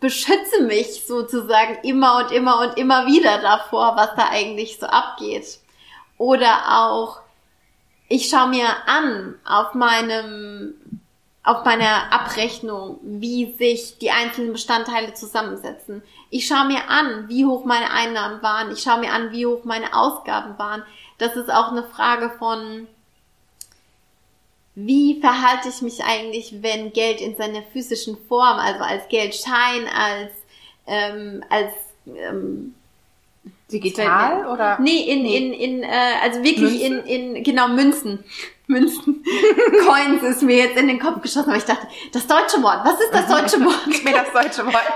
beschütze 0.00 0.62
mich 0.62 1.06
sozusagen 1.06 1.78
immer 1.82 2.24
und 2.24 2.32
immer 2.32 2.60
und 2.60 2.76
immer 2.76 3.06
wieder 3.06 3.38
davor, 3.38 3.96
was 3.96 4.14
da 4.16 4.28
eigentlich 4.30 4.78
so 4.78 4.86
abgeht. 4.86 5.58
Oder 6.18 6.80
auch 6.80 7.20
ich 8.08 8.28
schaue 8.28 8.48
mir 8.48 8.66
an 8.86 9.36
auf 9.44 9.74
meinem 9.74 10.99
auf 11.42 11.64
meiner 11.64 12.12
Abrechnung, 12.12 12.98
wie 13.02 13.54
sich 13.54 13.98
die 13.98 14.10
einzelnen 14.10 14.52
Bestandteile 14.52 15.14
zusammensetzen. 15.14 16.02
Ich 16.28 16.46
schaue 16.46 16.66
mir 16.66 16.88
an, 16.88 17.28
wie 17.28 17.46
hoch 17.46 17.64
meine 17.64 17.90
Einnahmen 17.90 18.42
waren. 18.42 18.70
Ich 18.72 18.82
schaue 18.82 19.00
mir 19.00 19.12
an, 19.12 19.32
wie 19.32 19.46
hoch 19.46 19.64
meine 19.64 19.94
Ausgaben 19.94 20.58
waren. 20.58 20.82
Das 21.18 21.36
ist 21.36 21.50
auch 21.50 21.70
eine 21.70 21.84
Frage 21.84 22.30
von, 22.38 22.86
wie 24.74 25.20
verhalte 25.20 25.70
ich 25.70 25.80
mich 25.82 26.04
eigentlich, 26.04 26.62
wenn 26.62 26.92
Geld 26.92 27.20
in 27.20 27.36
seiner 27.36 27.62
physischen 27.62 28.18
Form, 28.28 28.58
also 28.58 28.84
als 28.84 29.08
Geldschein, 29.08 29.86
als 29.88 30.32
ähm, 30.86 31.42
als 31.48 31.72
ähm, 32.06 32.74
Digital 33.72 34.46
oder? 34.46 34.78
Nee, 34.80 35.02
in, 35.02 35.24
in, 35.24 35.52
in, 35.52 35.82
äh, 35.82 36.14
also 36.22 36.42
wirklich 36.42 36.82
in, 36.82 36.98
in, 37.04 37.44
genau, 37.44 37.68
Münzen. 37.68 38.24
Münzen. 38.70 39.22
Coins 39.86 40.22
ist 40.22 40.42
mir 40.42 40.56
jetzt 40.56 40.78
in 40.78 40.88
den 40.88 40.98
Kopf 40.98 41.20
geschossen, 41.20 41.50
aber 41.50 41.58
ich 41.58 41.64
dachte, 41.64 41.86
das 42.12 42.26
deutsche 42.26 42.62
Wort, 42.62 42.84
was 42.84 42.98
ist 43.00 43.12
das 43.12 43.26
deutsche 43.26 43.62
Wort? 43.64 43.80
Gib 43.86 44.04
mir 44.04 44.12
das 44.12 44.32
deutsche 44.32 44.64
Wort. 44.64 44.82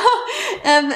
ähm, 0.64 0.92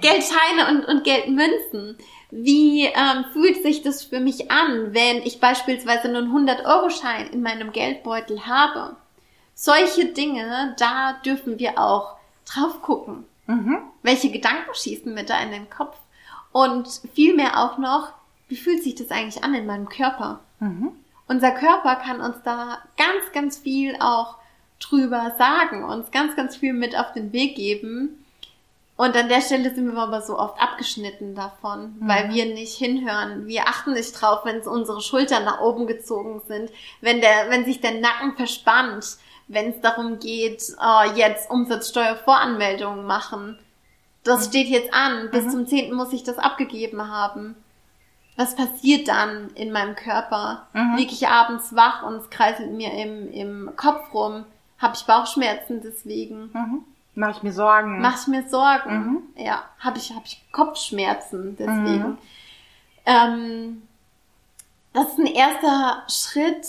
Geldscheine 0.00 0.68
und, 0.70 0.84
und 0.84 1.04
Geldmünzen. 1.04 1.98
Wie 2.30 2.86
ähm, 2.86 3.24
fühlt 3.32 3.62
sich 3.62 3.82
das 3.82 4.02
für 4.02 4.20
mich 4.20 4.50
an, 4.50 4.92
wenn 4.92 5.18
ich 5.22 5.40
beispielsweise 5.40 6.08
nur 6.08 6.22
einen 6.22 6.48
100-Euro-Schein 6.48 7.28
in 7.28 7.42
meinem 7.42 7.72
Geldbeutel 7.72 8.46
habe? 8.46 8.96
Solche 9.54 10.06
Dinge, 10.06 10.74
da 10.78 11.12
dürfen 11.24 11.58
wir 11.58 11.78
auch 11.78 12.16
drauf 12.44 12.82
gucken. 12.82 13.24
Mhm. 13.46 13.78
Welche 14.02 14.30
Gedanken 14.30 14.74
schießen 14.74 15.14
mir 15.14 15.24
da 15.24 15.38
in 15.40 15.52
den 15.52 15.70
Kopf? 15.70 15.96
Und 16.50 16.88
vielmehr 17.14 17.62
auch 17.62 17.78
noch, 17.78 18.12
wie 18.48 18.56
fühlt 18.56 18.82
sich 18.82 18.94
das 18.94 19.10
eigentlich 19.10 19.42
an 19.44 19.54
in 19.54 19.66
meinem 19.66 19.88
Körper? 19.88 20.40
Mhm. 20.58 20.92
Unser 21.26 21.52
Körper 21.52 21.96
kann 21.96 22.20
uns 22.20 22.36
da 22.44 22.78
ganz, 22.96 23.32
ganz 23.32 23.58
viel 23.58 23.96
auch 24.00 24.36
drüber 24.80 25.34
sagen, 25.38 25.84
uns 25.84 26.10
ganz, 26.10 26.36
ganz 26.36 26.56
viel 26.56 26.72
mit 26.72 26.96
auf 26.98 27.12
den 27.12 27.32
Weg 27.32 27.56
geben, 27.56 28.24
Und 28.96 29.16
an 29.16 29.28
der 29.28 29.40
Stelle 29.40 29.74
sind 29.74 29.92
wir 29.92 30.00
aber 30.00 30.22
so 30.22 30.38
oft 30.38 30.60
abgeschnitten 30.60 31.34
davon, 31.34 31.96
mhm. 31.98 32.08
weil 32.08 32.32
wir 32.32 32.46
nicht 32.46 32.76
hinhören. 32.76 33.46
Wir 33.46 33.66
achten 33.66 33.94
nicht 33.94 34.12
drauf, 34.12 34.44
wenn 34.44 34.60
unsere 34.60 35.00
Schultern 35.00 35.44
nach 35.44 35.60
oben 35.60 35.86
gezogen 35.86 36.40
sind, 36.46 36.70
wenn 37.00 37.20
der, 37.20 37.50
wenn 37.50 37.64
sich 37.64 37.80
der 37.80 38.00
Nacken 38.00 38.36
verspannt, 38.36 39.16
wenn 39.48 39.70
es 39.70 39.80
darum 39.80 40.20
geht, 40.20 40.62
oh, 40.80 41.02
jetzt 41.16 41.50
Umsatzsteuervoranmeldungen 41.50 43.04
machen. 43.04 43.58
Das 44.22 44.46
mhm. 44.46 44.50
steht 44.50 44.68
jetzt 44.68 44.94
an. 44.94 45.30
Bis 45.32 45.44
mhm. 45.46 45.50
zum 45.50 45.66
10. 45.66 45.92
muss 45.92 46.12
ich 46.12 46.22
das 46.22 46.38
abgegeben 46.38 47.08
haben. 47.08 47.56
Was 48.36 48.56
passiert 48.56 49.08
dann 49.08 49.50
in 49.54 49.70
meinem 49.70 49.94
Körper? 49.94 50.66
Mhm. 50.72 50.96
Liege 50.96 51.12
ich 51.12 51.28
abends 51.28 51.74
wach 51.74 52.02
und 52.02 52.16
es 52.16 52.30
kreiselt 52.30 52.72
mir 52.72 52.92
im, 52.92 53.30
im 53.32 53.70
Kopf 53.76 54.12
rum? 54.12 54.44
Habe 54.78 54.94
ich 54.96 55.04
Bauchschmerzen 55.04 55.80
deswegen? 55.82 56.50
Mhm. 56.52 56.84
Mache 57.14 57.30
ich 57.32 57.42
mir 57.44 57.52
Sorgen? 57.52 58.00
Mache 58.00 58.18
ich 58.22 58.26
mir 58.26 58.48
Sorgen? 58.48 59.22
Mhm. 59.36 59.44
Ja. 59.44 59.62
Habe 59.78 59.98
ich, 59.98 60.12
hab 60.14 60.24
ich 60.26 60.44
Kopfschmerzen 60.50 61.56
deswegen? 61.56 62.08
Mhm. 62.08 62.18
Ähm, 63.06 63.82
das 64.92 65.08
ist 65.08 65.18
ein 65.18 65.26
erster 65.26 66.02
Schritt, 66.08 66.66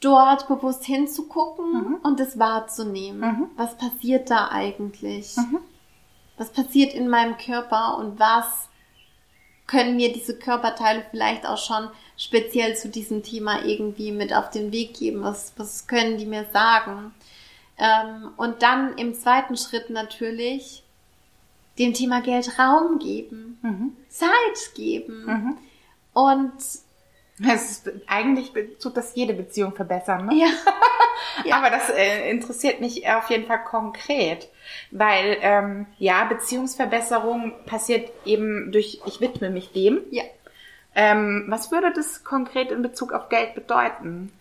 dort 0.00 0.48
bewusst 0.48 0.84
hinzugucken 0.84 1.72
mhm. 1.72 1.94
und 2.02 2.20
es 2.20 2.38
wahrzunehmen. 2.38 3.20
Mhm. 3.20 3.46
Was 3.56 3.76
passiert 3.76 4.30
da 4.30 4.48
eigentlich? 4.48 5.36
Mhm. 5.36 5.58
Was 6.36 6.50
passiert 6.50 6.94
in 6.94 7.08
meinem 7.08 7.36
Körper 7.38 7.96
und 7.98 8.18
was 8.18 8.68
können 9.66 9.96
mir 9.96 10.12
diese 10.12 10.36
Körperteile 10.38 11.04
vielleicht 11.10 11.46
auch 11.46 11.58
schon 11.58 11.88
speziell 12.16 12.76
zu 12.76 12.88
diesem 12.88 13.22
Thema 13.22 13.64
irgendwie 13.64 14.12
mit 14.12 14.34
auf 14.34 14.50
den 14.50 14.72
Weg 14.72 14.94
geben? 14.94 15.22
Was, 15.22 15.52
was 15.56 15.86
können 15.86 16.18
die 16.18 16.26
mir 16.26 16.46
sagen? 16.52 17.14
Ähm, 17.78 18.30
und 18.36 18.62
dann 18.62 18.96
im 18.98 19.14
zweiten 19.14 19.56
Schritt 19.56 19.90
natürlich 19.90 20.84
dem 21.78 21.92
Thema 21.92 22.20
Geld 22.20 22.58
Raum 22.58 22.98
geben, 22.98 23.58
mhm. 23.62 23.96
Zeit 24.08 24.74
geben. 24.74 25.24
Mhm. 25.26 25.58
Und 26.12 26.52
es 26.56 27.70
ist, 27.70 27.90
eigentlich 28.06 28.52
tut 28.80 28.96
das 28.96 29.14
jede 29.16 29.34
Beziehung 29.34 29.74
verbessern, 29.74 30.26
ne? 30.26 30.36
Ja. 30.36 30.46
ja. 31.44 31.56
Aber 31.56 31.70
das 31.70 31.90
äh, 31.90 32.30
interessiert 32.30 32.80
mich 32.80 33.08
auf 33.08 33.28
jeden 33.28 33.46
Fall 33.46 33.64
konkret, 33.64 34.48
weil 34.90 35.38
ähm, 35.40 35.86
ja 35.98 36.24
Beziehungsverbesserung 36.24 37.52
passiert 37.66 38.10
eben 38.24 38.72
durch 38.72 39.00
ich 39.06 39.20
widme 39.20 39.50
mich 39.50 39.72
dem. 39.72 40.00
Ja. 40.10 40.24
Ähm, 40.94 41.46
was 41.48 41.72
würde 41.72 41.92
das 41.92 42.22
konkret 42.24 42.70
in 42.70 42.82
Bezug 42.82 43.12
auf 43.12 43.28
Geld 43.28 43.54
bedeuten? 43.54 44.32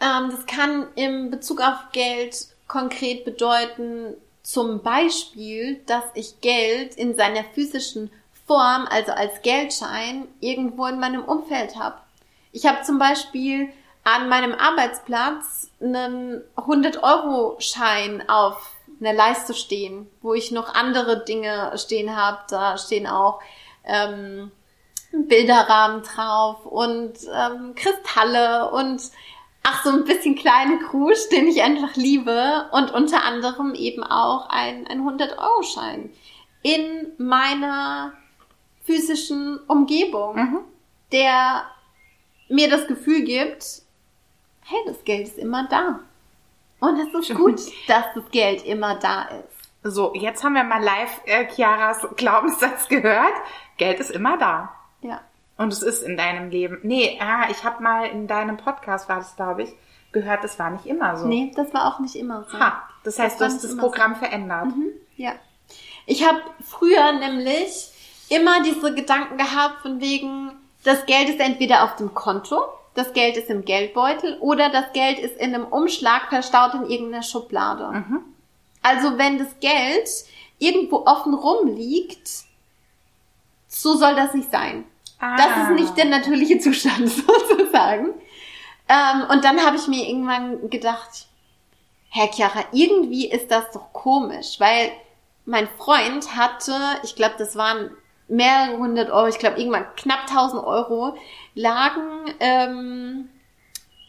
Ähm, 0.00 0.30
das 0.30 0.46
kann 0.46 0.86
im 0.96 1.30
Bezug 1.30 1.60
auf 1.60 1.92
Geld 1.92 2.48
konkret 2.66 3.24
bedeuten, 3.24 4.14
zum 4.42 4.82
Beispiel, 4.82 5.80
dass 5.86 6.04
ich 6.14 6.40
Geld 6.40 6.96
in 6.96 7.16
seiner 7.16 7.44
physischen 7.54 8.10
Form, 8.46 8.86
also 8.90 9.12
als 9.12 9.40
Geldschein, 9.42 10.28
irgendwo 10.40 10.86
in 10.86 11.00
meinem 11.00 11.24
Umfeld 11.24 11.76
habe. 11.76 11.96
Ich 12.52 12.66
habe 12.66 12.82
zum 12.82 12.98
Beispiel 12.98 13.70
an 14.04 14.28
meinem 14.28 14.52
Arbeitsplatz 14.52 15.70
einen 15.80 16.42
100-Euro-Schein 16.56 18.28
auf 18.28 18.73
einer 19.04 19.16
Leiste 19.16 19.54
stehen, 19.54 20.08
wo 20.22 20.34
ich 20.34 20.50
noch 20.50 20.74
andere 20.74 21.24
Dinge 21.24 21.72
stehen 21.76 22.16
habe. 22.16 22.38
Da 22.48 22.78
stehen 22.78 23.06
auch 23.06 23.40
ähm, 23.84 24.50
Bilderrahmen 25.12 26.02
drauf 26.02 26.64
und 26.66 27.14
ähm, 27.32 27.74
Kristalle 27.74 28.70
und 28.70 29.02
ach, 29.62 29.84
so 29.84 29.90
ein 29.90 30.04
bisschen 30.04 30.36
kleinen 30.36 30.80
Krusch, 30.80 31.28
den 31.32 31.48
ich 31.48 31.62
einfach 31.62 31.96
liebe 31.96 32.68
und 32.72 32.92
unter 32.92 33.24
anderem 33.24 33.74
eben 33.74 34.02
auch 34.02 34.48
ein, 34.48 34.86
ein 34.86 35.02
100-Euro-Schein 35.02 36.10
in 36.62 37.12
meiner 37.18 38.12
physischen 38.84 39.58
Umgebung, 39.66 40.36
mhm. 40.36 40.58
der 41.12 41.64
mir 42.48 42.68
das 42.70 42.86
Gefühl 42.86 43.22
gibt, 43.22 43.82
hey, 44.62 44.78
das 44.86 45.04
Geld 45.04 45.28
ist 45.28 45.38
immer 45.38 45.66
da. 45.68 46.00
Und 46.84 46.98
es 47.00 47.28
ist 47.28 47.36
gut, 47.36 47.60
dass 47.88 48.04
das 48.14 48.30
Geld 48.30 48.64
immer 48.64 48.96
da 48.96 49.22
ist. 49.22 49.54
So, 49.82 50.14
jetzt 50.14 50.42
haben 50.42 50.54
wir 50.54 50.64
mal 50.64 50.82
live 50.82 51.20
äh, 51.26 51.46
Chiaras 51.46 52.06
Glaubenssatz 52.16 52.88
gehört. 52.88 53.34
Geld 53.76 54.00
ist 54.00 54.10
immer 54.10 54.38
da. 54.38 54.72
Ja. 55.02 55.20
Und 55.56 55.72
es 55.72 55.82
ist 55.82 56.02
in 56.02 56.16
deinem 56.16 56.50
Leben. 56.50 56.80
Nee, 56.82 57.18
ah, 57.20 57.48
ich 57.50 57.64
habe 57.64 57.82
mal 57.82 58.06
in 58.06 58.26
deinem 58.26 58.56
Podcast, 58.56 59.08
war 59.08 59.18
das 59.18 59.36
glaube 59.36 59.64
ich, 59.64 59.74
gehört, 60.12 60.42
es 60.44 60.58
war 60.58 60.70
nicht 60.70 60.86
immer 60.86 61.16
so. 61.16 61.26
Nee, 61.26 61.52
das 61.54 61.72
war 61.74 61.86
auch 61.86 62.00
nicht 62.00 62.16
immer 62.16 62.46
so. 62.50 62.58
Ha, 62.58 62.82
das 63.04 63.18
heißt, 63.18 63.40
das 63.40 63.48
du 63.48 63.54
hast 63.54 63.64
das 63.64 63.76
Programm 63.76 64.14
so. 64.14 64.20
verändert. 64.20 64.66
Mhm, 64.66 64.90
ja. 65.16 65.32
Ich 66.06 66.26
habe 66.26 66.40
früher 66.62 67.12
nämlich 67.12 67.90
immer 68.28 68.62
diese 68.62 68.94
Gedanken 68.94 69.36
gehabt 69.36 69.82
von 69.82 70.00
wegen, 70.00 70.52
das 70.84 71.06
Geld 71.06 71.28
ist 71.28 71.40
entweder 71.40 71.84
auf 71.84 71.96
dem 71.96 72.14
Konto, 72.14 72.62
das 72.94 73.12
Geld 73.12 73.36
ist 73.36 73.50
im 73.50 73.64
Geldbeutel 73.64 74.38
oder 74.40 74.70
das 74.70 74.92
Geld 74.92 75.18
ist 75.18 75.36
in 75.38 75.54
einem 75.54 75.66
Umschlag 75.66 76.28
verstaut 76.28 76.74
in 76.74 76.86
irgendeiner 76.86 77.24
Schublade. 77.24 77.88
Mhm. 77.88 78.20
Also 78.82 79.18
wenn 79.18 79.38
das 79.38 79.58
Geld 79.60 80.08
irgendwo 80.58 81.04
offen 81.06 81.34
rumliegt, 81.34 82.28
so 83.66 83.96
soll 83.96 84.14
das 84.14 84.34
nicht 84.34 84.50
sein. 84.52 84.84
Ah. 85.18 85.36
Das 85.36 85.64
ist 85.64 85.80
nicht 85.80 85.96
der 85.96 86.04
natürliche 86.04 86.58
Zustand 86.58 87.08
sozusagen. 87.48 88.10
Ähm, 88.88 89.26
und 89.30 89.44
dann 89.44 89.64
habe 89.64 89.76
ich 89.76 89.88
mir 89.88 90.06
irgendwann 90.06 90.70
gedacht, 90.70 91.26
Herr 92.10 92.30
Chiara, 92.30 92.64
irgendwie 92.72 93.28
ist 93.28 93.50
das 93.50 93.70
doch 93.72 93.92
komisch, 93.92 94.60
weil 94.60 94.92
mein 95.46 95.68
Freund 95.78 96.36
hatte, 96.36 96.76
ich 97.02 97.16
glaube, 97.16 97.34
das 97.38 97.56
waren 97.56 97.90
mehrere 98.28 98.78
hundert 98.78 99.10
Euro, 99.10 99.28
ich 99.28 99.38
glaube 99.38 99.58
irgendwann 99.58 99.86
knapp 99.96 100.26
tausend 100.26 100.64
Euro, 100.64 101.16
lagen, 101.54 102.34
ähm, 102.40 103.28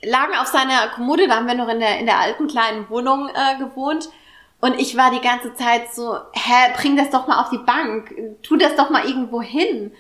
lagen 0.04 0.36
auf 0.40 0.48
seiner 0.48 0.88
Kommode, 0.96 1.28
da 1.28 1.36
haben 1.36 1.48
wir 1.48 1.56
noch 1.56 1.68
in 1.68 1.80
der, 1.80 2.00
in 2.00 2.06
der 2.06 2.20
alten 2.20 2.48
kleinen 2.48 2.90
Wohnung 2.90 3.30
äh, 3.30 3.58
gewohnt. 3.60 4.10
Und 4.62 4.80
ich 4.80 4.98
war 4.98 5.12
die 5.12 5.22
ganze 5.22 5.54
Zeit 5.54 5.94
so, 5.94 6.18
hä, 6.34 6.74
bring 6.78 6.96
das 6.98 7.10
doch 7.10 7.28
mal 7.28 7.42
auf 7.42 7.50
die 7.50 7.58
Bank, 7.58 8.16
tu 8.42 8.56
das 8.56 8.76
doch 8.76 8.90
mal 8.90 9.06
irgendwo 9.06 9.42
hin. 9.42 9.92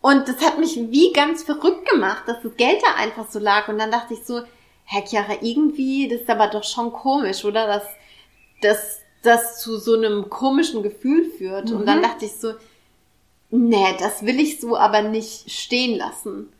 Und 0.00 0.28
das 0.28 0.40
hat 0.44 0.58
mich 0.58 0.76
wie 0.76 1.12
ganz 1.12 1.42
verrückt 1.42 1.88
gemacht, 1.88 2.22
dass 2.26 2.42
das 2.42 2.56
Geld 2.56 2.80
da 2.82 3.00
einfach 3.00 3.28
so 3.28 3.38
lag. 3.38 3.68
Und 3.68 3.78
dann 3.78 3.90
dachte 3.90 4.14
ich 4.14 4.24
so, 4.24 4.42
Herr 4.84 5.06
Chiara, 5.06 5.34
irgendwie, 5.40 6.08
das 6.08 6.22
ist 6.22 6.30
aber 6.30 6.48
doch 6.48 6.64
schon 6.64 6.92
komisch, 6.92 7.44
oder? 7.44 7.66
Dass, 7.66 7.84
dass 8.62 9.00
das 9.22 9.60
zu 9.60 9.76
so 9.76 9.94
einem 9.94 10.30
komischen 10.30 10.82
Gefühl 10.82 11.30
führt. 11.36 11.70
Mhm. 11.70 11.76
Und 11.76 11.86
dann 11.86 11.98
mhm. 11.98 12.02
dachte 12.02 12.24
ich 12.24 12.32
so, 12.32 12.54
nee, 13.50 13.96
das 13.98 14.24
will 14.24 14.40
ich 14.40 14.60
so 14.60 14.76
aber 14.76 15.02
nicht 15.02 15.50
stehen 15.50 15.96
lassen. 15.96 16.52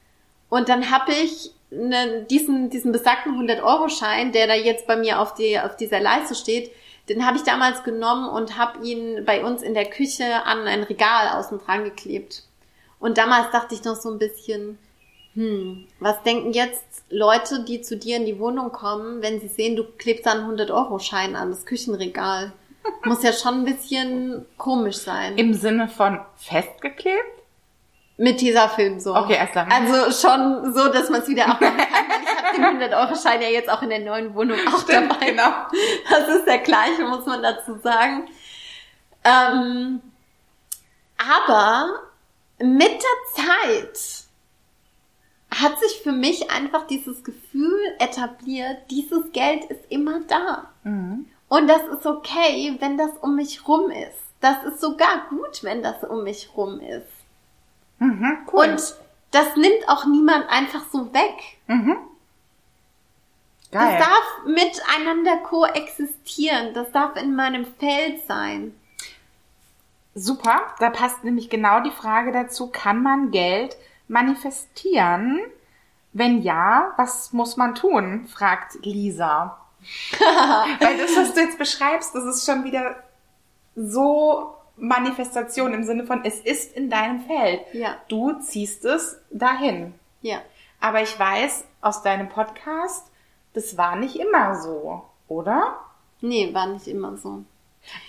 Und 0.48 0.68
dann 0.68 0.90
habe 0.90 1.12
ich 1.12 1.52
ne, 1.70 2.26
diesen, 2.30 2.70
diesen 2.70 2.92
besagten 2.92 3.34
100-Euro-Schein, 3.34 4.32
der 4.32 4.46
da 4.46 4.54
jetzt 4.54 4.86
bei 4.86 4.96
mir 4.96 5.20
auf, 5.20 5.34
die, 5.34 5.58
auf 5.58 5.76
dieser 5.76 6.00
Leiste 6.00 6.34
steht, 6.34 6.70
den 7.08 7.26
habe 7.26 7.38
ich 7.38 7.42
damals 7.42 7.84
genommen 7.84 8.28
und 8.28 8.58
habe 8.58 8.86
ihn 8.86 9.24
bei 9.24 9.44
uns 9.44 9.62
in 9.62 9.74
der 9.74 9.86
Küche 9.86 10.44
an 10.44 10.66
ein 10.66 10.82
Regal 10.82 11.38
außen 11.38 11.58
dran 11.58 11.84
geklebt. 11.84 12.44
Und 13.00 13.18
damals 13.18 13.50
dachte 13.50 13.74
ich 13.74 13.84
noch 13.84 13.96
so 13.96 14.10
ein 14.10 14.18
bisschen, 14.18 14.78
hm, 15.34 15.86
was 16.00 16.22
denken 16.22 16.52
jetzt 16.52 16.84
Leute, 17.10 17.64
die 17.64 17.80
zu 17.80 17.96
dir 17.96 18.16
in 18.16 18.26
die 18.26 18.38
Wohnung 18.38 18.72
kommen, 18.72 19.22
wenn 19.22 19.40
sie 19.40 19.48
sehen, 19.48 19.76
du 19.76 19.84
klebst 19.84 20.26
da 20.26 20.32
einen 20.32 20.50
100-Euro-Schein 20.50 21.36
an 21.36 21.50
das 21.50 21.64
Küchenregal? 21.64 22.52
Muss 23.04 23.22
ja 23.22 23.32
schon 23.32 23.60
ein 23.60 23.64
bisschen 23.64 24.46
komisch 24.56 24.98
sein. 24.98 25.36
Im 25.36 25.54
Sinne 25.54 25.88
von 25.88 26.20
festgeklebt? 26.36 27.38
Mit 28.16 28.40
dieser 28.40 28.68
Film 28.68 28.98
so. 28.98 29.14
Okay, 29.14 29.34
erst 29.34 29.54
lang. 29.54 29.70
Also 29.70 30.10
schon 30.10 30.74
so, 30.74 30.88
dass 30.88 31.08
man 31.08 31.22
es 31.22 31.28
wieder 31.28 31.46
abmachen 31.46 31.76
kann. 31.76 31.86
ich 32.52 32.60
habe 32.60 32.78
den 32.78 32.90
100-Euro-Schein 32.90 33.40
ja 33.40 33.48
jetzt 33.48 33.70
auch 33.70 33.80
in 33.82 33.90
der 33.90 34.00
neuen 34.00 34.34
Wohnung 34.34 34.58
auch 34.66 34.82
Stimmt, 34.82 35.12
dabei. 35.12 35.30
Genau. 35.30 35.50
Das 36.10 36.28
ist 36.28 36.44
der 36.46 36.58
gleiche, 36.58 37.04
muss 37.04 37.26
man 37.26 37.42
dazu 37.42 37.78
sagen. 37.78 38.28
Ähm, 39.22 40.00
aber 41.16 41.88
mit 42.58 42.90
der 42.90 43.44
Zeit 43.44 44.24
hat 45.50 45.78
sich 45.80 46.00
für 46.02 46.12
mich 46.12 46.50
einfach 46.50 46.86
dieses 46.86 47.24
Gefühl 47.24 47.80
etabliert, 47.98 48.78
dieses 48.90 49.32
Geld 49.32 49.64
ist 49.66 49.84
immer 49.88 50.20
da. 50.26 50.70
Mhm. 50.84 51.26
Und 51.48 51.66
das 51.66 51.82
ist 51.84 52.06
okay, 52.06 52.76
wenn 52.80 52.98
das 52.98 53.12
um 53.20 53.36
mich 53.36 53.66
rum 53.66 53.90
ist. 53.90 54.18
Das 54.40 54.62
ist 54.64 54.80
sogar 54.80 55.26
gut, 55.30 55.62
wenn 55.62 55.82
das 55.82 56.04
um 56.04 56.24
mich 56.24 56.50
rum 56.56 56.80
ist. 56.80 57.06
Mhm, 57.98 58.38
cool. 58.52 58.68
Und 58.68 58.94
das 59.30 59.56
nimmt 59.56 59.88
auch 59.88 60.04
niemand 60.06 60.48
einfach 60.48 60.84
so 60.92 61.12
weg. 61.12 61.58
Mhm. 61.66 61.96
Geil. 63.70 63.98
Das 63.98 64.08
darf 64.08 64.46
miteinander 64.46 65.38
koexistieren. 65.38 66.72
Das 66.74 66.90
darf 66.92 67.16
in 67.16 67.34
meinem 67.34 67.66
Feld 67.66 68.26
sein. 68.26 68.74
Super, 70.14 70.62
da 70.80 70.90
passt 70.90 71.22
nämlich 71.22 71.48
genau 71.48 71.80
die 71.80 71.90
Frage 71.90 72.32
dazu, 72.32 72.68
kann 72.68 73.02
man 73.02 73.30
Geld 73.30 73.76
manifestieren? 74.08 75.40
Wenn 76.12 76.42
ja, 76.42 76.92
was 76.96 77.32
muss 77.32 77.56
man 77.56 77.74
tun? 77.74 78.26
fragt 78.26 78.84
Lisa. 78.84 79.58
Weil 80.18 80.98
das, 80.98 81.16
was 81.16 81.34
du 81.34 81.40
jetzt 81.40 81.58
beschreibst, 81.58 82.14
das 82.14 82.24
ist 82.24 82.44
schon 82.46 82.64
wieder 82.64 82.96
so 83.76 84.54
Manifestation 84.76 85.74
im 85.74 85.84
Sinne 85.84 86.04
von, 86.04 86.24
es 86.24 86.40
ist 86.40 86.76
in 86.76 86.90
deinem 86.90 87.20
Feld. 87.20 87.60
Ja. 87.72 87.96
Du 88.08 88.32
ziehst 88.40 88.84
es 88.84 89.20
dahin. 89.30 89.94
Ja. 90.22 90.38
Aber 90.80 91.02
ich 91.02 91.18
weiß 91.18 91.64
aus 91.80 92.02
deinem 92.02 92.28
Podcast, 92.28 93.06
das 93.54 93.76
war 93.76 93.96
nicht 93.96 94.16
immer 94.16 94.60
so, 94.60 95.04
oder? 95.26 95.78
Nee, 96.20 96.52
war 96.54 96.66
nicht 96.66 96.86
immer 96.86 97.16
so. 97.16 97.42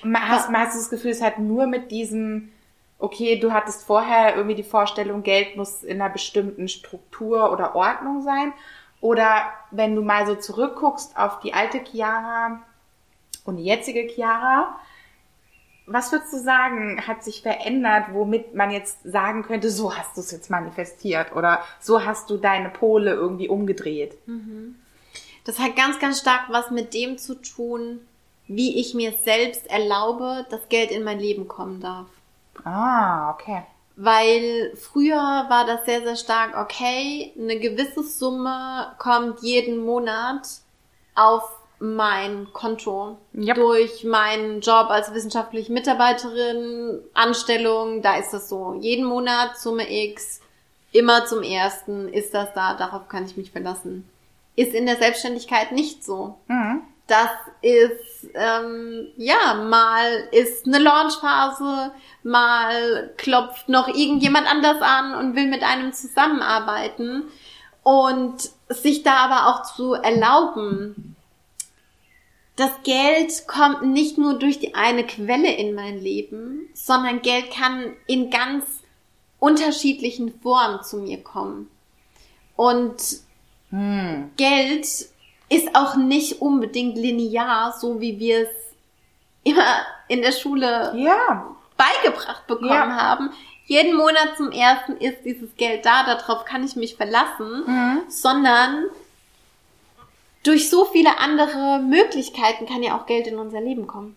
Ma- 0.03 0.27
Hast, 0.27 0.49
hast 0.51 0.73
du 0.75 0.79
das 0.79 0.89
Gefühl, 0.89 1.11
es 1.11 1.21
hat 1.21 1.39
nur 1.39 1.65
mit 1.67 1.91
diesem, 1.91 2.51
okay, 2.99 3.39
du 3.39 3.51
hattest 3.53 3.83
vorher 3.85 4.35
irgendwie 4.35 4.55
die 4.55 4.63
Vorstellung, 4.63 5.23
Geld 5.23 5.55
muss 5.55 5.83
in 5.83 6.01
einer 6.01 6.11
bestimmten 6.11 6.67
Struktur 6.67 7.51
oder 7.51 7.75
Ordnung 7.75 8.21
sein? 8.21 8.53
Oder 9.01 9.53
wenn 9.71 9.95
du 9.95 10.01
mal 10.01 10.27
so 10.27 10.35
zurückguckst 10.35 11.17
auf 11.17 11.39
die 11.39 11.53
alte 11.53 11.79
Chiara 11.79 12.61
und 13.45 13.57
die 13.57 13.63
jetzige 13.63 14.07
Chiara, 14.07 14.75
was 15.85 16.11
würdest 16.11 16.33
du 16.33 16.37
sagen, 16.37 17.01
hat 17.07 17.23
sich 17.23 17.41
verändert, 17.41 18.13
womit 18.13 18.53
man 18.53 18.69
jetzt 18.71 18.99
sagen 19.03 19.43
könnte, 19.43 19.71
so 19.71 19.95
hast 19.95 20.17
du 20.17 20.21
es 20.21 20.31
jetzt 20.31 20.51
manifestiert 20.51 21.35
oder 21.35 21.63
so 21.79 22.05
hast 22.05 22.29
du 22.29 22.37
deine 22.37 22.69
Pole 22.69 23.11
irgendwie 23.13 23.47
umgedreht? 23.47 24.17
Das 25.45 25.57
hat 25.59 25.75
ganz, 25.75 25.97
ganz 25.99 26.19
stark 26.19 26.49
was 26.49 26.69
mit 26.69 26.93
dem 26.93 27.17
zu 27.17 27.35
tun, 27.41 28.01
wie 28.47 28.79
ich 28.79 28.93
mir 28.93 29.13
selbst 29.23 29.65
erlaube, 29.67 30.45
dass 30.49 30.69
Geld 30.69 30.91
in 30.91 31.03
mein 31.03 31.19
Leben 31.19 31.47
kommen 31.47 31.79
darf. 31.79 32.07
Ah, 32.63 33.31
okay. 33.31 33.63
Weil 34.01 34.71
früher 34.77 35.17
war 35.17 35.65
das 35.65 35.83
sehr, 35.83 36.01
sehr 36.03 36.15
stark, 36.15 36.55
okay, 36.55 37.33
eine 37.37 37.59
gewisse 37.59 38.01
Summe 38.01 38.95
kommt 38.97 39.41
jeden 39.41 39.83
Monat 39.83 40.47
auf 41.15 41.43
mein 41.79 42.47
Konto. 42.53 43.17
Yep. 43.35 43.55
Durch 43.57 44.05
meinen 44.05 44.61
Job 44.61 44.89
als 44.89 45.13
wissenschaftliche 45.13 45.73
Mitarbeiterin, 45.73 47.01
Anstellung, 47.13 48.01
da 48.01 48.15
ist 48.15 48.31
das 48.31 48.47
so. 48.47 48.77
Jeden 48.79 49.03
Monat 49.03 49.57
Summe 49.57 49.91
X, 49.91 50.39
immer 50.93 51.25
zum 51.25 51.43
ersten 51.43 52.07
ist 52.07 52.33
das 52.33 52.53
da, 52.53 52.75
darauf 52.75 53.09
kann 53.09 53.25
ich 53.25 53.35
mich 53.35 53.51
verlassen. 53.51 54.09
Ist 54.55 54.73
in 54.73 54.85
der 54.85 54.95
Selbstständigkeit 54.95 55.73
nicht 55.73 56.05
so. 56.05 56.37
Mhm. 56.47 56.83
Das 57.07 57.31
ist, 57.61 57.99
ähm, 58.33 59.07
ja, 59.17 59.53
mal 59.55 60.27
ist 60.31 60.67
eine 60.67 60.79
Launchphase, 60.79 61.91
mal 62.23 63.13
klopft 63.17 63.69
noch 63.69 63.87
irgendjemand 63.87 64.47
anders 64.47 64.81
an 64.81 65.15
und 65.15 65.35
will 65.35 65.47
mit 65.47 65.63
einem 65.63 65.93
zusammenarbeiten. 65.93 67.23
Und 67.83 68.49
sich 68.67 69.03
da 69.03 69.15
aber 69.17 69.47
auch 69.47 69.63
zu 69.63 69.93
erlauben, 69.93 71.15
das 72.55 72.71
Geld 72.83 73.47
kommt 73.47 73.83
nicht 73.83 74.17
nur 74.17 74.37
durch 74.37 74.59
die 74.59 74.75
eine 74.75 75.05
Quelle 75.05 75.53
in 75.55 75.73
mein 75.73 75.97
Leben, 75.99 76.69
sondern 76.73 77.21
Geld 77.21 77.51
kann 77.51 77.93
in 78.05 78.29
ganz 78.29 78.65
unterschiedlichen 79.39 80.39
Formen 80.41 80.83
zu 80.83 80.97
mir 80.97 81.23
kommen. 81.23 81.71
Und 82.57 83.21
Hm. 83.71 84.31
Geld 84.35 85.09
ist 85.49 85.75
auch 85.75 85.95
nicht 85.95 86.41
unbedingt 86.41 86.95
linear, 86.97 87.73
so 87.79 87.99
wie 87.99 88.19
wir 88.19 88.43
es 88.43 88.49
immer 89.43 89.65
in 90.07 90.21
der 90.21 90.31
Schule 90.31 90.93
Ja, 90.95 91.45
beigebracht 91.77 92.45
bekommen 92.47 92.69
Ja. 92.69 92.95
haben. 93.01 93.31
Jeden 93.65 93.95
Monat 93.95 94.35
zum 94.37 94.51
ersten 94.51 94.97
ist 94.97 95.17
dieses 95.25 95.55
Geld 95.55 95.85
da, 95.85 96.03
darauf 96.03 96.45
kann 96.45 96.63
ich 96.63 96.75
mich 96.75 96.95
verlassen, 96.95 97.63
Mhm. 97.67 98.01
sondern 98.09 98.85
durch 100.43 100.69
so 100.69 100.85
viele 100.85 101.17
andere 101.19 101.79
Möglichkeiten 101.79 102.65
kann 102.65 102.81
ja 102.81 102.97
auch 102.97 103.05
Geld 103.05 103.27
in 103.27 103.37
unser 103.37 103.61
Leben 103.61 103.85
kommen. 103.87 104.15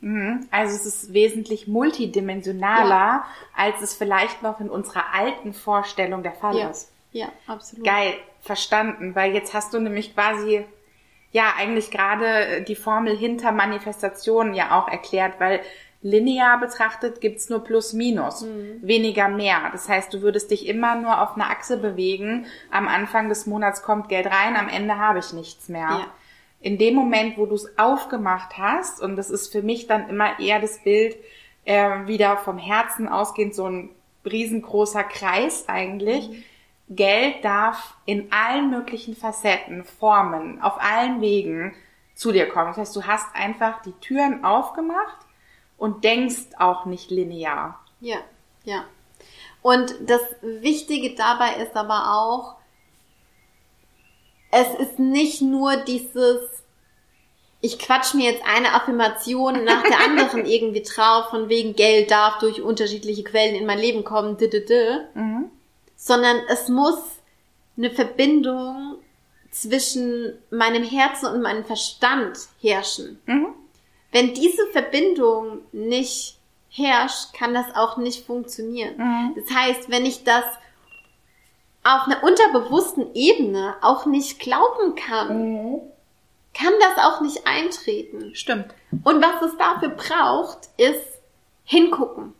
Mhm. 0.00 0.46
Also 0.50 0.76
es 0.76 0.86
ist 0.86 1.12
wesentlich 1.12 1.66
multidimensionaler, 1.66 3.24
als 3.56 3.80
es 3.82 3.94
vielleicht 3.94 4.42
noch 4.42 4.60
in 4.60 4.70
unserer 4.70 5.04
alten 5.14 5.52
Vorstellung 5.52 6.22
der 6.22 6.32
Fall 6.32 6.56
Ja, 6.56 6.68
ist. 6.68 6.90
Ja, 7.16 7.28
absolut. 7.46 7.84
Geil, 7.86 8.14
verstanden, 8.40 9.14
weil 9.14 9.32
jetzt 9.34 9.54
hast 9.54 9.72
du 9.74 9.80
nämlich 9.80 10.14
quasi 10.14 10.64
ja 11.32 11.54
eigentlich 11.58 11.90
gerade 11.90 12.62
die 12.62 12.76
Formel 12.76 13.16
hinter 13.16 13.52
Manifestationen 13.52 14.54
ja 14.54 14.78
auch 14.78 14.88
erklärt, 14.88 15.34
weil 15.40 15.60
linear 16.02 16.60
betrachtet 16.60 17.20
gibt's 17.20 17.48
nur 17.48 17.64
plus 17.64 17.92
minus, 17.92 18.42
Mhm. 18.42 18.78
weniger 18.82 19.28
mehr. 19.28 19.70
Das 19.72 19.88
heißt, 19.88 20.12
du 20.14 20.22
würdest 20.22 20.50
dich 20.50 20.66
immer 20.68 20.94
nur 20.94 21.20
auf 21.20 21.34
einer 21.34 21.50
Achse 21.50 21.78
bewegen. 21.78 22.46
Am 22.70 22.86
Anfang 22.86 23.28
des 23.28 23.46
Monats 23.46 23.82
kommt 23.82 24.08
Geld 24.08 24.26
rein, 24.26 24.56
am 24.56 24.68
Ende 24.68 24.98
habe 24.98 25.18
ich 25.18 25.32
nichts 25.32 25.68
mehr. 25.68 25.88
Ja. 25.88 26.06
In 26.60 26.78
dem 26.78 26.94
Moment, 26.94 27.36
wo 27.38 27.46
du 27.46 27.54
es 27.54 27.78
aufgemacht 27.78 28.56
hast, 28.58 29.02
und 29.02 29.16
das 29.16 29.30
ist 29.30 29.52
für 29.52 29.62
mich 29.62 29.86
dann 29.88 30.08
immer 30.08 30.38
eher 30.38 30.60
das 30.60 30.82
Bild 30.84 31.16
äh, 31.64 32.06
wieder 32.06 32.36
vom 32.36 32.58
Herzen 32.58 33.08
ausgehend, 33.08 33.54
so 33.54 33.68
ein 33.68 33.90
riesengroßer 34.24 35.04
Kreis 35.04 35.64
eigentlich. 35.68 36.44
Geld 36.88 37.44
darf 37.44 37.94
in 38.04 38.32
allen 38.32 38.70
möglichen 38.70 39.16
Facetten, 39.16 39.84
Formen, 39.84 40.60
auf 40.62 40.80
allen 40.80 41.20
Wegen 41.20 41.74
zu 42.14 42.32
dir 42.32 42.48
kommen. 42.48 42.68
Das 42.68 42.78
heißt, 42.78 42.96
du 42.96 43.04
hast 43.04 43.34
einfach 43.34 43.82
die 43.82 43.92
Türen 44.00 44.44
aufgemacht 44.44 45.18
und 45.76 46.04
denkst 46.04 46.54
auch 46.58 46.86
nicht 46.86 47.10
linear. 47.10 47.80
Ja, 48.00 48.18
ja. 48.64 48.84
Und 49.62 49.96
das 50.06 50.22
Wichtige 50.42 51.14
dabei 51.16 51.56
ist 51.62 51.74
aber 51.74 52.14
auch, 52.14 52.54
es 54.52 54.68
ist 54.78 54.98
nicht 55.00 55.42
nur 55.42 55.76
dieses, 55.76 56.40
ich 57.60 57.80
quatsch 57.80 58.14
mir 58.14 58.30
jetzt 58.30 58.44
eine 58.46 58.74
Affirmation 58.74 59.64
nach 59.64 59.82
der 59.82 60.00
anderen 60.00 60.46
irgendwie 60.46 60.82
drauf, 60.82 61.30
von 61.30 61.48
wegen 61.48 61.74
Geld 61.74 62.12
darf 62.12 62.38
durch 62.38 62.62
unterschiedliche 62.62 63.24
Quellen 63.24 63.56
in 63.56 63.66
mein 63.66 63.78
Leben 63.78 64.04
kommen, 64.04 64.36
d 64.36 64.46
-d 64.46 64.66
-d, 64.66 65.48
sondern 66.06 66.36
es 66.48 66.68
muss 66.68 67.00
eine 67.76 67.90
Verbindung 67.90 68.98
zwischen 69.50 70.38
meinem 70.50 70.84
Herzen 70.84 71.26
und 71.26 71.42
meinem 71.42 71.64
Verstand 71.64 72.38
herrschen. 72.60 73.20
Wenn 74.12 74.32
diese 74.32 74.68
Verbindung 74.68 75.62
nicht 75.72 76.38
herrscht, 76.70 77.34
kann 77.34 77.54
das 77.54 77.74
auch 77.74 77.96
nicht 77.96 78.24
funktionieren. 78.24 79.34
Das 79.34 79.52
heißt, 79.52 79.90
wenn 79.90 80.06
ich 80.06 80.22
das 80.22 80.44
auf 81.82 82.06
einer 82.06 82.22
unterbewussten 82.22 83.12
Ebene 83.14 83.74
auch 83.82 84.06
nicht 84.06 84.38
glauben 84.38 84.94
kann, 84.94 85.80
kann 86.54 86.72
das 86.80 87.04
auch 87.04 87.20
nicht 87.20 87.48
eintreten. 87.48 88.32
Stimmt. 88.36 88.66
Und 89.02 89.20
was 89.24 89.42
es 89.42 89.56
dafür 89.58 89.88
braucht, 89.88 90.68
ist 90.76 91.20
hingucken, 91.64 92.32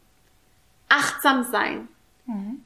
achtsam 0.89 1.43
sein. 1.51 1.89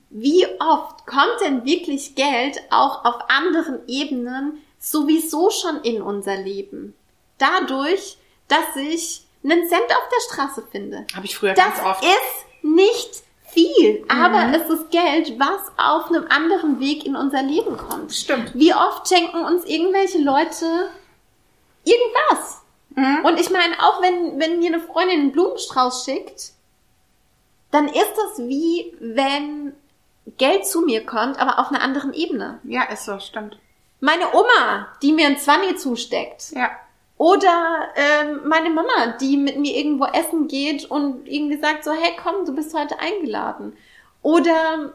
Wie 0.09 0.47
oft 0.59 1.07
kommt 1.07 1.41
denn 1.43 1.65
wirklich 1.65 2.15
Geld 2.15 2.61
auch 2.71 3.05
auf 3.05 3.29
anderen 3.29 3.81
Ebenen 3.87 4.59
sowieso 4.79 5.51
schon 5.51 5.83
in 5.83 6.01
unser 6.01 6.37
Leben? 6.37 6.95
Dadurch, 7.39 8.17
dass 8.49 8.77
ich 8.77 9.23
einen 9.45 9.69
Cent 9.69 9.83
auf 9.91 10.09
der 10.11 10.21
Straße 10.35 10.65
finde. 10.71 11.07
Habe 11.15 11.27
ich 11.27 11.37
früher 11.37 11.55
Das 11.55 11.65
ganz 11.65 11.83
oft. 11.85 12.03
ist 12.05 12.65
nicht 12.65 13.23
viel, 13.49 14.05
aber 14.09 14.57
es 14.57 14.69
ist 14.71 14.91
Geld, 14.91 15.39
was 15.39 15.73
auf 15.77 16.09
einem 16.09 16.27
anderen 16.29 16.79
Weg 16.81 17.05
in 17.05 17.17
unser 17.17 17.43
Leben 17.43 17.77
kommt. 17.77 18.13
Stimmt. 18.13 18.53
Wie 18.55 18.73
oft 18.75 19.09
schenken 19.09 19.45
uns 19.45 19.65
irgendwelche 19.65 20.19
Leute 20.19 20.89
irgendwas? 21.85 22.59
Und 23.25 23.41
ich 23.41 23.51
meine, 23.51 23.75
auch 23.81 24.03
wenn, 24.03 24.39
wenn 24.41 24.59
mir 24.59 24.75
eine 24.75 24.81
Freundin 24.81 25.21
einen 25.21 25.33
Blumenstrauß 25.33 26.05
schickt, 26.05 26.53
dann 27.71 27.89
ist 27.89 28.15
das 28.17 28.47
wie 28.47 28.93
wenn 29.01 29.73
Geld 30.39 30.67
zu 30.67 30.83
mir 30.83 31.05
kommt, 31.07 31.39
aber 31.39 31.59
auf 31.59 31.71
einer 31.71 31.83
anderen 31.83 32.13
Ebene. 32.13 32.61
Ja, 32.65 32.85
ist 32.85 33.05
so, 33.05 33.19
stimmt. 33.19 33.59
Meine 34.01 34.33
Oma, 34.33 34.89
die 35.03 35.13
mir 35.13 35.27
ein 35.27 35.39
Zwanni 35.39 35.77
zusteckt. 35.77 36.53
Ja. 36.53 36.71
Oder 37.17 37.89
ähm, 37.97 38.49
meine 38.49 38.71
Mama, 38.71 39.19
die 39.21 39.37
mit 39.37 39.59
mir 39.59 39.77
irgendwo 39.77 40.07
essen 40.07 40.49
geht 40.49 40.91
und 40.91 41.29
irgendwie 41.29 41.59
sagt 41.59 41.85
so, 41.85 41.93
hey 41.93 42.13
komm, 42.23 42.47
du 42.47 42.55
bist 42.55 42.75
heute 42.75 42.99
eingeladen. 42.99 43.77
Oder 44.23 44.95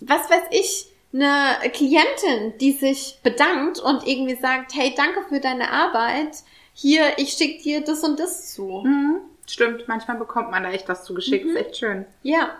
was 0.00 0.30
weiß 0.30 0.44
ich, 0.50 0.86
eine 1.12 1.56
Klientin, 1.72 2.58
die 2.58 2.72
sich 2.72 3.18
bedankt 3.22 3.78
und 3.78 4.06
irgendwie 4.06 4.34
sagt, 4.34 4.74
hey, 4.74 4.94
danke 4.96 5.24
für 5.28 5.40
deine 5.40 5.70
Arbeit. 5.70 6.38
Hier, 6.72 7.18
ich 7.18 7.34
schick 7.34 7.62
dir 7.62 7.82
das 7.82 8.02
und 8.02 8.18
das 8.18 8.54
zu. 8.54 8.82
Mhm. 8.84 9.20
Stimmt, 9.46 9.88
manchmal 9.88 10.16
bekommt 10.16 10.50
man 10.50 10.62
da 10.62 10.70
echt 10.70 10.88
was 10.88 11.04
zugeschickt. 11.04 11.46
Ist 11.46 11.56
echt 11.56 11.76
schön. 11.76 12.06
Ja. 12.22 12.50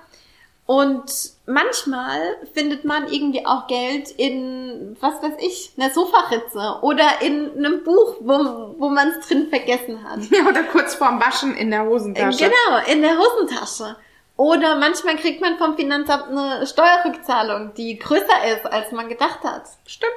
Und 0.66 1.12
manchmal 1.44 2.38
findet 2.54 2.86
man 2.86 3.12
irgendwie 3.12 3.44
auch 3.44 3.66
Geld 3.66 4.10
in, 4.10 4.96
was 4.98 5.22
weiß 5.22 5.34
ich, 5.40 5.72
einer 5.76 5.92
Sofaritze 5.92 6.78
oder 6.80 7.20
in 7.20 7.50
einem 7.56 7.84
Buch, 7.84 8.16
wo, 8.20 8.74
wo 8.78 8.88
man 8.88 9.08
es 9.08 9.28
drin 9.28 9.48
vergessen 9.50 10.02
hat. 10.08 10.20
Ja, 10.30 10.44
oder 10.48 10.62
kurz 10.62 10.94
vorm 10.94 11.20
Waschen 11.20 11.54
in 11.54 11.70
der 11.70 11.84
Hosentasche. 11.84 12.44
Genau, 12.44 12.78
in 12.86 13.02
der 13.02 13.18
Hosentasche. 13.18 13.96
Oder 14.36 14.76
manchmal 14.76 15.16
kriegt 15.16 15.42
man 15.42 15.58
vom 15.58 15.76
Finanzamt 15.76 16.28
eine 16.28 16.66
Steuerrückzahlung, 16.66 17.74
die 17.74 17.98
größer 17.98 18.56
ist, 18.56 18.66
als 18.66 18.90
man 18.90 19.08
gedacht 19.08 19.44
hat. 19.44 19.64
Stimmt. 19.86 20.12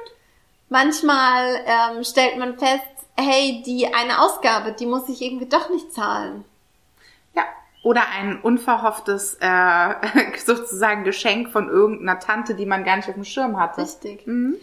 Manchmal 0.70 1.62
ähm, 1.66 2.04
stellt 2.04 2.36
man 2.38 2.58
fest, 2.58 2.84
hey, 3.16 3.62
die 3.64 3.86
eine 3.86 4.20
Ausgabe, 4.20 4.72
die 4.72 4.86
muss 4.86 5.08
ich 5.08 5.22
irgendwie 5.22 5.48
doch 5.48 5.70
nicht 5.70 5.92
zahlen. 5.92 6.44
Oder 7.88 8.02
ein 8.10 8.38
unverhofftes 8.42 9.38
äh, 9.40 9.94
sozusagen 10.44 11.04
Geschenk 11.04 11.48
von 11.48 11.70
irgendeiner 11.70 12.20
Tante, 12.20 12.54
die 12.54 12.66
man 12.66 12.84
gar 12.84 12.96
nicht 12.96 13.08
auf 13.08 13.14
dem 13.14 13.24
Schirm 13.24 13.58
hatte. 13.58 13.80
Richtig. 13.80 14.26
Mhm. 14.26 14.56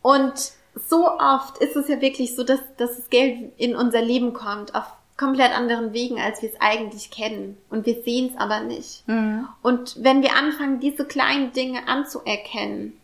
Und 0.00 0.52
so 0.88 1.10
oft 1.18 1.58
ist 1.58 1.76
es 1.76 1.88
ja 1.88 2.00
wirklich 2.00 2.34
so, 2.34 2.42
dass, 2.42 2.60
dass 2.78 2.96
das 2.96 3.10
Geld 3.10 3.52
in 3.58 3.76
unser 3.76 4.00
Leben 4.00 4.32
kommt, 4.32 4.74
auf 4.74 4.84
komplett 5.18 5.54
anderen 5.54 5.92
Wegen, 5.92 6.18
als 6.18 6.40
wir 6.40 6.48
es 6.48 6.58
eigentlich 6.58 7.10
kennen. 7.10 7.58
Und 7.68 7.84
wir 7.84 8.02
sehen 8.02 8.30
es 8.32 8.40
aber 8.40 8.60
nicht. 8.60 9.06
Mhm. 9.06 9.46
Und 9.60 10.02
wenn 10.02 10.22
wir 10.22 10.34
anfangen, 10.34 10.80
diese 10.80 11.04
kleinen 11.04 11.52
Dinge 11.52 11.86
anzuerkennen 11.86 12.98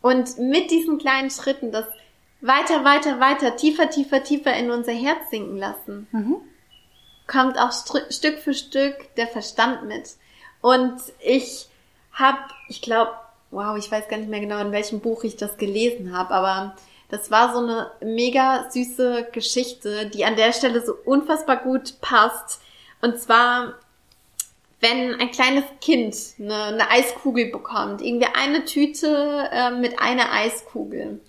und 0.00 0.38
mit 0.38 0.70
diesen 0.70 0.96
kleinen 0.96 1.28
Schritten 1.28 1.70
das 1.70 1.84
weiter, 2.40 2.82
weiter, 2.82 3.20
weiter, 3.20 3.56
tiefer, 3.56 3.90
tiefer, 3.90 4.22
tiefer 4.22 4.56
in 4.56 4.70
unser 4.70 4.92
Herz 4.92 5.28
sinken 5.28 5.58
lassen, 5.58 6.06
mhm. 6.10 6.36
Kommt 7.26 7.58
auch 7.58 7.72
Stück 7.72 8.38
für 8.38 8.54
Stück 8.54 9.14
der 9.16 9.26
Verstand 9.26 9.84
mit. 9.84 10.10
Und 10.60 11.00
ich 11.20 11.68
habe, 12.12 12.38
ich 12.68 12.82
glaube, 12.82 13.12
wow, 13.50 13.76
ich 13.76 13.90
weiß 13.90 14.08
gar 14.08 14.16
nicht 14.16 14.30
mehr 14.30 14.40
genau, 14.40 14.58
in 14.58 14.72
welchem 14.72 15.00
Buch 15.00 15.24
ich 15.24 15.36
das 15.36 15.56
gelesen 15.56 16.16
habe, 16.16 16.34
aber 16.34 16.76
das 17.08 17.30
war 17.30 17.52
so 17.52 17.60
eine 17.60 17.90
mega 18.00 18.68
süße 18.70 19.28
Geschichte, 19.32 20.06
die 20.06 20.24
an 20.24 20.36
der 20.36 20.52
Stelle 20.52 20.84
so 20.84 20.94
unfassbar 21.04 21.58
gut 21.58 22.00
passt. 22.00 22.60
Und 23.02 23.20
zwar, 23.20 23.74
wenn 24.80 25.14
ein 25.20 25.30
kleines 25.30 25.64
Kind 25.80 26.16
eine, 26.38 26.64
eine 26.64 26.90
Eiskugel 26.90 27.50
bekommt, 27.50 28.02
irgendwie 28.02 28.28
eine 28.34 28.64
Tüte 28.64 29.48
äh, 29.52 29.70
mit 29.70 30.00
einer 30.00 30.32
Eiskugel. 30.32 31.20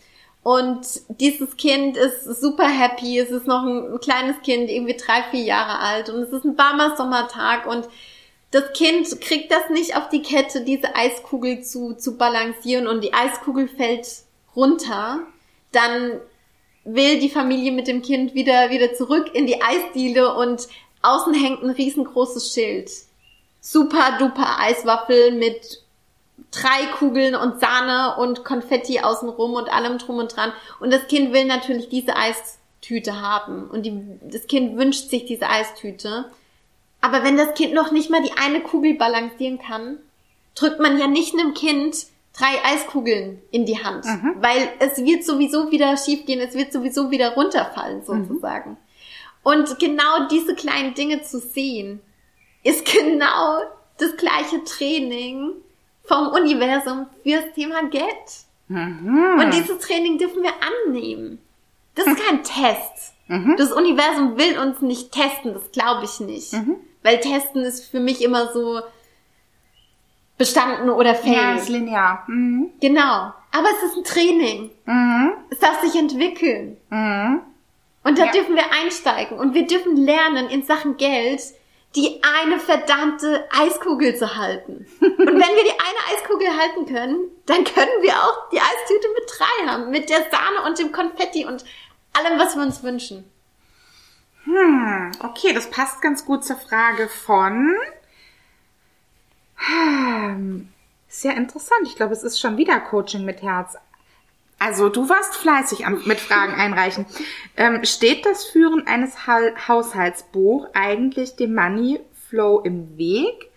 Und 0.45 0.85
dieses 1.09 1.57
Kind 1.57 1.97
ist 1.97 2.23
super 2.39 2.67
happy. 2.67 3.17
Es 3.17 3.31
ist 3.31 3.47
noch 3.47 3.63
ein, 3.63 3.93
ein 3.93 3.99
kleines 3.99 4.39
Kind, 4.43 4.69
irgendwie 4.69 4.95
drei, 4.95 5.23
vier 5.31 5.43
Jahre 5.43 5.79
alt. 5.79 6.09
Und 6.09 6.21
es 6.21 6.29
ist 6.29 6.45
ein 6.45 6.55
warmer 6.55 6.95
Sommertag. 6.95 7.65
Und 7.65 7.89
das 8.51 8.71
Kind 8.73 9.19
kriegt 9.21 9.51
das 9.51 9.69
nicht 9.71 9.97
auf 9.97 10.07
die 10.09 10.21
Kette, 10.21 10.61
diese 10.61 10.95
Eiskugel 10.95 11.63
zu, 11.63 11.95
zu 11.95 12.17
balancieren. 12.17 12.87
Und 12.87 13.03
die 13.03 13.13
Eiskugel 13.13 13.67
fällt 13.67 14.07
runter 14.55 15.21
dann 15.75 16.21
will 16.85 17.19
die 17.19 17.29
Familie 17.29 17.71
mit 17.71 17.87
dem 17.87 18.01
Kind 18.01 18.33
wieder, 18.33 18.69
wieder 18.69 18.93
zurück 18.93 19.31
in 19.33 19.45
die 19.45 19.61
Eisdiele 19.61 20.35
und 20.35 20.67
außen 21.01 21.33
hängt 21.33 21.63
ein 21.63 21.71
riesengroßes 21.71 22.53
Schild. 22.53 22.89
Super 23.59 24.17
duper 24.19 24.59
Eiswaffel 24.59 25.31
mit 25.31 25.81
drei 26.55 26.85
Kugeln 26.97 27.35
und 27.35 27.59
Sahne 27.59 28.15
und 28.17 28.45
Konfetti 28.45 28.99
außenrum 29.01 29.53
und 29.53 29.71
allem 29.71 29.97
drum 29.97 30.17
und 30.17 30.35
dran. 30.35 30.53
Und 30.79 30.91
das 30.93 31.07
Kind 31.07 31.33
will 31.33 31.45
natürlich 31.45 31.89
diese 31.89 32.15
Eistüte 32.15 33.21
haben. 33.21 33.69
Und 33.69 33.83
die, 33.83 34.01
das 34.21 34.47
Kind 34.47 34.77
wünscht 34.77 35.09
sich 35.09 35.25
diese 35.25 35.49
Eistüte. 35.49 36.25
Aber 37.01 37.23
wenn 37.23 37.37
das 37.37 37.53
Kind 37.53 37.73
noch 37.73 37.91
nicht 37.91 38.09
mal 38.09 38.23
die 38.23 38.37
eine 38.37 38.61
Kugel 38.61 38.95
balancieren 38.95 39.59
kann, 39.59 39.97
drückt 40.55 40.79
man 40.79 40.97
ja 40.97 41.07
nicht 41.07 41.33
einem 41.33 41.53
Kind 41.53 42.07
drei 42.37 42.73
Eiskugeln 42.73 43.41
in 43.51 43.65
die 43.65 43.83
Hand, 43.83 44.05
mhm. 44.05 44.35
weil 44.39 44.69
es 44.79 44.97
wird 44.97 45.23
sowieso 45.23 45.71
wieder 45.71 45.95
schiefgehen, 45.97 46.41
es 46.41 46.53
wird 46.53 46.73
sowieso 46.73 47.11
wieder 47.11 47.33
runterfallen 47.33 47.99
mhm. 47.99 48.25
sozusagen. 48.25 48.71
Mhm. 48.71 48.77
Und 49.43 49.79
genau 49.79 50.27
diese 50.29 50.55
kleinen 50.55 50.95
Dinge 50.95 51.21
zu 51.21 51.39
sehen, 51.39 52.01
ist 52.63 52.85
genau 52.91 53.59
das 53.97 54.17
gleiche 54.17 54.63
Training 54.63 55.51
vom 56.07 56.27
Universum 56.29 57.07
fürs 57.23 57.53
Thema 57.53 57.83
Geld. 57.89 58.05
Mhm. 58.67 59.39
Und 59.39 59.53
dieses 59.53 59.79
Training 59.79 60.17
dürfen 60.17 60.43
wir 60.43 60.53
annehmen. 60.87 61.39
Das 61.95 62.07
ist 62.07 62.19
kein 62.25 62.43
Test. 62.43 63.13
Mhm. 63.27 63.55
Das 63.57 63.71
Universum 63.71 64.37
will 64.37 64.57
uns 64.59 64.81
nicht 64.81 65.11
testen, 65.11 65.53
das 65.53 65.71
glaube 65.71 66.05
ich 66.05 66.19
nicht. 66.19 66.53
Mhm. 66.53 66.77
Weil 67.03 67.19
testen 67.19 67.63
ist 67.63 67.85
für 67.85 67.99
mich 67.99 68.23
immer 68.23 68.51
so, 68.51 68.81
bestanden 70.37 70.89
oder 70.89 71.15
fail. 71.15 71.33
Ja, 71.33 71.55
ist 71.55 71.69
linear. 71.69 72.23
Mhm. 72.27 72.71
Genau. 72.81 73.31
Aber 73.51 73.67
es 73.77 73.89
ist 73.89 73.97
ein 73.97 74.03
Training. 74.03 74.71
Mhm. 74.85 75.33
Es 75.49 75.59
darf 75.59 75.81
sich 75.81 75.95
entwickeln. 75.95 76.77
Mhm. 76.89 77.41
Und 78.03 78.19
da 78.19 78.25
ja. 78.25 78.31
dürfen 78.31 78.55
wir 78.55 78.65
einsteigen. 78.71 79.39
Und 79.39 79.53
wir 79.53 79.65
dürfen 79.65 79.95
lernen 79.97 80.49
in 80.49 80.63
Sachen 80.63 80.97
Geld, 80.97 81.41
die 81.95 82.21
eine 82.23 82.59
verdammte 82.59 83.47
Eiskugel 83.51 84.15
zu 84.15 84.35
halten. 84.35 84.85
Und 84.99 85.17
wenn 85.17 85.37
wir 85.37 85.63
die 85.63 85.79
eine 85.79 86.15
Eiskugel 86.17 86.47
halten 86.47 86.85
können, 86.85 87.31
dann 87.45 87.63
können 87.63 88.01
wir 88.01 88.13
auch 88.13 88.49
die 88.49 88.59
Eistüte 88.59 89.07
mit 89.13 89.31
drei 89.37 89.67
haben. 89.67 89.91
Mit 89.91 90.09
der 90.09 90.25
Sahne 90.29 90.67
und 90.67 90.77
dem 90.77 90.91
Konfetti 90.91 91.45
und 91.45 91.63
allem, 92.13 92.37
was 92.37 92.55
wir 92.55 92.63
uns 92.63 92.83
wünschen. 92.83 93.29
Hm, 94.43 95.11
okay, 95.23 95.53
das 95.53 95.69
passt 95.69 96.01
ganz 96.01 96.25
gut 96.25 96.43
zur 96.43 96.57
Frage 96.57 97.07
von 97.07 97.75
sehr 101.07 101.35
interessant. 101.37 101.81
Ich 101.83 101.95
glaube, 101.95 102.13
es 102.13 102.23
ist 102.23 102.39
schon 102.39 102.57
wieder 102.57 102.79
Coaching 102.79 103.25
mit 103.25 103.41
Herz. 103.41 103.77
Also 104.59 104.89
du 104.89 105.09
warst 105.09 105.35
fleißig 105.35 105.85
am, 105.85 106.01
mit 106.05 106.19
Fragen 106.19 106.53
einreichen. 106.53 107.05
Ähm, 107.57 107.83
steht 107.83 108.25
das 108.25 108.45
Führen 108.45 108.87
eines 108.87 109.27
ha 109.27 109.39
Haushaltsbuch 109.67 110.67
eigentlich 110.73 111.35
dem 111.35 111.53
Money 111.53 111.99
Flow 112.29 112.61
im 112.61 112.97
Weg? 112.97 113.51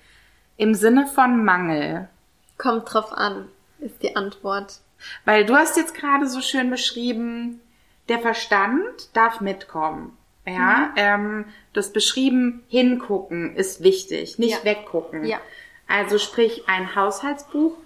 Im 0.56 0.74
Sinne 0.74 1.06
von 1.06 1.44
Mangel? 1.44 2.08
Kommt 2.56 2.92
drauf 2.92 3.12
an, 3.12 3.48
ist 3.78 4.02
die 4.02 4.16
Antwort. 4.16 4.80
Weil 5.24 5.46
du 5.46 5.54
hast 5.54 5.76
jetzt 5.76 5.94
gerade 5.94 6.26
so 6.26 6.40
schön 6.40 6.70
beschrieben, 6.70 7.60
der 8.08 8.18
Verstand 8.18 9.14
darf 9.14 9.40
mitkommen. 9.40 10.16
Ja, 10.46 10.90
mhm. 10.90 10.92
ähm, 10.96 11.44
das 11.74 11.92
beschrieben, 11.92 12.64
hingucken 12.68 13.54
ist 13.54 13.82
wichtig, 13.82 14.38
nicht 14.38 14.58
ja. 14.58 14.64
weggucken. 14.64 15.24
Ja. 15.24 15.38
Also 15.86 16.18
sprich, 16.18 16.68
ein 16.68 16.94
Haushaltsbuch 16.94 17.76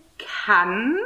kann 0.45 0.99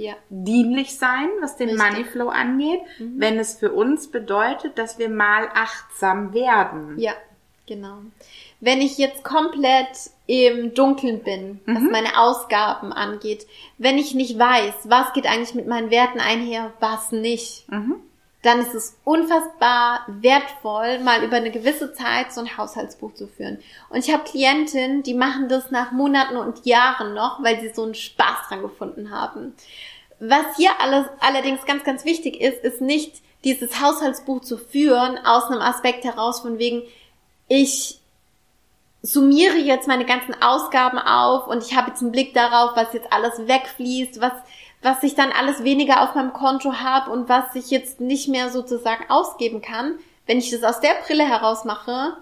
ja. 0.00 0.14
dienlich 0.28 0.98
sein, 0.98 1.28
was 1.40 1.56
den 1.56 1.70
Richtig. 1.70 1.86
Moneyflow 1.86 2.28
angeht, 2.28 2.80
mhm. 2.98 3.14
wenn 3.18 3.38
es 3.38 3.58
für 3.58 3.72
uns 3.72 4.10
bedeutet, 4.10 4.78
dass 4.78 4.98
wir 4.98 5.08
mal 5.08 5.48
achtsam 5.54 6.32
werden. 6.32 6.98
Ja, 6.98 7.12
genau. 7.66 7.98
Wenn 8.60 8.80
ich 8.80 8.98
jetzt 8.98 9.24
komplett 9.24 10.10
im 10.26 10.74
Dunkeln 10.74 11.22
bin, 11.22 11.60
was 11.66 11.82
mhm. 11.82 11.90
meine 11.90 12.18
Ausgaben 12.18 12.92
angeht, 12.92 13.46
wenn 13.78 13.98
ich 13.98 14.14
nicht 14.14 14.38
weiß, 14.38 14.74
was 14.84 15.12
geht 15.12 15.26
eigentlich 15.26 15.54
mit 15.54 15.66
meinen 15.66 15.90
Werten 15.90 16.20
einher, 16.20 16.72
was 16.80 17.12
nicht, 17.12 17.70
mhm 17.70 17.96
dann 18.42 18.60
ist 18.60 18.74
es 18.74 18.96
unfassbar 19.04 20.06
wertvoll, 20.06 20.98
mal 21.00 21.22
über 21.22 21.36
eine 21.36 21.50
gewisse 21.50 21.92
Zeit 21.92 22.32
so 22.32 22.40
ein 22.40 22.56
Haushaltsbuch 22.56 23.14
zu 23.14 23.26
führen. 23.26 23.58
Und 23.90 23.98
ich 23.98 24.12
habe 24.12 24.24
Klientinnen, 24.24 25.02
die 25.02 25.14
machen 25.14 25.48
das 25.48 25.70
nach 25.70 25.92
Monaten 25.92 26.36
und 26.36 26.64
Jahren 26.64 27.12
noch, 27.12 27.42
weil 27.42 27.60
sie 27.60 27.72
so 27.74 27.84
einen 27.84 27.94
Spaß 27.94 28.48
dran 28.48 28.62
gefunden 28.62 29.10
haben. 29.10 29.54
Was 30.20 30.56
hier 30.56 30.70
alles 30.80 31.06
allerdings 31.20 31.64
ganz, 31.66 31.84
ganz 31.84 32.04
wichtig 32.04 32.40
ist, 32.40 32.64
ist 32.64 32.80
nicht 32.80 33.20
dieses 33.44 33.80
Haushaltsbuch 33.80 34.40
zu 34.40 34.56
führen 34.56 35.18
aus 35.24 35.44
einem 35.44 35.60
Aspekt 35.60 36.04
heraus 36.04 36.40
von 36.40 36.58
wegen, 36.58 36.82
ich 37.48 38.00
summiere 39.02 39.56
jetzt 39.56 39.88
meine 39.88 40.04
ganzen 40.04 40.40
Ausgaben 40.42 40.98
auf 40.98 41.46
und 41.46 41.62
ich 41.64 41.74
habe 41.74 41.90
jetzt 41.90 42.02
einen 42.02 42.12
Blick 42.12 42.34
darauf, 42.34 42.76
was 42.76 42.92
jetzt 42.92 43.12
alles 43.12 43.46
wegfließt, 43.46 44.20
was 44.20 44.32
was 44.82 45.02
ich 45.02 45.14
dann 45.14 45.32
alles 45.32 45.64
weniger 45.64 46.02
auf 46.02 46.14
meinem 46.14 46.32
Konto 46.32 46.74
habe 46.74 47.10
und 47.10 47.28
was 47.28 47.54
ich 47.54 47.70
jetzt 47.70 48.00
nicht 48.00 48.28
mehr 48.28 48.50
sozusagen 48.50 49.08
ausgeben 49.10 49.60
kann, 49.60 49.98
wenn 50.26 50.38
ich 50.38 50.50
das 50.50 50.62
aus 50.62 50.80
der 50.80 50.94
Brille 51.06 51.28
heraus 51.28 51.64
mache, 51.64 52.16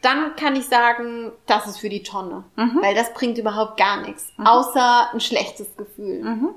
dann 0.00 0.36
kann 0.36 0.54
ich 0.54 0.66
sagen, 0.66 1.32
das 1.46 1.66
ist 1.66 1.78
für 1.78 1.88
die 1.88 2.02
Tonne. 2.02 2.44
Mhm. 2.56 2.78
Weil 2.82 2.94
das 2.94 3.14
bringt 3.14 3.38
überhaupt 3.38 3.78
gar 3.78 4.02
nichts. 4.02 4.32
Mhm. 4.36 4.46
Außer 4.46 5.12
ein 5.12 5.20
schlechtes 5.20 5.74
Gefühl. 5.76 6.22
Mhm. 6.22 6.54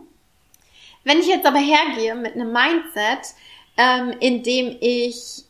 Wenn 1.06 1.20
ich 1.20 1.28
jetzt 1.28 1.46
aber 1.46 1.60
hergehe 1.60 2.16
mit 2.16 2.36
einem 2.36 2.52
Mindset, 2.52 3.34
ähm, 3.78 4.14
in 4.20 4.44
dem 4.44 4.76
ich 4.82 5.46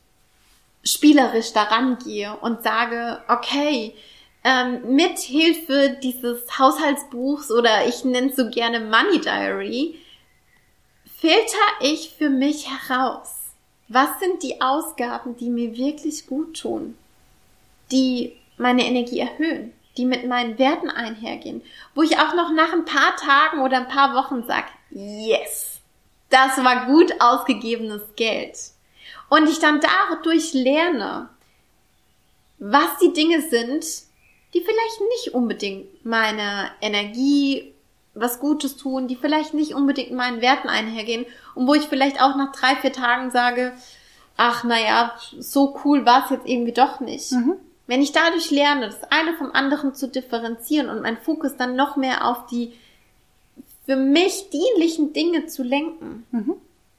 spielerisch 0.84 1.54
daran 1.54 1.98
gehe 1.98 2.36
und 2.38 2.64
sage, 2.64 3.22
okay, 3.28 3.96
ähm, 4.44 4.96
mit 4.96 5.20
Hilfe 5.20 5.98
dieses 6.02 6.58
Haushaltsbuchs 6.58 7.52
oder 7.52 7.88
ich 7.88 8.04
nenne 8.06 8.30
es 8.30 8.36
so 8.36 8.50
gerne 8.50 8.80
Money 8.80 9.20
Diary, 9.20 10.00
filter 11.20 11.58
ich 11.82 12.14
für 12.18 12.30
mich 12.30 12.68
heraus, 12.70 13.34
was 13.88 14.20
sind 14.20 14.44
die 14.44 14.62
Ausgaben, 14.62 15.36
die 15.38 15.50
mir 15.50 15.76
wirklich 15.76 16.28
gut 16.28 16.60
tun, 16.62 16.98
die 17.92 18.34
meine 18.58 18.86
Energie 18.86 19.20
erhöhen, 19.20 19.74
die 19.98 20.06
mit 20.06 20.28
meinen 20.28 20.60
Werten 20.60 20.90
einhergehen, 20.90 21.62
wo 21.96 22.04
ich 22.04 22.20
auch 22.20 22.36
noch 22.36 22.52
nach 22.52 22.74
ein 22.74 22.86
paar 22.86 23.16
Tagen 23.16 23.62
oder 23.62 23.78
ein 23.78 23.88
paar 23.88 24.14
Wochen 24.14 24.44
sag, 24.48 24.66
yes, 24.92 25.80
das 26.30 26.58
war 26.64 26.86
gut 26.86 27.14
ausgegebenes 27.20 28.04
Geld. 28.16 28.58
Und 29.30 29.50
ich 29.50 29.60
dann 29.60 29.82
dadurch 29.82 30.54
lerne, 30.54 31.30
was 32.60 32.98
die 33.02 33.14
Dinge 33.14 33.42
sind, 33.50 33.86
die 34.58 34.64
vielleicht 34.64 35.02
nicht 35.10 35.36
unbedingt 35.36 36.04
meiner 36.04 36.72
Energie 36.82 37.74
was 38.16 38.40
Gutes 38.40 38.76
tun, 38.76 39.08
die 39.08 39.16
vielleicht 39.16 39.54
nicht 39.54 39.76
unbedingt 39.76 40.12
meinen 40.12 40.42
Werten 40.42 40.68
einhergehen 40.68 41.28
und 41.54 41.68
wo 41.68 41.76
ich 41.76 41.84
vielleicht 41.84 42.20
auch 42.20 42.36
nach 42.36 42.52
drei, 42.52 42.76
vier 42.76 42.92
Tagen 42.92 43.30
sage, 43.30 43.74
ach 44.36 44.64
naja, 44.64 45.14
so 45.38 45.80
cool 45.86 46.08
war 46.08 46.26
es 46.26 46.32
jetzt 46.32 46.48
irgendwie 46.48 46.72
doch 46.72 47.00
nicht. 47.00 47.32
Mhm. 47.32 47.58
Wenn 47.86 48.02
ich 48.02 48.14
dadurch 48.14 48.50
lerne, 48.50 48.88
das 48.88 49.04
eine 49.12 49.36
vom 49.36 49.52
anderen 49.52 49.94
zu 49.94 50.08
differenzieren 50.08 50.90
und 50.90 51.04
meinen 51.04 51.18
Fokus 51.18 51.56
dann 51.56 51.76
noch 51.76 51.96
mehr 51.96 52.28
auf 52.28 52.48
die 52.48 52.74
für 53.86 53.96
mich 53.96 54.50
dienlichen 54.50 55.14
Dinge 55.14 55.46
zu 55.46 55.62
lenken, 55.62 56.26
mhm. 56.32 56.56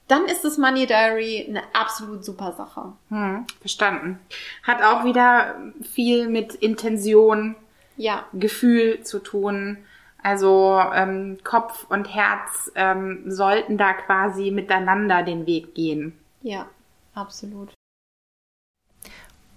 Dann 0.09 0.25
ist 0.27 0.45
das 0.45 0.59
Money 0.59 0.87
Diary 0.87 1.47
eine 1.49 1.63
absolut 1.75 2.25
super 2.25 2.53
Sache. 2.53 2.93
Hm, 3.11 3.47
verstanden. 3.61 4.19
Hat 4.63 4.83
auch 4.83 5.05
wieder 5.05 5.57
viel 5.83 6.29
mit 6.29 6.55
Intention, 6.55 7.55
ja. 7.97 8.25
Gefühl 8.33 9.03
zu 9.03 9.19
tun. 9.21 9.79
Also 10.23 10.81
ähm, 10.95 11.39
Kopf 11.45 11.87
und 11.89 12.13
Herz 12.13 12.73
ähm, 12.75 13.31
sollten 13.31 13.79
da 13.79 13.93
quasi 13.93 14.51
miteinander 14.51 15.23
den 15.23 15.47
Weg 15.47 15.75
gehen. 15.75 16.19
Ja, 16.43 16.67
absolut. 17.15 17.71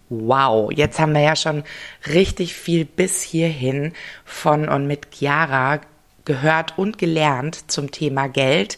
Wow, 0.09 0.71
jetzt 0.71 0.99
haben 0.99 1.13
wir 1.13 1.21
ja 1.21 1.37
schon 1.37 1.63
richtig 2.05 2.53
viel 2.53 2.83
bis 2.83 3.21
hierhin 3.21 3.93
von 4.25 4.67
und 4.67 4.85
mit 4.85 5.07
Chiara 5.11 5.79
gehört 6.25 6.77
und 6.77 6.97
gelernt 6.97 7.71
zum 7.71 7.91
Thema 7.91 8.27
Geld, 8.27 8.77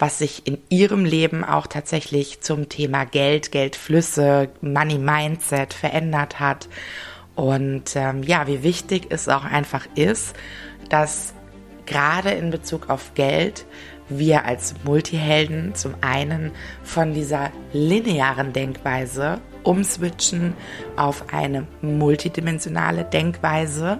was 0.00 0.18
sich 0.18 0.46
in 0.46 0.58
ihrem 0.70 1.04
Leben 1.04 1.44
auch 1.44 1.66
tatsächlich 1.66 2.40
zum 2.40 2.68
Thema 2.70 3.04
Geld, 3.04 3.52
Geldflüsse, 3.52 4.48
Money 4.62 4.98
Mindset 4.98 5.74
verändert 5.74 6.40
hat. 6.40 6.68
Und 7.36 7.94
ähm, 7.94 8.22
ja, 8.22 8.46
wie 8.46 8.62
wichtig 8.62 9.08
es 9.10 9.28
auch 9.28 9.44
einfach 9.44 9.86
ist, 9.94 10.34
dass 10.88 11.34
gerade 11.84 12.30
in 12.30 12.50
Bezug 12.50 12.88
auf 12.88 13.12
Geld 13.14 13.66
wir 14.08 14.46
als 14.46 14.74
Multihelden 14.84 15.74
zum 15.74 15.94
einen 16.00 16.50
von 16.82 17.12
dieser 17.12 17.50
linearen 17.72 18.52
Denkweise 18.52 19.38
umswitchen 19.62 20.54
auf 20.96 21.26
eine 21.32 21.66
multidimensionale 21.82 23.04
Denkweise 23.04 23.98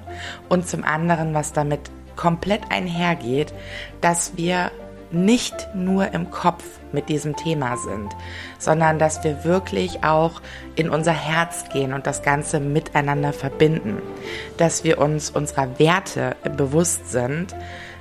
und 0.48 0.66
zum 0.66 0.82
anderen, 0.82 1.34
was 1.34 1.52
damit 1.52 1.90
komplett 2.16 2.62
einhergeht, 2.70 3.52
dass 4.00 4.36
wir 4.36 4.70
nicht 5.12 5.68
nur 5.74 6.12
im 6.12 6.30
Kopf 6.30 6.64
mit 6.92 7.08
diesem 7.08 7.36
Thema 7.36 7.76
sind, 7.76 8.14
sondern 8.58 8.98
dass 8.98 9.22
wir 9.24 9.44
wirklich 9.44 10.04
auch 10.04 10.40
in 10.76 10.90
unser 10.90 11.12
Herz 11.12 11.64
gehen 11.72 11.92
und 11.92 12.06
das 12.06 12.22
Ganze 12.22 12.60
miteinander 12.60 13.32
verbinden, 13.32 14.00
dass 14.56 14.84
wir 14.84 14.98
uns 14.98 15.30
unserer 15.30 15.78
Werte 15.78 16.36
bewusst 16.56 17.10
sind, 17.10 17.54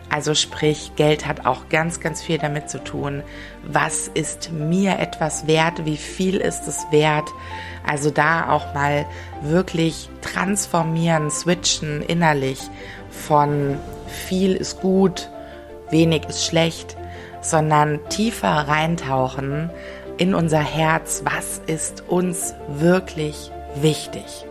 also 0.09 0.33
sprich, 0.33 0.93
Geld 0.95 1.27
hat 1.27 1.45
auch 1.45 1.69
ganz, 1.69 1.99
ganz 1.99 2.21
viel 2.21 2.39
damit 2.39 2.69
zu 2.69 2.83
tun, 2.83 3.21
was 3.63 4.07
ist 4.07 4.51
mir 4.51 4.97
etwas 4.97 5.45
wert, 5.45 5.85
wie 5.85 5.97
viel 5.97 6.37
ist 6.37 6.67
es 6.67 6.87
wert. 6.89 7.29
Also 7.85 8.09
da 8.09 8.49
auch 8.49 8.73
mal 8.73 9.05
wirklich 9.43 10.09
transformieren, 10.21 11.29
switchen 11.29 12.01
innerlich 12.01 12.59
von 13.11 13.77
viel 14.07 14.55
ist 14.55 14.81
gut, 14.81 15.29
wenig 15.91 16.27
ist 16.27 16.43
schlecht, 16.43 16.97
sondern 17.41 17.99
tiefer 18.09 18.67
reintauchen 18.67 19.69
in 20.17 20.33
unser 20.35 20.59
Herz, 20.59 21.23
was 21.23 21.61
ist 21.65 22.03
uns 22.07 22.53
wirklich 22.67 23.51
wichtig. 23.75 24.45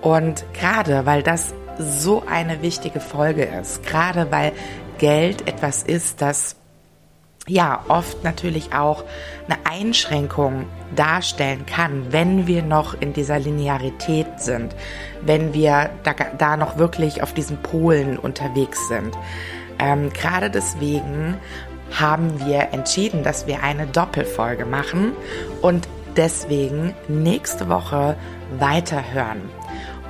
Und 0.00 0.44
gerade 0.54 1.06
weil 1.06 1.22
das 1.22 1.54
so 1.78 2.22
eine 2.28 2.62
wichtige 2.62 3.00
Folge 3.00 3.44
ist. 3.44 3.84
Gerade 3.84 4.30
weil 4.30 4.52
Geld 4.98 5.48
etwas 5.48 5.82
ist, 5.82 6.20
das 6.22 6.56
ja 7.48 7.84
oft 7.88 8.22
natürlich 8.22 8.72
auch 8.72 9.04
eine 9.48 9.58
Einschränkung 9.66 10.66
darstellen 10.94 11.66
kann, 11.66 12.12
wenn 12.12 12.46
wir 12.46 12.62
noch 12.62 13.00
in 13.00 13.12
dieser 13.12 13.38
Linearität 13.38 14.40
sind, 14.40 14.76
wenn 15.22 15.52
wir 15.52 15.90
da, 16.04 16.14
da 16.38 16.56
noch 16.56 16.78
wirklich 16.78 17.22
auf 17.22 17.34
diesen 17.34 17.56
Polen 17.58 18.16
unterwegs 18.16 18.86
sind. 18.86 19.16
Ähm, 19.80 20.12
Gerade 20.12 20.50
deswegen 20.50 21.36
haben 21.98 22.44
wir 22.44 22.68
entschieden, 22.72 23.22
dass 23.22 23.46
wir 23.46 23.62
eine 23.62 23.86
Doppelfolge 23.86 24.64
machen 24.64 25.12
und 25.60 25.88
deswegen 26.16 26.94
nächste 27.08 27.68
Woche 27.68 28.16
weiterhören. 28.58 29.42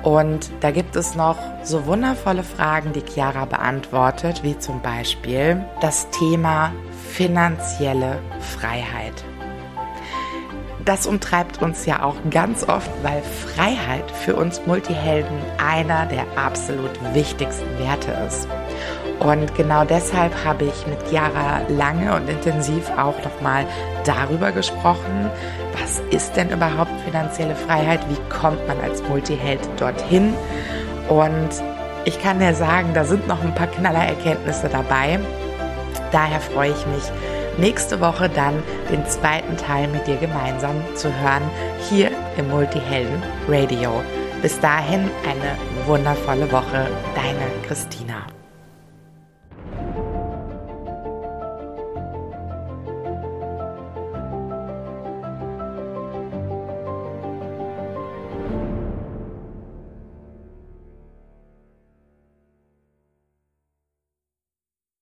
Und 0.03 0.51
da 0.59 0.71
gibt 0.71 0.97
es 0.97 1.15
noch 1.15 1.37
so 1.63 1.85
wundervolle 1.85 2.43
Fragen, 2.43 2.91
die 2.91 3.01
Chiara 3.01 3.45
beantwortet, 3.45 4.43
wie 4.43 4.57
zum 4.59 4.81
Beispiel 4.81 5.63
das 5.79 6.09
Thema 6.09 6.73
finanzielle 7.13 8.19
Freiheit. 8.39 9.23
Das 10.83 11.07
umtreibt 11.07 11.61
uns 11.61 11.85
ja 11.85 12.03
auch 12.03 12.15
ganz 12.29 12.67
oft, 12.67 12.91
weil 13.03 13.21
Freiheit 13.21 14.11
für 14.11 14.35
uns 14.35 14.65
Multihelden 14.65 15.37
einer 15.57 16.05
der 16.07 16.25
absolut 16.35 16.91
wichtigsten 17.13 17.79
Werte 17.79 18.11
ist. 18.27 18.49
Und 19.23 19.55
genau 19.55 19.85
deshalb 19.85 20.33
habe 20.43 20.65
ich 20.65 20.85
mit 20.85 20.99
Chiara 21.09 21.61
lange 21.69 22.13
und 22.13 22.29
intensiv 22.29 22.89
auch 22.97 23.15
nochmal 23.23 23.65
darüber 24.03 24.51
gesprochen, 24.51 25.31
was 25.79 26.01
ist 26.11 26.35
denn 26.35 26.49
überhaupt 26.49 26.91
finanzielle 27.05 27.55
Freiheit, 27.55 28.01
wie 28.09 28.19
kommt 28.29 28.67
man 28.67 28.79
als 28.81 29.01
Multiheld 29.03 29.61
dorthin. 29.77 30.33
Und 31.07 31.49
ich 32.03 32.21
kann 32.21 32.39
dir 32.39 32.53
sagen, 32.53 32.93
da 32.93 33.05
sind 33.05 33.27
noch 33.27 33.41
ein 33.41 33.55
paar 33.55 33.67
Knallererkenntnisse 33.67 34.67
dabei. 34.67 35.19
Daher 36.11 36.41
freue 36.41 36.71
ich 36.71 36.85
mich, 36.87 37.03
nächste 37.57 38.01
Woche 38.01 38.27
dann 38.27 38.61
den 38.91 39.05
zweiten 39.07 39.55
Teil 39.55 39.87
mit 39.87 40.05
dir 40.05 40.17
gemeinsam 40.17 40.75
zu 40.95 41.07
hören, 41.07 41.43
hier 41.89 42.11
im 42.37 42.49
Multihelden 42.49 43.23
Radio. 43.47 44.01
Bis 44.41 44.59
dahin 44.59 45.09
eine 45.23 45.87
wundervolle 45.87 46.51
Woche, 46.51 46.87
deine 47.15 47.65
Christina. 47.65 48.42